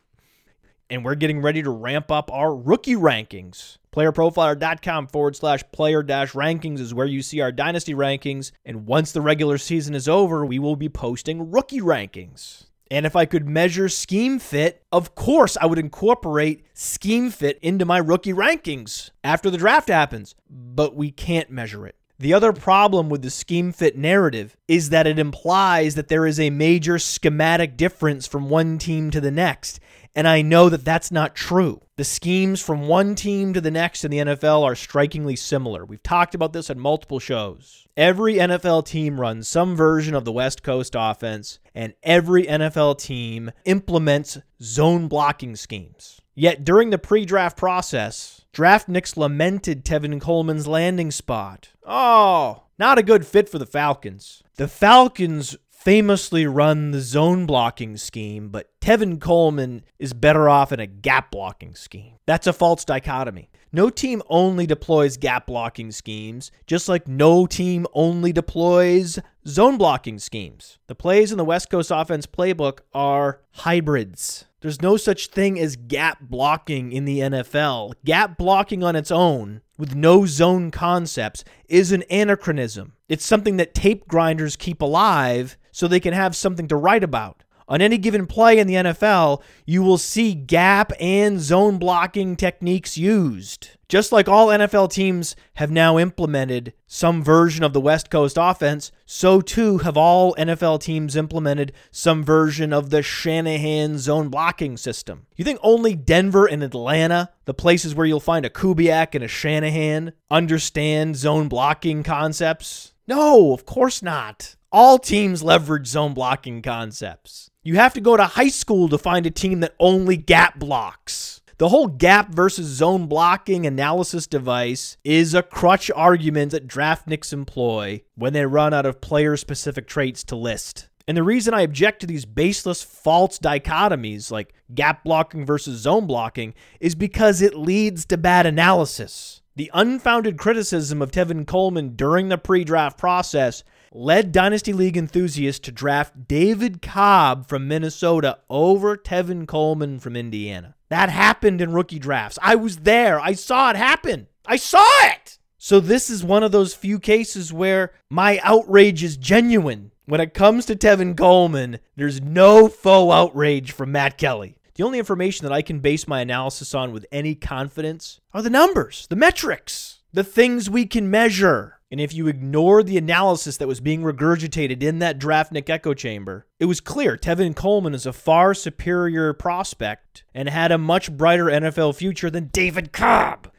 And 0.88 1.04
we're 1.04 1.16
getting 1.16 1.42
ready 1.42 1.64
to 1.64 1.72
ramp 1.72 2.12
up 2.12 2.32
our 2.32 2.56
rookie 2.56 2.96
rankings. 2.96 3.80
PlayerProfiler.com 3.92 5.08
forward 5.08 5.36
slash 5.36 5.64
player 5.72 6.04
dash 6.04 6.34
rankings 6.34 6.80
is 6.80 6.94
where 6.94 7.08
you 7.08 7.24
see 7.24 7.42
our 7.42 7.52
dynasty 7.52 7.96
rankings. 7.96 8.52
And 8.64 8.86
once 8.86 9.14
the 9.14 9.22
regular 9.22 9.58
season 9.58 9.96
is 9.96 10.08
over, 10.08 10.46
we 10.46 10.60
will 10.60 10.76
be 10.76 10.90
posting 10.90 11.50
rookie 11.50 11.82
rankings. 11.82 12.66
And 12.92 13.08
if 13.08 13.16
I 13.16 13.26
could 13.26 13.48
measure 13.48 13.90
scheme 13.90 14.38
fit, 14.38 14.84
of 14.92 15.16
course 15.16 15.58
I 15.60 15.66
would 15.66 15.80
incorporate 15.80 16.68
scheme 16.76 17.32
fit 17.32 17.58
into 17.64 17.84
my 17.84 17.98
rookie 17.98 18.32
rankings 18.34 19.10
after 19.24 19.50
the 19.50 19.58
draft 19.58 19.88
happens. 19.88 20.36
But 20.48 20.96
we 20.96 21.10
can't 21.10 21.50
measure 21.50 21.88
it. 21.88 21.96
The 22.22 22.36
other 22.36 22.54
problem 22.54 23.10
with 23.10 23.24
the 23.24 23.32
scheme 23.32 23.72
fit 23.72 23.98
narrative 23.98 24.56
is 24.68 24.92
that 24.92 25.08
it 25.08 25.18
implies 25.18 25.96
that 25.96 26.08
there 26.08 26.28
is 26.28 26.40
a 26.40 26.52
major 26.52 27.00
schematic 27.00 27.76
difference 27.76 28.28
from 28.28 28.48
one 28.48 28.78
team 28.78 29.10
to 29.10 29.20
the 29.20 29.32
next. 29.32 29.80
And 30.14 30.28
I 30.28 30.44
know 30.44 30.70
that 30.70 30.86
that's 30.86 31.10
not 31.12 31.34
true. 31.34 31.82
The 31.96 32.04
schemes 32.04 32.62
from 32.62 32.88
one 32.88 33.16
team 33.16 33.54
to 33.54 33.62
the 33.62 33.72
next 33.72 34.06
in 34.06 34.12
the 34.12 34.20
NFL 34.20 34.62
are 34.62 34.76
strikingly 34.76 35.36
similar. 35.36 35.84
We've 35.84 36.04
talked 36.04 36.36
about 36.36 36.54
this 36.54 36.70
on 36.70 36.78
multiple 36.78 37.18
shows. 37.18 37.88
Every 37.98 38.36
NFL 38.36 38.86
team 38.86 39.20
runs 39.20 39.48
some 39.48 39.76
version 39.76 40.14
of 40.14 40.24
the 40.24 40.32
West 40.32 40.62
Coast 40.62 40.96
offense, 40.96 41.58
and 41.74 41.96
every 42.04 42.44
NFL 42.44 43.00
team 43.00 43.50
implements 43.66 44.38
zone 44.62 45.08
blocking 45.08 45.56
schemes. 45.56 46.22
Yet 46.36 46.64
during 46.64 46.92
the 46.92 47.00
pre 47.00 47.26
draft 47.26 47.58
process, 47.58 48.41
Draftniks 48.54 49.16
lamented 49.16 49.86
Tevin 49.86 50.20
Coleman's 50.20 50.68
landing 50.68 51.10
spot. 51.12 51.70
Oh, 51.86 52.64
not 52.78 53.00
a 53.00 53.04
good 53.04 53.26
fit 53.26 53.48
for 53.48 53.58
the 53.58 53.66
Falcons. 53.66 54.44
The 54.56 54.68
Falcons 54.68 55.56
famously 55.84 56.46
run 56.46 56.92
the 56.92 57.02
zone 57.02 57.48
blocking 57.48 57.98
scheme, 57.98 58.50
but 58.50 58.70
Tevin 58.82 59.20
Coleman 59.20 59.84
is 59.98 60.14
better 60.14 60.48
off 60.48 60.72
in 60.72 60.80
a 60.80 60.86
gap 60.86 61.32
blocking 61.32 61.74
scheme. 61.74 62.18
That's 62.28 62.46
a 62.46 62.54
false 62.54 62.86
dichotomy. 62.86 63.50
No 63.74 63.90
team 63.90 64.22
only 64.30 64.68
deploys 64.68 65.18
gap 65.18 65.48
blocking 65.48 65.92
schemes, 65.92 66.52
just 66.68 66.88
like 66.88 67.08
no 67.08 67.48
team 67.48 67.88
only 67.94 68.32
deploys 68.32 69.18
zone 69.48 69.78
blocking 69.78 70.20
schemes. 70.20 70.78
The 70.86 70.94
plays 70.94 71.32
in 71.32 71.40
the 71.40 71.46
West 71.46 71.72
Coast 71.72 71.90
offense 71.90 72.28
playbook 72.28 72.80
are 72.94 73.42
hybrids. 73.52 74.46
There's 74.60 74.84
no 74.84 74.98
such 74.98 75.28
thing 75.28 75.60
as 75.60 75.76
gap 75.76 76.20
blocking 76.22 76.92
in 76.92 77.06
the 77.06 77.22
NFL. 77.22 77.94
Gap 78.06 78.38
blocking 78.38 78.84
on 78.84 78.96
its 78.96 79.10
own, 79.10 79.62
with 79.80 79.96
no 79.96 80.28
zone 80.28 80.70
concepts, 80.70 81.44
is 81.68 81.92
an 81.92 82.04
anachronism. 82.12 82.94
It's 83.10 83.26
something 83.26 83.58
that 83.58 83.74
tape 83.74 84.08
grinders 84.08 84.56
keep 84.56 84.84
alive 84.84 85.58
so 85.72 85.88
they 85.88 86.00
can 86.00 86.14
have 86.14 86.36
something 86.36 86.68
to 86.68 86.76
write 86.76 87.04
about. 87.04 87.44
On 87.72 87.80
any 87.80 87.98
given 87.98 88.28
play 88.28 88.60
in 88.60 88.68
the 88.68 88.74
NFL, 88.74 89.42
you 89.66 89.82
will 89.82 89.98
see 89.98 90.34
gap 90.34 90.92
and 91.00 91.40
zone 91.40 91.78
blocking 91.78 92.36
techniques 92.36 92.98
used. 92.98 93.70
Just 93.88 94.12
like 94.12 94.28
all 94.28 94.48
NFL 94.48 94.92
teams 94.92 95.38
have 95.54 95.72
now 95.72 95.98
implemented 95.98 96.74
some 96.86 97.24
version 97.24 97.64
of 97.64 97.72
the 97.72 97.80
West 97.80 98.10
Coast 98.10 98.38
offense, 98.38 98.92
so 99.06 99.40
too 99.40 99.78
have 99.80 99.96
all 99.96 100.36
NFL 100.36 100.82
teams 100.82 101.16
implemented 101.16 101.72
some 101.92 102.26
version 102.26 102.74
of 102.74 102.90
the 102.90 103.02
Shanahan 103.02 103.98
zone 103.98 104.28
blocking 104.28 104.76
system. 104.76 105.28
You 105.38 105.46
think 105.46 105.60
only 105.64 105.96
Denver 105.96 106.48
and 106.48 106.64
Atlanta, 106.64 107.30
the 107.46 107.54
places 107.54 107.96
where 107.96 108.06
you'll 108.06 108.20
find 108.20 108.46
a 108.46 108.50
Kubiak 108.50 109.16
and 109.16 109.24
a 109.24 109.30
Shanahan, 109.30 110.12
understand 110.30 111.16
zone 111.16 111.48
blocking 111.48 112.04
concepts? 112.04 112.92
No, 113.08 113.54
of 113.54 113.66
course 113.66 114.04
not. 114.04 114.58
All 114.74 114.98
teams 114.98 115.44
leverage 115.44 115.88
zone 115.88 116.14
blocking 116.14 116.62
concepts. 116.62 117.52
You 117.62 117.76
have 117.76 117.94
to 117.94 118.00
go 118.00 118.16
to 118.16 118.24
high 118.24 118.48
school 118.48 118.88
to 118.88 118.98
find 118.98 119.26
a 119.26 119.30
team 119.30 119.60
that 119.60 119.76
only 119.82 120.16
gap 120.16 120.60
blocks. 120.60 121.42
The 121.58 121.68
whole 121.68 121.88
gap 121.88 122.30
versus 122.30 122.68
zone 122.68 123.08
blocking 123.08 123.66
analysis 123.66 124.28
device 124.28 124.96
is 125.04 125.34
a 125.34 125.44
crutch 125.44 125.92
argument 125.92 126.54
that 126.54 126.70
draftniks 126.70 127.34
employ 127.34 128.04
when 128.16 128.32
they 128.32 128.46
run 128.46 128.74
out 128.74 128.86
of 128.86 129.02
player 129.02 129.36
specific 129.36 129.88
traits 129.88 130.24
to 130.24 130.38
list. 130.38 130.88
And 131.06 131.18
the 131.18 131.24
reason 131.24 131.54
I 131.54 131.64
object 131.64 132.00
to 132.00 132.08
these 132.08 132.24
baseless 132.24 132.82
false 132.82 133.40
dichotomies 133.40 134.32
like 134.32 134.54
gap 134.74 135.04
blocking 135.04 135.46
versus 135.46 135.82
zone 135.82 136.08
blocking 136.08 136.54
is 136.80 136.96
because 136.96 137.42
it 137.42 137.58
leads 137.58 138.06
to 138.06 138.18
bad 138.18 138.46
analysis. 138.46 139.42
The 139.58 139.70
unfounded 139.74 140.38
criticism 140.38 141.02
of 141.02 141.12
Tevin 141.12 141.46
Coleman 141.46 141.98
during 141.98 142.30
the 142.30 142.38
pre 142.38 142.64
draft 142.64 142.98
process 142.98 143.66
led 143.92 144.32
Dynasty 144.32 144.74
League 144.74 144.98
enthusiasts 144.98 145.60
to 145.66 145.72
draft 145.72 146.28
David 146.28 146.82
Cobb 146.82 147.48
from 147.48 147.68
Minnesota 147.68 148.40
over 148.50 148.96
Tevin 148.96 149.48
Coleman 149.48 150.00
from 150.00 150.16
Indiana. 150.16 150.76
That 150.90 151.10
happened 151.10 151.62
in 151.62 151.74
rookie 151.74 152.00
drafts. 152.00 152.40
I 152.42 152.56
was 152.56 152.78
there. 152.78 153.20
I 153.20 153.34
saw 153.34 153.70
it 153.70 153.76
happen. 153.76 154.28
I 154.46 154.56
saw 154.56 154.88
it. 155.04 155.38
So 155.58 155.80
this 155.80 156.10
is 156.10 156.24
one 156.24 156.44
of 156.44 156.52
those 156.52 156.74
few 156.74 157.00
cases 157.00 157.54
where 157.54 157.94
my 158.10 158.40
outrage 158.44 159.04
is 159.04 159.18
genuine. 159.18 159.92
When 160.06 160.20
it 160.20 160.34
comes 160.34 160.66
to 160.66 160.76
Tevin 160.76 161.16
Coleman, 161.16 161.80
there's 161.96 162.22
no 162.22 162.68
faux 162.68 163.14
outrage 163.14 163.72
from 163.72 163.92
Matt 163.92 164.18
Kelley. 164.18 164.58
The 164.76 164.84
only 164.84 165.00
information 165.00 165.44
that 165.46 165.54
I 165.54 165.62
can 165.62 165.80
base 165.80 166.08
my 166.08 166.22
analysis 166.22 166.74
on 166.74 166.92
with 166.92 167.06
any 167.12 167.36
confidence 167.36 168.20
are 168.34 168.42
the 168.42 168.50
numbers, 168.50 169.06
the 169.10 169.16
metrics. 169.16 170.00
the 170.14 170.24
things 170.24 170.70
we 170.70 170.86
can 170.86 171.10
measure. 171.10 171.80
And 171.92 172.00
if 172.00 172.14
you 172.14 172.28
ignore 172.28 172.84
the 172.84 172.98
analysis 172.98 173.58
that 173.58 173.68
was 173.68 173.82
being 173.82 174.02
regurgitated 174.02 174.82
in 174.82 175.00
that 175.00 175.20
draftnik 175.20 175.70
echo 175.70 175.94
chamber, 175.94 176.48
it 176.58 176.66
was 176.66 176.80
clear 176.80 177.18
Tevin 177.18 177.54
Coleman 177.54 177.94
is 177.94 178.06
a 178.06 178.14
far 178.14 178.54
superior 178.54 179.34
prospect 179.34 180.24
and 180.34 180.48
had 180.48 180.72
a 180.72 180.78
much 180.78 181.12
brighter 181.12 181.46
NFL 181.46 181.96
future 181.96 182.30
than 182.30 182.50
David 182.54 182.94
Cobb. 182.94 183.52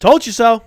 Told 0.00 0.26
you 0.26 0.32
so. 0.32 0.64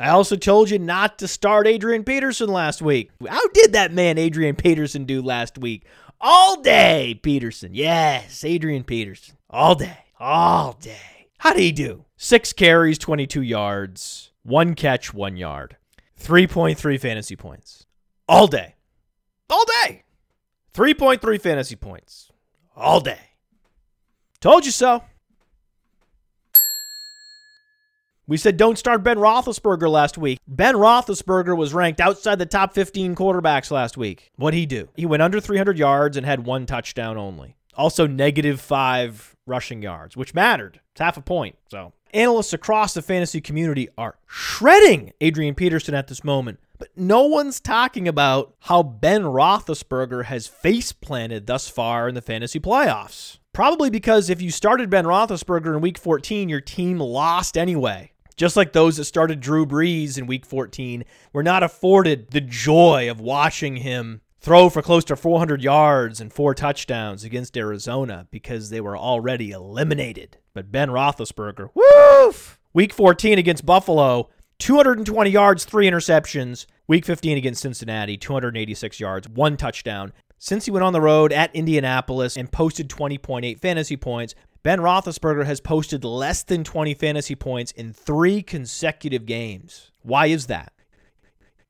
I 0.00 0.10
also 0.10 0.36
told 0.36 0.70
you 0.70 0.78
not 0.78 1.18
to 1.18 1.28
start 1.28 1.66
Adrian 1.66 2.04
Peterson 2.04 2.48
last 2.48 2.80
week. 2.80 3.10
How 3.28 3.46
did 3.48 3.72
that 3.72 3.92
man 3.92 4.18
Adrian 4.18 4.54
Peterson 4.54 5.04
do 5.04 5.20
last 5.20 5.58
week? 5.58 5.84
All 6.20 6.62
day, 6.62 7.18
Peterson. 7.22 7.74
Yes, 7.74 8.44
Adrian 8.44 8.84
Peterson. 8.84 9.36
All 9.50 9.74
day. 9.74 9.98
All 10.18 10.74
day. 10.74 11.28
How 11.38 11.52
did 11.52 11.62
he 11.62 11.72
do? 11.72 12.04
Six 12.16 12.52
carries, 12.52 12.98
22 12.98 13.42
yards, 13.42 14.30
one 14.42 14.74
catch, 14.74 15.12
one 15.12 15.36
yard, 15.36 15.76
3.3 16.20 17.00
fantasy 17.00 17.36
points. 17.36 17.86
All 18.28 18.46
day. 18.46 18.76
All 19.50 19.64
day. 19.84 20.04
3.3 20.72 21.40
fantasy 21.40 21.76
points. 21.76 22.30
All 22.76 23.00
day. 23.00 23.18
Told 24.40 24.64
you 24.64 24.72
so. 24.72 25.02
We 28.26 28.38
said 28.38 28.56
don't 28.56 28.78
start 28.78 29.02
Ben 29.02 29.18
Roethlisberger 29.18 29.90
last 29.90 30.16
week. 30.16 30.40
Ben 30.48 30.76
Roethlisberger 30.76 31.56
was 31.56 31.74
ranked 31.74 32.00
outside 32.00 32.38
the 32.38 32.46
top 32.46 32.72
15 32.72 33.14
quarterbacks 33.14 33.70
last 33.70 33.98
week. 33.98 34.32
What'd 34.36 34.56
he 34.56 34.64
do? 34.64 34.88
He 34.96 35.04
went 35.04 35.22
under 35.22 35.40
300 35.40 35.76
yards 35.78 36.16
and 36.16 36.24
had 36.24 36.46
one 36.46 36.64
touchdown 36.64 37.18
only. 37.18 37.56
Also, 37.76 38.06
negative 38.06 38.60
five 38.60 39.36
rushing 39.46 39.82
yards, 39.82 40.16
which 40.16 40.32
mattered. 40.32 40.80
It's 40.92 41.00
half 41.00 41.16
a 41.18 41.20
point. 41.20 41.56
So, 41.70 41.92
analysts 42.14 42.52
across 42.52 42.94
the 42.94 43.02
fantasy 43.02 43.40
community 43.40 43.88
are 43.98 44.16
shredding 44.26 45.12
Adrian 45.20 45.54
Peterson 45.54 45.94
at 45.94 46.08
this 46.08 46.24
moment. 46.24 46.60
But 46.78 46.88
no 46.96 47.24
one's 47.24 47.60
talking 47.60 48.08
about 48.08 48.54
how 48.60 48.82
Ben 48.82 49.22
Roethlisberger 49.22 50.24
has 50.24 50.46
face 50.46 50.92
planted 50.92 51.46
thus 51.46 51.68
far 51.68 52.08
in 52.08 52.14
the 52.14 52.22
fantasy 52.22 52.60
playoffs. 52.60 53.38
Probably 53.52 53.90
because 53.90 54.30
if 54.30 54.42
you 54.42 54.50
started 54.50 54.90
Ben 54.90 55.04
Roethlisberger 55.04 55.74
in 55.74 55.80
week 55.80 55.98
14, 55.98 56.48
your 56.48 56.60
team 56.60 56.98
lost 56.98 57.56
anyway 57.56 58.10
just 58.36 58.56
like 58.56 58.72
those 58.72 58.96
that 58.96 59.04
started 59.04 59.40
Drew 59.40 59.66
Brees 59.66 60.18
in 60.18 60.26
week 60.26 60.44
14, 60.44 61.04
were 61.32 61.42
not 61.42 61.62
afforded 61.62 62.30
the 62.30 62.40
joy 62.40 63.10
of 63.10 63.20
watching 63.20 63.76
him 63.76 64.20
throw 64.44 64.68
for 64.68 64.82
close 64.82 65.04
to 65.04 65.16
400 65.16 65.62
yards 65.62 66.20
and 66.20 66.30
four 66.30 66.54
touchdowns 66.54 67.24
against 67.24 67.56
Arizona 67.56 68.28
because 68.30 68.68
they 68.68 68.80
were 68.80 68.96
already 68.96 69.52
eliminated. 69.52 70.36
But 70.52 70.70
Ben 70.70 70.90
Roethlisberger, 70.90 71.70
woof! 71.74 72.60
Week 72.74 72.92
14 72.92 73.38
against 73.38 73.64
Buffalo, 73.64 74.28
220 74.58 75.30
yards, 75.30 75.64
three 75.64 75.88
interceptions. 75.88 76.66
Week 76.86 77.06
15 77.06 77.38
against 77.38 77.62
Cincinnati, 77.62 78.18
286 78.18 79.00
yards, 79.00 79.26
one 79.30 79.56
touchdown. 79.56 80.12
Since 80.36 80.66
he 80.66 80.70
went 80.70 80.84
on 80.84 80.92
the 80.92 81.00
road 81.00 81.32
at 81.32 81.56
Indianapolis 81.56 82.36
and 82.36 82.52
posted 82.52 82.90
20.8 82.90 83.58
fantasy 83.58 83.96
points, 83.96 84.34
Ben 84.62 84.80
Roethlisberger 84.80 85.46
has 85.46 85.62
posted 85.62 86.04
less 86.04 86.42
than 86.42 86.64
20 86.64 86.92
fantasy 86.92 87.34
points 87.34 87.72
in 87.72 87.94
three 87.94 88.42
consecutive 88.42 89.24
games. 89.24 89.90
Why 90.02 90.26
is 90.26 90.48
that? 90.48 90.73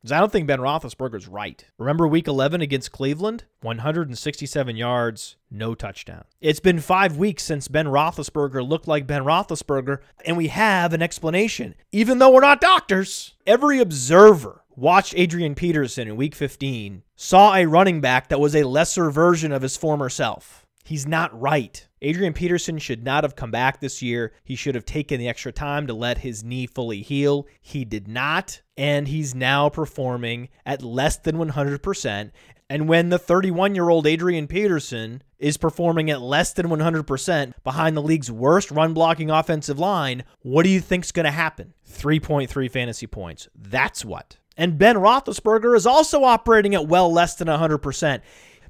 Because 0.05 0.13
I 0.13 0.21
don't 0.21 0.31
think 0.31 0.47
Ben 0.47 0.59
Roethlisberger's 0.59 1.27
right. 1.27 1.65
Remember 1.79 2.07
week 2.07 2.29
11 2.29 2.61
against 2.61 2.93
Cleveland? 2.93 3.45
167 3.63 4.77
yards, 4.77 5.37
no 5.51 5.75
touchdown. 5.75 6.25
It's 6.43 6.61
been 6.61 6.81
five 6.81 7.17
weeks 7.17 7.43
since 7.43 7.69
Ben 7.69 7.87
Roethlisberger 7.87 8.69
looked 8.69 8.87
like 8.87 9.07
Ben 9.07 9.23
Roethlisberger, 9.23 10.01
and 10.27 10.37
we 10.37 10.49
have 10.49 10.93
an 10.93 11.01
explanation. 11.01 11.75
Even 11.91 12.19
though 12.19 12.31
we're 12.31 12.43
not 12.43 12.61
doctors, 12.61 13.33
every 13.47 13.81
observer 13.81 14.61
watched 14.77 15.15
Adrian 15.17 15.55
Peterson 15.55 16.07
in 16.07 16.17
week 16.17 16.35
15, 16.35 17.03
saw 17.17 17.55
a 17.55 17.65
running 17.65 18.03
back 18.03 18.29
that 18.29 18.41
was 18.41 18.55
a 18.55 18.65
lesser 18.65 19.11
version 19.11 19.53
of 19.53 19.63
his 19.63 19.79
former 19.79 20.11
self. 20.11 20.64
He's 20.85 21.07
not 21.07 21.39
right. 21.39 21.89
Adrian 22.03 22.35
Peterson 22.35 22.79
should 22.79 23.03
not 23.03 23.25
have 23.25 23.37
come 23.37 23.51
back 23.51 23.81
this 23.81 24.03
year. 24.03 24.35
He 24.45 24.55
should 24.55 24.75
have 24.75 24.85
taken 24.85 25.19
the 25.19 25.29
extra 25.29 25.51
time 25.51 25.87
to 25.87 25.95
let 25.95 26.19
his 26.19 26.45
knee 26.45 26.67
fully 26.67 27.01
heal. 27.01 27.47
He 27.63 27.87
did 27.87 28.07
not, 28.07 28.61
and 28.77 29.09
he's 29.09 29.35
now 29.35 29.71
performing 29.71 30.51
at 30.67 30.83
less 30.83 31.17
than 31.17 31.37
100%. 31.37 32.31
And 32.69 32.89
when 32.89 33.09
the 33.09 33.19
31 33.19 33.75
year 33.75 33.89
old 33.89 34.07
Adrian 34.07 34.47
Peterson 34.47 35.23
is 35.39 35.57
performing 35.57 36.11
at 36.11 36.21
less 36.21 36.53
than 36.53 36.67
100% 36.67 37.55
behind 37.65 37.97
the 37.97 38.03
league's 38.03 38.31
worst 38.31 38.71
run 38.71 38.93
blocking 38.93 39.31
offensive 39.31 39.79
line, 39.79 40.25
what 40.41 40.65
do 40.65 40.69
you 40.69 40.81
think's 40.81 41.13
going 41.13 41.25
to 41.25 41.31
happen? 41.31 41.73
3.3 41.91 42.71
fantasy 42.71 43.07
points. 43.07 43.49
That's 43.55 44.05
what. 44.05 44.37
And 44.57 44.79
Ben 44.79 44.97
Roethlisberger 44.97 45.77
is 45.77 45.87
also 45.87 46.25
operating 46.25 46.75
at 46.75 46.87
well 46.87 47.13
less 47.13 47.35
than 47.35 47.49
100%. 47.49 48.21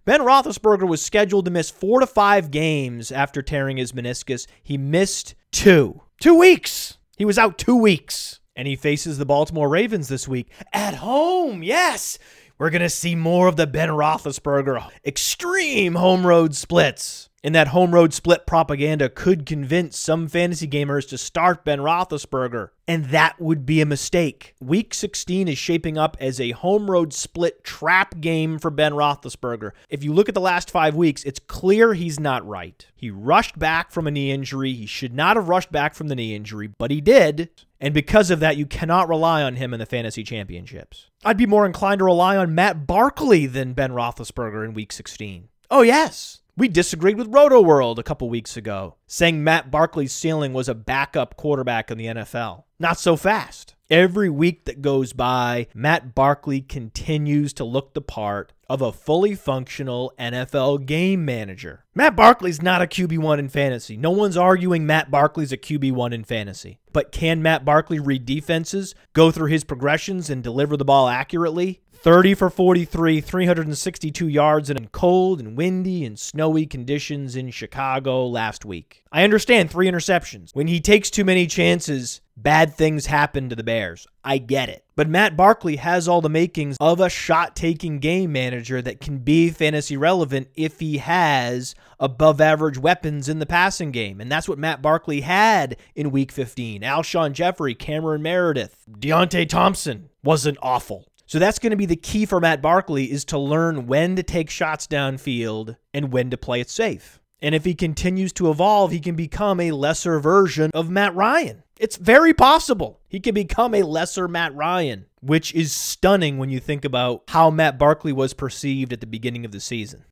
Ben 0.04 0.20
Roethlisberger 0.20 0.86
was 0.86 1.00
scheduled 1.00 1.46
to 1.46 1.50
miss 1.50 1.70
four 1.70 2.00
to 2.00 2.06
five 2.06 2.50
games 2.50 3.10
after 3.10 3.40
tearing 3.40 3.78
his 3.78 3.92
meniscus. 3.92 4.46
He 4.62 4.76
missed 4.76 5.34
two. 5.50 6.02
Two 6.20 6.38
weeks. 6.38 6.98
He 7.16 7.24
was 7.24 7.38
out 7.38 7.56
two 7.56 7.76
weeks. 7.76 8.40
And 8.54 8.68
he 8.68 8.76
faces 8.76 9.16
the 9.16 9.24
Baltimore 9.24 9.68
Ravens 9.68 10.08
this 10.08 10.28
week 10.28 10.50
at 10.74 10.96
home. 10.96 11.62
Yes. 11.62 12.18
We're 12.58 12.70
going 12.70 12.82
to 12.82 12.90
see 12.90 13.14
more 13.14 13.48
of 13.48 13.56
the 13.56 13.66
Ben 13.66 13.88
Roethlisberger 13.88 14.90
extreme 15.06 15.94
home 15.94 16.26
road 16.26 16.54
splits 16.54 17.30
and 17.44 17.54
that 17.54 17.68
home 17.68 17.94
road 17.94 18.14
split 18.14 18.46
propaganda 18.46 19.10
could 19.10 19.44
convince 19.44 19.98
some 19.98 20.26
fantasy 20.26 20.66
gamers 20.66 21.06
to 21.10 21.18
start 21.18 21.62
Ben 21.62 21.78
Roethlisberger, 21.78 22.70
and 22.88 23.04
that 23.06 23.38
would 23.38 23.66
be 23.66 23.82
a 23.82 23.86
mistake. 23.86 24.54
Week 24.62 24.94
16 24.94 25.48
is 25.48 25.58
shaping 25.58 25.98
up 25.98 26.16
as 26.18 26.40
a 26.40 26.52
home 26.52 26.90
road 26.90 27.12
split 27.12 27.62
trap 27.62 28.18
game 28.20 28.58
for 28.58 28.70
Ben 28.70 28.92
Roethlisberger. 28.92 29.72
If 29.90 30.02
you 30.02 30.14
look 30.14 30.30
at 30.30 30.34
the 30.34 30.40
last 30.40 30.70
five 30.70 30.94
weeks, 30.94 31.22
it's 31.24 31.38
clear 31.38 31.92
he's 31.92 32.18
not 32.18 32.46
right. 32.46 32.86
He 32.96 33.10
rushed 33.10 33.58
back 33.58 33.92
from 33.92 34.06
a 34.06 34.10
knee 34.10 34.32
injury. 34.32 34.72
He 34.72 34.86
should 34.86 35.12
not 35.12 35.36
have 35.36 35.50
rushed 35.50 35.70
back 35.70 35.94
from 35.94 36.08
the 36.08 36.16
knee 36.16 36.34
injury, 36.34 36.68
but 36.78 36.90
he 36.90 37.02
did. 37.02 37.50
And 37.78 37.92
because 37.92 38.30
of 38.30 38.40
that, 38.40 38.56
you 38.56 38.64
cannot 38.64 39.10
rely 39.10 39.42
on 39.42 39.56
him 39.56 39.74
in 39.74 39.80
the 39.80 39.84
fantasy 39.84 40.24
championships. 40.24 41.10
I'd 41.22 41.36
be 41.36 41.44
more 41.44 41.66
inclined 41.66 41.98
to 41.98 42.06
rely 42.06 42.38
on 42.38 42.54
Matt 42.54 42.86
Barkley 42.86 43.44
than 43.44 43.74
Ben 43.74 43.92
Roethlisberger 43.92 44.64
in 44.64 44.72
week 44.72 44.90
16. 44.90 45.48
Oh, 45.70 45.82
yes. 45.82 46.40
We 46.56 46.68
disagreed 46.68 47.18
with 47.18 47.34
Roto 47.34 47.60
World 47.60 47.98
a 47.98 48.04
couple 48.04 48.30
weeks 48.30 48.56
ago, 48.56 48.94
saying 49.08 49.42
Matt 49.42 49.72
Barkley's 49.72 50.12
ceiling 50.12 50.52
was 50.52 50.68
a 50.68 50.74
backup 50.74 51.36
quarterback 51.36 51.90
in 51.90 51.98
the 51.98 52.06
NFL. 52.06 52.62
Not 52.78 52.96
so 52.96 53.16
fast. 53.16 53.74
Every 53.90 54.30
week 54.30 54.64
that 54.66 54.80
goes 54.80 55.12
by, 55.12 55.66
Matt 55.74 56.14
Barkley 56.14 56.60
continues 56.60 57.52
to 57.54 57.64
look 57.64 57.92
the 57.92 58.00
part 58.00 58.52
of 58.68 58.80
a 58.80 58.92
fully 58.92 59.34
functional 59.34 60.12
NFL 60.16 60.86
game 60.86 61.24
manager. 61.24 61.84
Matt 61.92 62.14
Barkley's 62.14 62.62
not 62.62 62.80
a 62.80 62.86
QB1 62.86 63.38
in 63.40 63.48
fantasy. 63.48 63.96
No 63.96 64.12
one's 64.12 64.36
arguing 64.36 64.86
Matt 64.86 65.10
Barkley's 65.10 65.52
a 65.52 65.56
QB1 65.56 66.12
in 66.12 66.22
fantasy. 66.22 66.78
But 66.92 67.10
can 67.10 67.42
Matt 67.42 67.64
Barkley 67.64 67.98
read 67.98 68.24
defenses, 68.24 68.94
go 69.12 69.32
through 69.32 69.48
his 69.48 69.64
progressions, 69.64 70.30
and 70.30 70.42
deliver 70.42 70.76
the 70.76 70.84
ball 70.84 71.08
accurately? 71.08 71.80
30 72.04 72.34
for 72.34 72.50
43, 72.50 73.22
362 73.22 74.28
yards 74.28 74.68
in 74.68 74.88
cold 74.88 75.40
and 75.40 75.56
windy 75.56 76.04
and 76.04 76.18
snowy 76.18 76.66
conditions 76.66 77.34
in 77.34 77.50
Chicago 77.50 78.26
last 78.26 78.66
week. 78.66 79.02
I 79.10 79.24
understand 79.24 79.70
three 79.70 79.90
interceptions. 79.90 80.54
When 80.54 80.66
he 80.66 80.80
takes 80.80 81.08
too 81.08 81.24
many 81.24 81.46
chances, 81.46 82.20
bad 82.36 82.74
things 82.74 83.06
happen 83.06 83.48
to 83.48 83.56
the 83.56 83.62
Bears. 83.62 84.06
I 84.22 84.36
get 84.36 84.68
it. 84.68 84.84
But 84.96 85.08
Matt 85.08 85.34
Barkley 85.34 85.76
has 85.76 86.06
all 86.06 86.20
the 86.20 86.28
makings 86.28 86.76
of 86.78 87.00
a 87.00 87.08
shot 87.08 87.56
taking 87.56 88.00
game 88.00 88.32
manager 88.32 88.82
that 88.82 89.00
can 89.00 89.20
be 89.20 89.48
fantasy 89.48 89.96
relevant 89.96 90.48
if 90.54 90.80
he 90.80 90.98
has 90.98 91.74
above 91.98 92.38
average 92.38 92.76
weapons 92.76 93.30
in 93.30 93.38
the 93.38 93.46
passing 93.46 93.92
game. 93.92 94.20
And 94.20 94.30
that's 94.30 94.46
what 94.46 94.58
Matt 94.58 94.82
Barkley 94.82 95.22
had 95.22 95.78
in 95.94 96.10
week 96.10 96.32
15. 96.32 96.82
Alshon 96.82 97.32
Jeffery, 97.32 97.74
Cameron 97.74 98.20
Meredith, 98.20 98.84
Deonte 98.90 99.48
Thompson 99.48 100.10
wasn't 100.22 100.58
awful. 100.60 101.06
So 101.34 101.40
that's 101.40 101.58
going 101.58 101.72
to 101.72 101.76
be 101.76 101.84
the 101.84 101.96
key 101.96 102.26
for 102.26 102.38
Matt 102.38 102.62
Barkley 102.62 103.10
is 103.10 103.24
to 103.24 103.38
learn 103.40 103.88
when 103.88 104.14
to 104.14 104.22
take 104.22 104.48
shots 104.48 104.86
downfield 104.86 105.76
and 105.92 106.12
when 106.12 106.30
to 106.30 106.36
play 106.36 106.60
it 106.60 106.70
safe. 106.70 107.18
And 107.42 107.56
if 107.56 107.64
he 107.64 107.74
continues 107.74 108.32
to 108.34 108.52
evolve, 108.52 108.92
he 108.92 109.00
can 109.00 109.16
become 109.16 109.58
a 109.58 109.72
lesser 109.72 110.20
version 110.20 110.70
of 110.72 110.90
Matt 110.90 111.12
Ryan. 111.16 111.64
It's 111.76 111.96
very 111.96 112.34
possible. 112.34 113.00
He 113.08 113.18
can 113.18 113.34
become 113.34 113.74
a 113.74 113.82
lesser 113.82 114.28
Matt 114.28 114.54
Ryan, 114.54 115.06
which 115.22 115.52
is 115.54 115.72
stunning 115.72 116.38
when 116.38 116.50
you 116.50 116.60
think 116.60 116.84
about 116.84 117.24
how 117.26 117.50
Matt 117.50 117.80
Barkley 117.80 118.12
was 118.12 118.32
perceived 118.32 118.92
at 118.92 119.00
the 119.00 119.04
beginning 119.04 119.44
of 119.44 119.50
the 119.50 119.58
season. 119.58 120.04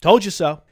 Told 0.00 0.24
you 0.24 0.30
so. 0.30 0.62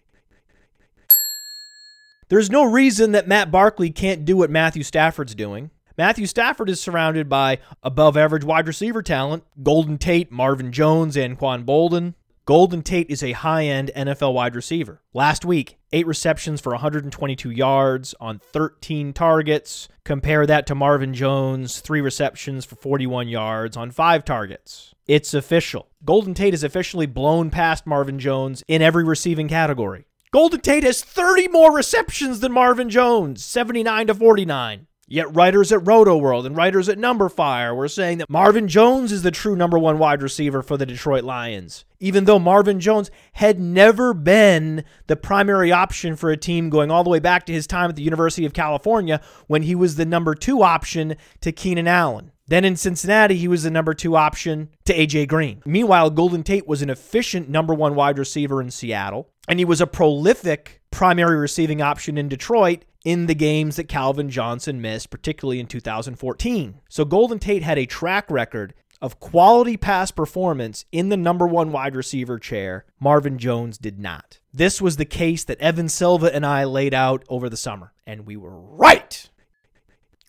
There's 2.29 2.49
no 2.49 2.63
reason 2.63 3.11
that 3.11 3.27
Matt 3.27 3.51
Barkley 3.51 3.91
can't 3.91 4.25
do 4.25 4.37
what 4.37 4.51
Matthew 4.51 4.85
Stafford's 4.85 5.35
doing. 5.35 5.73
Matthew 5.99 6.27
Stafford 6.27 6.71
is 6.71 6.81
surrounded 6.81 7.29
by 7.29 7.59
above 7.83 8.17
average 8.17 8.45
wide 8.45 8.69
receiver 8.69 9.03
talent 9.03 9.43
Golden 9.65 9.99
Tate, 9.99 10.31
Marvin 10.31 10.71
Jones, 10.71 11.17
and 11.17 11.37
Quan 11.37 11.65
Boldin. 11.65 12.15
Golden 12.45 12.83
Tate 12.83 13.11
is 13.11 13.25
a 13.25 13.33
high 13.33 13.65
end 13.65 13.91
NFL 13.97 14.33
wide 14.33 14.55
receiver. 14.55 15.03
Last 15.13 15.45
week, 15.45 15.77
eight 15.93 16.07
receptions 16.07 16.61
for 16.61 16.71
122 16.71 17.51
yards 17.51 18.15
on 18.21 18.39
13 18.39 19.13
targets. 19.13 19.89
Compare 20.05 20.47
that 20.47 20.69
to 20.69 20.77
Marvin 20.77 21.15
Jones, 21.15 21.81
three 21.81 22.01
receptions 22.01 22.65
for 22.65 22.77
41 22.77 23.27
yards 23.27 23.77
on 23.77 23.91
five 23.91 24.25
targets. 24.25 24.95
It's 25.09 25.35
official. 25.35 25.89
Golden 26.05 26.33
Tate 26.33 26.53
has 26.53 26.63
officially 26.63 27.07
blown 27.07 27.51
past 27.51 27.89
Marvin 27.89 28.21
Jones 28.21 28.63
in 28.69 28.83
every 28.83 29.03
receiving 29.03 29.49
category. 29.49 30.05
Golden 30.31 30.61
Tate 30.61 30.85
has 30.85 31.03
30 31.03 31.49
more 31.49 31.75
receptions 31.75 32.39
than 32.39 32.53
Marvin 32.53 32.89
Jones, 32.89 33.45
79 33.45 34.07
to 34.07 34.15
49. 34.15 34.88
Yet 35.11 35.35
writers 35.35 35.73
at 35.73 35.87
Roto 35.87 36.19
World 36.19 36.45
and 36.45 36.55
writers 36.55 36.87
at 36.87 36.99
Numberfire 36.99 37.75
were 37.75 37.89
saying 37.89 38.19
that 38.19 38.29
Marvin 38.29 38.69
Jones 38.69 39.11
is 39.11 39.23
the 39.23 39.31
true 39.31 39.57
number 39.57 39.79
one 39.79 39.99
wide 39.99 40.23
receiver 40.23 40.63
for 40.63 40.77
the 40.77 40.85
Detroit 40.85 41.25
Lions, 41.25 41.87
even 41.99 42.27
though 42.27 42.39
Marvin 42.39 42.79
Jones 42.79 43.11
had 43.33 43.59
never 43.59 44.13
been 44.13 44.85
the 45.07 45.17
primary 45.17 45.73
option 45.73 46.15
for 46.15 46.31
a 46.31 46.37
team 46.37 46.69
going 46.69 46.91
all 46.91 47.05
the 47.05 47.11
way 47.11 47.21
back 47.21 47.47
to 47.47 47.55
his 47.55 47.67
time 47.67 47.89
at 47.89 47.97
the 47.97 48.03
University 48.03 48.45
of 48.45 48.53
California 48.53 49.23
when 49.47 49.63
he 49.63 49.75
was 49.75 49.97
the 49.97 50.05
number 50.05 50.35
two 50.35 50.63
option 50.63 51.17
to 51.41 51.53
Keenan 51.53 51.89
Allen. 51.89 52.31
Then 52.47 52.67
in 52.67 52.77
Cincinnati, 52.77 53.37
he 53.37 53.49
was 53.49 53.63
the 53.63 53.71
number 53.71 53.95
two 53.95 54.15
option 54.15 54.69
to 54.85 54.95
AJ 54.95 55.29
Green. 55.29 55.63
Meanwhile, 55.65 56.11
Golden 56.11 56.43
Tate 56.43 56.69
was 56.69 56.83
an 56.83 56.91
efficient 56.91 57.49
number 57.49 57.73
one 57.73 57.95
wide 57.95 58.19
receiver 58.19 58.61
in 58.61 58.71
Seattle, 58.71 59.31
and 59.49 59.59
he 59.59 59.65
was 59.65 59.81
a 59.81 59.87
prolific 59.87 60.83
primary 60.91 61.37
receiving 61.37 61.81
option 61.81 62.19
in 62.19 62.29
Detroit 62.29 62.85
in 63.05 63.27
the 63.27 63.35
games 63.35 63.77
that 63.77 63.89
Calvin 63.89 64.31
Johnson 64.31 64.81
missed, 64.81 65.11
particularly 65.11 65.61
in 65.61 65.67
2014. 65.67 66.81
So 66.89 67.05
Golden 67.05 67.39
Tate 67.39 67.63
had 67.63 67.79
a 67.79 67.87
track 67.87 68.31
record 68.31 68.75
of 69.01 69.21
quality 69.21 69.77
pass 69.77 70.11
performance 70.11 70.85
in 70.91 71.09
the 71.09 71.17
number 71.17 71.47
one 71.47 71.71
wide 71.71 71.95
receiver 71.95 72.39
chair. 72.39 72.85
Marvin 73.01 73.39
Jones 73.39 73.79
did 73.79 73.99
not. 73.99 74.41
This 74.53 74.83
was 74.83 74.97
the 74.97 75.05
case 75.05 75.45
that 75.45 75.61
Evan 75.61 75.89
Silva 75.89 76.35
and 76.35 76.45
I 76.45 76.65
laid 76.65 76.95
out 76.95 77.25
over 77.29 77.49
the 77.49 77.57
summer, 77.57 77.93
and 78.07 78.27
we 78.27 78.37
were 78.37 78.59
right. 78.59 79.29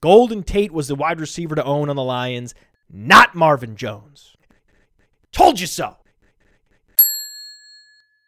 Golden 0.02 0.44
Tate 0.44 0.72
was 0.72 0.88
the 0.88 0.96
wide 0.96 1.20
receiver 1.20 1.56
to 1.56 1.64
own 1.64 1.90
on 1.90 1.96
the 1.96 2.04
Lions, 2.04 2.54
not 2.90 3.36
Marvin 3.36 3.76
Jones. 3.76 4.36
Told 5.32 5.60
you 5.60 5.68
so. 5.68 5.98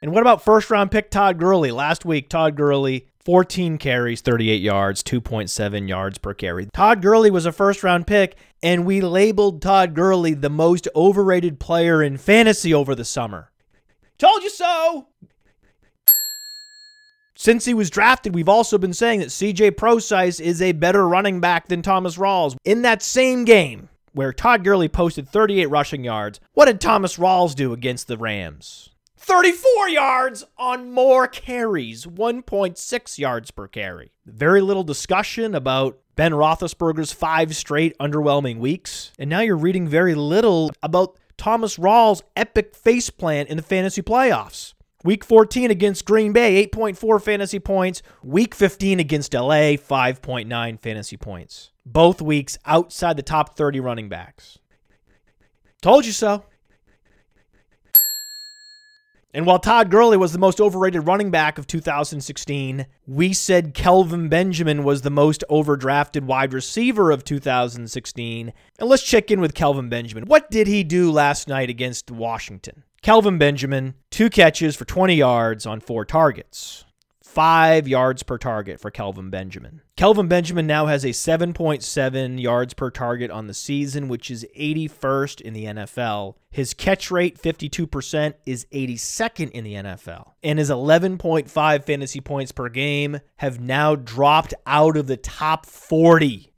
And 0.02 0.12
what 0.12 0.22
about 0.22 0.44
first 0.44 0.70
round 0.72 0.90
pick 0.90 1.12
Todd 1.12 1.38
Gurley? 1.38 1.72
Last 1.72 2.04
week, 2.04 2.28
Todd 2.28 2.56
Gurley 2.56 3.08
14 3.26 3.78
carries, 3.78 4.22
38 4.22 4.62
yards, 4.62 5.04
2.7 5.04 5.88
yards 5.88 6.18
per 6.18 6.34
carry. 6.34 6.68
Todd 6.74 7.02
Gurley 7.02 7.32
was 7.32 7.46
a 7.46 7.52
first 7.52 7.84
round 7.84 8.08
pick, 8.08 8.36
and 8.64 8.86
we 8.86 9.02
labeled 9.02 9.62
Todd 9.62 9.94
Gurley 9.94 10.34
the 10.34 10.50
most 10.50 10.88
overrated 10.96 11.60
player 11.60 12.02
in 12.02 12.18
fantasy 12.18 12.74
over 12.74 12.96
the 12.96 13.06
summer. 13.06 13.52
Told 14.18 14.44
you 14.44 14.50
so! 14.50 15.08
Since 17.36 17.66
he 17.66 17.74
was 17.74 17.90
drafted, 17.90 18.36
we've 18.36 18.48
also 18.48 18.78
been 18.78 18.94
saying 18.94 19.20
that 19.22 19.30
CJ 19.30 19.76
Prosise 19.76 20.40
is 20.40 20.62
a 20.62 20.74
better 20.74 21.08
running 21.08 21.40
back 21.40 21.68
than 21.70 21.82
Thomas 21.82 22.18
Rawls. 22.18 22.56
In 22.64 22.84
that 22.84 23.02
same 23.02 23.46
game, 23.46 23.90
where 24.14 24.32
Todd 24.32 24.64
Gurley 24.64 24.88
posted 24.88 25.28
38 25.28 25.66
rushing 25.66 26.04
yards, 26.04 26.40
what 26.54 26.66
did 26.66 26.80
Thomas 26.80 27.18
Rawls 27.18 27.56
do 27.56 27.74
against 27.74 28.08
the 28.08 28.18
Rams? 28.18 28.91
34 29.32 29.88
yards 29.88 30.44
on 30.58 30.92
more 30.92 31.26
carries, 31.26 32.06
1.6 32.06 33.18
yards 33.18 33.50
per 33.50 33.66
carry. 33.66 34.12
Very 34.26 34.60
little 34.60 34.84
discussion 34.84 35.56
about 35.56 35.98
Ben 36.18 36.34
Roethlisberger's 36.34 37.14
five 37.14 37.56
straight 37.56 37.98
underwhelming 37.98 38.58
weeks. 38.58 39.14
And 39.18 39.30
now 39.30 39.40
you're 39.40 39.56
reading 39.56 39.88
very 39.88 40.16
little 40.16 40.72
about 40.84 41.18
Thomas 41.38 41.78
Rawls' 41.78 42.22
epic 42.36 42.76
faceplant 42.76 43.46
in 43.46 43.56
the 43.56 43.64
fantasy 43.64 44.02
playoffs. 44.02 44.74
Week 45.06 45.24
14 45.24 45.72
against 45.72 46.04
Green 46.04 46.34
Bay, 46.34 46.68
8.4 46.68 47.22
fantasy 47.22 47.60
points. 47.60 48.02
Week 48.22 48.54
15 48.54 49.00
against 49.00 49.34
LA, 49.34 49.78
5.9 49.78 50.78
fantasy 50.82 51.16
points. 51.16 51.72
Both 51.86 52.22
weeks 52.22 52.58
outside 52.66 53.16
the 53.16 53.24
top 53.24 53.56
30 53.56 53.80
running 53.80 54.10
backs. 54.10 54.60
Told 55.82 56.06
you 56.06 56.12
so. 56.12 56.44
And 59.34 59.46
while 59.46 59.60
Todd 59.60 59.90
Gurley 59.90 60.18
was 60.18 60.34
the 60.34 60.40
most 60.40 60.60
overrated 60.60 61.08
running 61.08 61.32
back 61.32 61.58
of 61.58 61.66
2016, 61.66 62.86
we 63.08 63.32
said 63.34 63.74
Kelvin 63.74 64.28
Benjamin 64.28 64.84
was 64.84 65.02
the 65.02 65.10
most 65.10 65.44
overdrafted 65.50 66.24
wide 66.24 66.54
receiver 66.54 67.12
of 67.12 67.24
2016. 67.24 68.54
And 68.78 68.90
let's 68.90 69.04
check 69.04 69.32
in 69.32 69.40
with 69.40 69.54
Kelvin 69.54 69.88
Benjamin. 69.88 70.26
What 70.26 70.52
did 70.52 70.68
he 70.68 70.84
do 70.84 71.12
last 71.12 71.48
night 71.48 71.70
against 71.70 72.12
Washington? 72.12 72.84
Kelvin 73.02 73.38
Benjamin, 73.38 73.96
two 74.10 74.30
catches 74.30 74.76
for 74.76 74.86
20 74.86 75.16
yards 75.16 75.66
on 75.66 75.80
four 75.80 76.04
targets 76.04 76.86
five 77.32 77.88
yards 77.88 78.24
per 78.24 78.38
target 78.38 78.80
for 78.80 78.92
Kelvin 78.92 79.30
Benjamin. 79.30 79.82
Kelvin 79.96 80.28
Benjamin 80.28 80.68
now 80.68 80.88
has 80.88 81.06
a 81.06 81.10
7.7 81.10 82.42
yards 82.42 82.74
per 82.74 82.90
target 82.90 83.32
on 83.32 83.48
the 83.48 83.54
season, 83.54 84.10
which 84.10 84.30
is 84.30 84.46
81st 84.58 85.40
in 85.40 85.54
the 85.54 85.66
NFL. 85.66 86.36
His 86.50 86.74
catch 86.74 87.10
rate, 87.10 87.42
52%, 87.42 88.34
is 88.46 88.66
82nd 88.74 89.52
in 89.52 89.64
the 89.64 89.76
NFL. 89.76 90.32
And 90.44 90.60
his 90.60 90.70
11.5 90.70 91.84
fantasy 91.84 92.20
points 92.20 92.52
per 92.52 92.68
game 92.68 93.22
have 93.38 93.62
now 93.62 93.96
dropped 93.96 94.54
out 94.66 94.98
of 94.98 95.08
the 95.08 95.18
top 95.18 95.66
40 95.66 96.52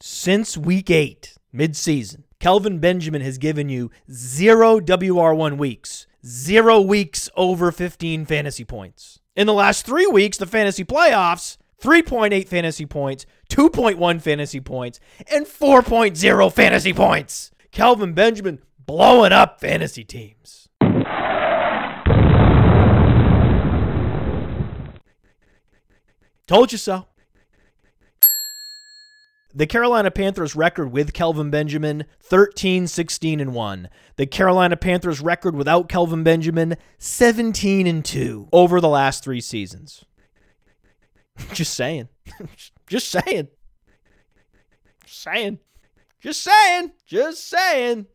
since 0.00 0.56
week 0.56 0.90
eight, 0.90 1.34
midseason. 1.54 2.24
Kelvin 2.40 2.78
Benjamin 2.78 3.22
has 3.22 3.36
given 3.36 3.68
you 3.68 3.90
zero 4.10 4.80
WR1 4.80 5.58
weeks, 5.58 6.06
zero 6.24 6.80
weeks 6.80 7.28
over 7.36 7.70
15 7.70 8.24
fantasy 8.24 8.64
points. 8.64 9.20
In 9.36 9.48
the 9.48 9.52
last 9.52 9.84
three 9.84 10.06
weeks, 10.06 10.38
the 10.38 10.46
fantasy 10.46 10.84
playoffs, 10.84 11.56
3.8 11.82 12.46
fantasy 12.46 12.86
points, 12.86 13.26
2.1 13.50 14.22
fantasy 14.22 14.60
points, 14.60 15.00
and 15.32 15.44
4.0 15.44 16.52
fantasy 16.52 16.92
points. 16.92 17.50
Kelvin 17.72 18.12
Benjamin 18.12 18.60
blowing 18.78 19.32
up 19.32 19.60
fantasy 19.60 20.04
teams. 20.04 20.68
Told 26.46 26.70
you 26.70 26.78
so. 26.78 27.06
The 29.56 29.66
Carolina 29.68 30.10
Panthers 30.10 30.56
record 30.56 30.90
with 30.90 31.12
Kelvin 31.12 31.48
Benjamin 31.48 32.06
13 32.20 32.88
16 32.88 33.38
and 33.40 33.54
1. 33.54 33.88
The 34.16 34.26
Carolina 34.26 34.76
Panthers 34.76 35.20
record 35.20 35.54
without 35.54 35.88
Kelvin 35.88 36.24
Benjamin 36.24 36.76
17 36.98 37.86
and 37.86 38.04
2 38.04 38.48
over 38.52 38.80
the 38.80 38.88
last 38.88 39.22
3 39.22 39.40
seasons. 39.40 40.04
Just 41.52 41.74
saying. 41.74 42.08
Just 42.88 43.08
saying. 43.08 43.48
Saying. 45.06 45.58
Just 46.20 46.42
saying. 46.42 46.92
Just 47.06 47.48
saying. 47.48 48.06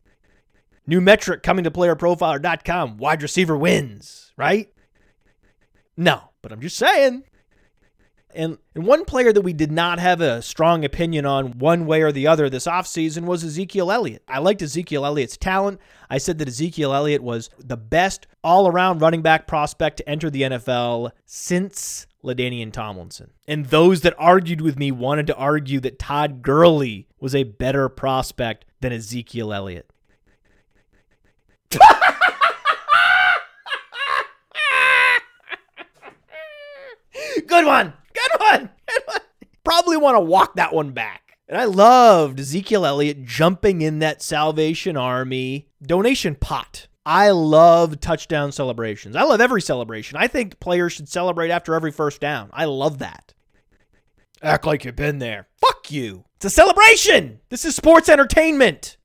New 0.86 1.00
metric 1.00 1.42
coming 1.42 1.64
to 1.64 1.70
playerprofiler.com. 1.70 2.96
Wide 2.98 3.22
receiver 3.22 3.56
wins, 3.56 4.32
right? 4.36 4.72
No, 5.96 6.30
but 6.42 6.50
I'm 6.50 6.60
just 6.60 6.76
saying. 6.76 7.24
And, 8.34 8.58
and 8.74 8.86
one 8.86 9.04
player 9.04 9.32
that 9.32 9.40
we 9.40 9.52
did 9.52 9.72
not 9.72 9.98
have 9.98 10.20
a 10.20 10.42
strong 10.42 10.84
opinion 10.84 11.26
on 11.26 11.58
one 11.58 11.86
way 11.86 12.02
or 12.02 12.12
the 12.12 12.26
other 12.26 12.48
this 12.48 12.66
offseason 12.66 13.24
was 13.24 13.42
Ezekiel 13.42 13.90
Elliott. 13.90 14.22
I 14.28 14.38
liked 14.38 14.62
Ezekiel 14.62 15.04
Elliott's 15.04 15.36
talent. 15.36 15.80
I 16.08 16.18
said 16.18 16.38
that 16.38 16.48
Ezekiel 16.48 16.94
Elliott 16.94 17.22
was 17.22 17.50
the 17.58 17.76
best 17.76 18.26
all 18.44 18.68
around 18.68 19.00
running 19.00 19.22
back 19.22 19.46
prospect 19.46 19.98
to 19.98 20.08
enter 20.08 20.30
the 20.30 20.42
NFL 20.42 21.10
since 21.26 22.06
LaDainian 22.22 22.72
Tomlinson. 22.72 23.30
And 23.48 23.66
those 23.66 24.02
that 24.02 24.14
argued 24.18 24.60
with 24.60 24.78
me 24.78 24.92
wanted 24.92 25.26
to 25.28 25.36
argue 25.36 25.80
that 25.80 25.98
Todd 25.98 26.42
Gurley 26.42 27.08
was 27.18 27.34
a 27.34 27.44
better 27.44 27.88
prospect 27.88 28.64
than 28.80 28.92
Ezekiel 28.92 29.52
Elliott. 29.52 29.90
Good 37.46 37.66
one. 37.66 37.92
Good 38.30 38.40
one. 38.40 38.70
Probably 39.64 39.96
want 39.96 40.16
to 40.16 40.20
walk 40.20 40.56
that 40.56 40.72
one 40.72 40.92
back. 40.92 41.36
And 41.48 41.58
I 41.58 41.64
loved 41.64 42.38
Ezekiel 42.38 42.86
Elliott 42.86 43.24
jumping 43.24 43.82
in 43.82 43.98
that 43.98 44.22
Salvation 44.22 44.96
Army 44.96 45.68
donation 45.82 46.36
pot. 46.36 46.86
I 47.04 47.30
love 47.30 47.98
touchdown 48.00 48.52
celebrations. 48.52 49.16
I 49.16 49.22
love 49.22 49.40
every 49.40 49.62
celebration. 49.62 50.16
I 50.16 50.28
think 50.28 50.60
players 50.60 50.92
should 50.92 51.08
celebrate 51.08 51.50
after 51.50 51.74
every 51.74 51.90
first 51.90 52.20
down. 52.20 52.50
I 52.52 52.66
love 52.66 52.98
that. 52.98 53.34
Act 54.42 54.66
like 54.66 54.84
you've 54.84 54.96
been 54.96 55.18
there. 55.18 55.48
Fuck 55.60 55.90
you. 55.90 56.24
It's 56.36 56.44
a 56.44 56.50
celebration. 56.50 57.40
This 57.48 57.64
is 57.64 57.74
sports 57.74 58.08
entertainment. 58.08 58.96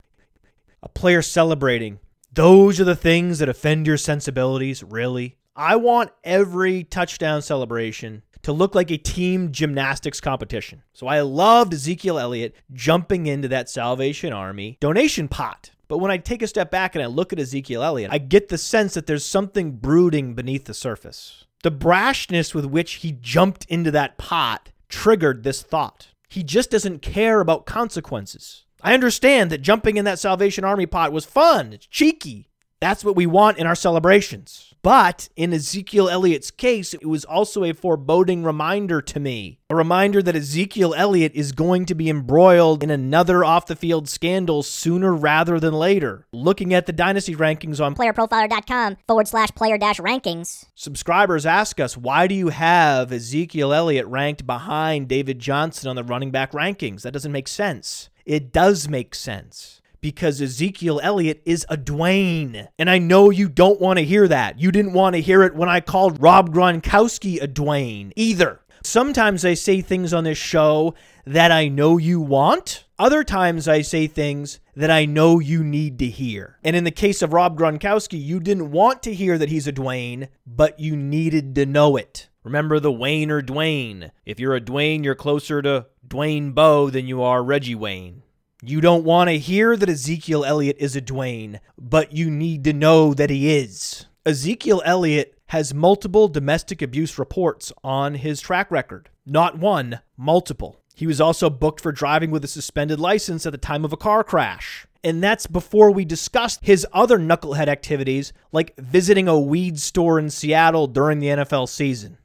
A 0.83 0.89
player 0.89 1.21
celebrating. 1.21 1.99
Those 2.31 2.79
are 2.79 2.85
the 2.85 2.95
things 2.95 3.39
that 3.39 3.49
offend 3.49 3.87
your 3.87 3.97
sensibilities, 3.97 4.83
really? 4.83 5.37
I 5.57 5.77
want 5.77 6.11
every 6.25 6.83
touchdown 6.83 7.41
celebration 7.41 8.23
to 8.41 8.51
look 8.51 8.75
like 8.75 8.91
a 8.91 8.97
team 8.97 9.53
gymnastics 9.53 10.19
competition. 10.19 10.83
So 10.91 11.07
I 11.07 11.21
loved 11.21 11.73
Ezekiel 11.73 12.19
Elliott 12.19 12.53
jumping 12.73 13.25
into 13.25 13.47
that 13.47 13.69
Salvation 13.69 14.33
Army 14.33 14.77
donation 14.81 15.29
pot. 15.29 15.71
But 15.87 15.99
when 15.99 16.11
I 16.11 16.17
take 16.17 16.41
a 16.41 16.47
step 16.47 16.71
back 16.71 16.93
and 16.93 17.01
I 17.01 17.07
look 17.07 17.31
at 17.31 17.39
Ezekiel 17.39 17.83
Elliott, 17.83 18.11
I 18.11 18.17
get 18.17 18.49
the 18.49 18.57
sense 18.57 18.95
that 18.95 19.07
there's 19.07 19.23
something 19.23 19.77
brooding 19.77 20.33
beneath 20.33 20.65
the 20.65 20.73
surface. 20.73 21.45
The 21.63 21.71
brashness 21.71 22.53
with 22.53 22.65
which 22.65 22.95
he 22.95 23.13
jumped 23.13 23.65
into 23.69 23.91
that 23.91 24.17
pot 24.17 24.71
triggered 24.89 25.43
this 25.43 25.63
thought. 25.63 26.09
He 26.27 26.43
just 26.43 26.69
doesn't 26.69 27.01
care 27.01 27.39
about 27.39 27.65
consequences. 27.65 28.65
I 28.81 28.93
understand 28.93 29.51
that 29.51 29.61
jumping 29.61 29.95
in 29.95 30.03
that 30.03 30.19
Salvation 30.19 30.65
Army 30.65 30.85
pot 30.85 31.13
was 31.13 31.25
fun, 31.25 31.71
it's 31.71 31.87
cheeky. 31.87 32.49
That's 32.81 33.05
what 33.05 33.15
we 33.15 33.25
want 33.25 33.57
in 33.57 33.65
our 33.65 33.73
celebrations. 33.73 34.74
But 34.85 35.29
in 35.35 35.51
Ezekiel 35.51 36.07
Elliott's 36.07 36.51
case, 36.51 36.93
it 36.93 37.07
was 37.07 37.25
also 37.25 37.63
a 37.63 37.73
foreboding 37.73 38.43
reminder 38.43 39.01
to 39.01 39.19
me. 39.19 39.57
A 39.67 39.75
reminder 39.75 40.21
that 40.21 40.35
Ezekiel 40.35 40.93
Elliott 40.93 41.31
is 41.33 41.53
going 41.53 41.87
to 41.87 41.95
be 41.95 42.07
embroiled 42.07 42.83
in 42.83 42.91
another 42.91 43.43
off 43.43 43.65
the 43.65 43.75
field 43.75 44.07
scandal 44.07 44.61
sooner 44.61 45.11
rather 45.11 45.59
than 45.59 45.73
later. 45.73 46.27
Looking 46.31 46.71
at 46.71 46.85
the 46.85 46.93
dynasty 46.93 47.35
rankings 47.35 47.83
on 47.83 47.95
playerprofiler.com 47.95 48.97
forward 49.07 49.27
slash 49.27 49.49
player 49.55 49.79
dash 49.79 49.99
rankings. 49.99 50.65
Subscribers 50.75 51.47
ask 51.47 51.79
us, 51.79 51.97
why 51.97 52.27
do 52.27 52.35
you 52.35 52.49
have 52.49 53.11
Ezekiel 53.11 53.73
Elliott 53.73 54.05
ranked 54.05 54.45
behind 54.45 55.07
David 55.07 55.39
Johnson 55.39 55.89
on 55.89 55.95
the 55.95 56.03
running 56.03 56.29
back 56.29 56.51
rankings? 56.51 57.01
That 57.01 57.13
doesn't 57.13 57.31
make 57.31 57.47
sense. 57.47 58.11
It 58.23 58.53
does 58.53 58.87
make 58.87 59.15
sense 59.15 59.81
because 60.01 60.41
Ezekiel 60.41 60.99
Elliott 61.03 61.41
is 61.45 61.65
a 61.69 61.77
Dwayne. 61.77 62.67
And 62.77 62.89
I 62.89 62.97
know 62.97 63.29
you 63.29 63.49
don't 63.49 63.81
want 63.81 63.99
to 63.99 64.05
hear 64.05 64.27
that. 64.27 64.59
You 64.59 64.71
didn't 64.71 64.93
want 64.93 65.15
to 65.15 65.21
hear 65.21 65.43
it 65.43 65.55
when 65.55 65.69
I 65.69 65.79
called 65.79 66.21
Rob 66.21 66.53
Gronkowski 66.53 67.41
a 67.41 67.47
Dwayne 67.47 68.11
either. 68.15 68.61
Sometimes 68.83 69.43
I 69.43 69.55
say 69.55 69.81
things 69.81 70.13
on 70.13 70.25
this 70.25 70.37
show 70.37 70.93
that 71.25 71.51
I 71.51 71.67
know 71.67 71.97
you 71.97 72.21
want. 72.21 72.85
Other 72.99 73.23
times 73.23 73.67
I 73.67 73.81
say 73.81 74.05
things 74.05 74.59
that 74.75 74.91
I 74.91 75.05
know 75.05 75.39
you 75.39 75.63
need 75.63 75.97
to 75.99 76.07
hear. 76.07 76.59
And 76.63 76.75
in 76.75 76.83
the 76.83 76.91
case 76.91 77.21
of 77.21 77.33
Rob 77.33 77.57
Gronkowski, 77.57 78.23
you 78.23 78.39
didn't 78.39 78.71
want 78.71 79.01
to 79.03 79.13
hear 79.13 79.37
that 79.39 79.49
he's 79.49 79.67
a 79.67 79.73
Dwayne, 79.73 80.27
but 80.45 80.79
you 80.79 80.95
needed 80.95 81.55
to 81.55 81.65
know 81.65 81.97
it. 81.97 82.29
Remember 82.43 82.79
the 82.79 82.91
Wayne 82.91 83.31
or 83.31 83.41
Dwayne. 83.41 84.11
If 84.23 84.39
you're 84.39 84.55
a 84.55 84.61
Dwayne, 84.61 85.03
you're 85.03 85.15
closer 85.15 85.63
to 85.63 85.87
Dwayne 86.07 86.53
Bowe 86.53 86.91
than 86.91 87.07
you 87.07 87.23
are 87.23 87.43
Reggie 87.43 87.73
Wayne. 87.73 88.21
You 88.67 88.81
don't 88.81 89.03
want 89.03 89.29
to 89.29 89.37
hear 89.37 89.77
that 89.77 89.89
Ezekiel 89.89 90.43
Elliott 90.43 90.77
is 90.79 90.95
a 90.95 91.01
Dwayne, 91.01 91.59
but 91.77 92.13
you 92.13 92.31
need 92.31 92.63
to 92.63 92.73
know 92.73 93.13
that 93.13 93.29
he 93.29 93.55
is. 93.55 94.07
Ezekiel 94.25 94.81
Elliott 94.83 95.37
has 95.49 95.71
multiple 95.71 96.27
domestic 96.27 96.81
abuse 96.81 97.19
reports 97.19 97.71
on 97.83 98.15
his 98.15 98.41
track 98.41 98.71
record. 98.71 99.09
Not 99.23 99.59
one, 99.59 99.99
multiple. 100.17 100.81
He 100.95 101.05
was 101.05 101.21
also 101.21 101.47
booked 101.51 101.79
for 101.79 101.91
driving 101.91 102.31
with 102.31 102.43
a 102.43 102.47
suspended 102.47 102.99
license 102.99 103.45
at 103.45 103.51
the 103.51 103.59
time 103.59 103.85
of 103.85 103.93
a 103.93 103.97
car 103.97 104.23
crash. 104.23 104.87
And 105.03 105.21
that's 105.21 105.45
before 105.45 105.91
we 105.91 106.03
discussed 106.03 106.61
his 106.63 106.87
other 106.91 107.19
knucklehead 107.19 107.67
activities, 107.67 108.33
like 108.51 108.75
visiting 108.77 109.27
a 109.27 109.39
weed 109.39 109.79
store 109.79 110.17
in 110.17 110.31
Seattle 110.31 110.87
during 110.87 111.19
the 111.19 111.27
NFL 111.27 111.69
season. 111.69 112.17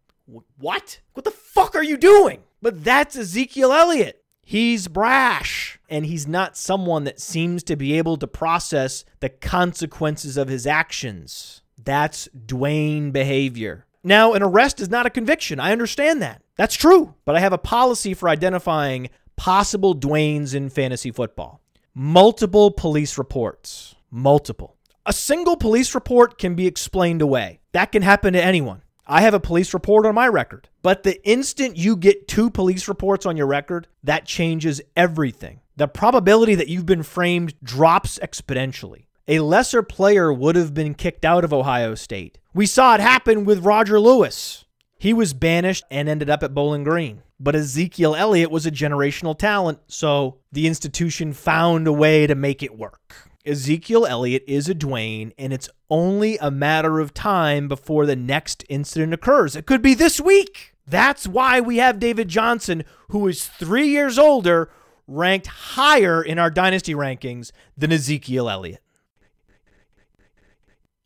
What? 0.57 1.01
What 1.13 1.25
the 1.25 1.31
fuck 1.31 1.75
are 1.75 1.83
you 1.83 1.99
doing? 1.99 2.45
But 2.63 2.83
that's 2.83 3.15
Ezekiel 3.15 3.73
Elliott. 3.73 4.20
He's 4.51 4.89
brash, 4.89 5.79
and 5.89 6.05
he's 6.05 6.27
not 6.27 6.57
someone 6.57 7.05
that 7.05 7.21
seems 7.21 7.63
to 7.63 7.77
be 7.77 7.97
able 7.97 8.17
to 8.17 8.27
process 8.27 9.05
the 9.21 9.29
consequences 9.29 10.37
of 10.37 10.49
his 10.49 10.67
actions. 10.67 11.63
That's 11.81 12.29
Dwayne 12.37 13.13
behavior. 13.13 13.87
Now, 14.03 14.33
an 14.33 14.43
arrest 14.43 14.81
is 14.81 14.91
not 14.91 15.07
a 15.07 15.11
conviction. 15.11 15.61
I 15.61 15.71
understand 15.71 16.21
that. 16.23 16.43
That's 16.57 16.75
true. 16.75 17.15
But 17.25 17.37
I 17.37 17.39
have 17.39 17.53
a 17.53 17.59
policy 17.59 18.13
for 18.13 18.29
identifying 18.29 19.11
possible 19.37 19.95
Dwaynes 19.95 20.53
in 20.53 20.69
fantasy 20.69 21.13
football. 21.13 21.61
Multiple 21.95 22.73
police 22.73 23.19
reports. 23.19 23.95
Multiple. 24.11 24.75
A 25.07 25.13
single 25.13 25.57
police 25.57 25.95
report 25.95 26.39
can 26.39 26.57
be 26.57 26.67
explained 26.67 27.23
away. 27.23 27.61
That 27.71 27.93
can 27.93 28.03
happen 28.03 28.33
to 28.33 28.43
anyone. 28.43 28.83
I 29.11 29.23
have 29.23 29.35
a 29.35 29.41
police 29.41 29.75
report 29.75 30.07
on 30.07 30.15
my 30.15 30.29
record. 30.29 30.69
But 30.83 31.03
the 31.03 31.21
instant 31.29 31.77
you 31.77 31.97
get 31.97 32.29
two 32.29 32.49
police 32.49 32.87
reports 32.87 33.27
on 33.27 33.37
your 33.37 33.49
record, 33.49 33.89
that 34.05 34.25
changes 34.25 34.81
everything. 34.97 35.59
The 35.77 35.89
probability 35.89 36.55
that 36.55 36.69
you've 36.69 36.87
been 36.87 37.03
framed 37.03 37.55
drops 37.61 38.21
exponentially. 38.21 39.07
A 39.27 39.41
lesser 39.41 39.83
player 39.83 40.33
would 40.33 40.55
have 40.55 40.75
been 40.75 40.95
kicked 40.95 41.25
out 41.25 41.43
of 41.43 41.53
Ohio 41.53 41.97
State. 41.97 42.39
We 42.55 42.67
saw 42.67 42.95
it 42.95 43.01
happen 43.01 43.45
with 43.45 43.65
Roger 43.65 43.99
Lewis. 43.99 44.65
He 44.97 45.13
was 45.13 45.35
banished 45.35 45.83
and 45.91 46.09
ended 46.09 46.31
up 46.31 46.45
at 46.45 46.55
Bowling 46.55 46.85
Green. 46.85 47.23
But 47.41 47.57
Ezekiel 47.57 48.15
Elliott 48.15 48.53
was 48.53 48.65
a 48.65 48.71
generational 48.71 49.37
talent, 49.37 49.81
so 49.89 50.39
the 50.53 50.69
institution 50.69 51.33
found 51.33 51.89
a 51.89 51.93
way 51.93 52.29
to 52.29 52.37
make 52.37 52.63
it 52.63 52.79
work. 52.79 53.30
Ezekiel 53.45 54.07
Elliott 54.07 54.45
is 54.47 54.69
a 54.69 54.75
Dwayne, 54.75 55.33
and 55.39 55.53
it's 55.53 55.69
only 55.89 56.37
a 56.39 56.51
matter 56.51 57.01
of 57.01 57.15
time 57.15 57.69
before 57.69 58.05
the 58.05 58.17
next 58.17 58.65
incident 58.69 59.15
occurs. 59.15 59.57
It 59.57 59.67
could 59.67 59.83
be 59.83 59.95
this 59.95 60.21
week. 60.21 60.75
That's 60.87 61.27
why 61.27 61.61
we 61.61 61.79
have 61.79 61.99
David 61.99 62.29
Johnson, 62.29 62.85
who 63.09 63.27
is 63.29 63.47
three 63.47 63.89
years 63.89 64.19
older, 64.19 64.71
ranked 65.07 65.47
higher 65.47 66.23
in 66.23 66.39
our 66.39 66.51
dynasty 66.51 66.95
rankings 66.95 67.51
than 67.77 67.93
Ezekiel 67.93 68.49
Elliott. 68.49 68.83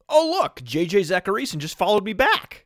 Oh, 0.08 0.36
look, 0.40 0.60
JJ 0.60 1.10
Zachariason 1.10 1.58
just 1.58 1.78
followed 1.78 2.04
me 2.04 2.12
back. 2.12 2.63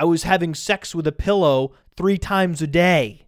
I 0.00 0.04
was 0.04 0.22
having 0.22 0.54
sex 0.54 0.94
with 0.94 1.06
a 1.06 1.12
pillow 1.12 1.72
three 1.94 2.16
times 2.16 2.62
a 2.62 2.66
day. 2.66 3.26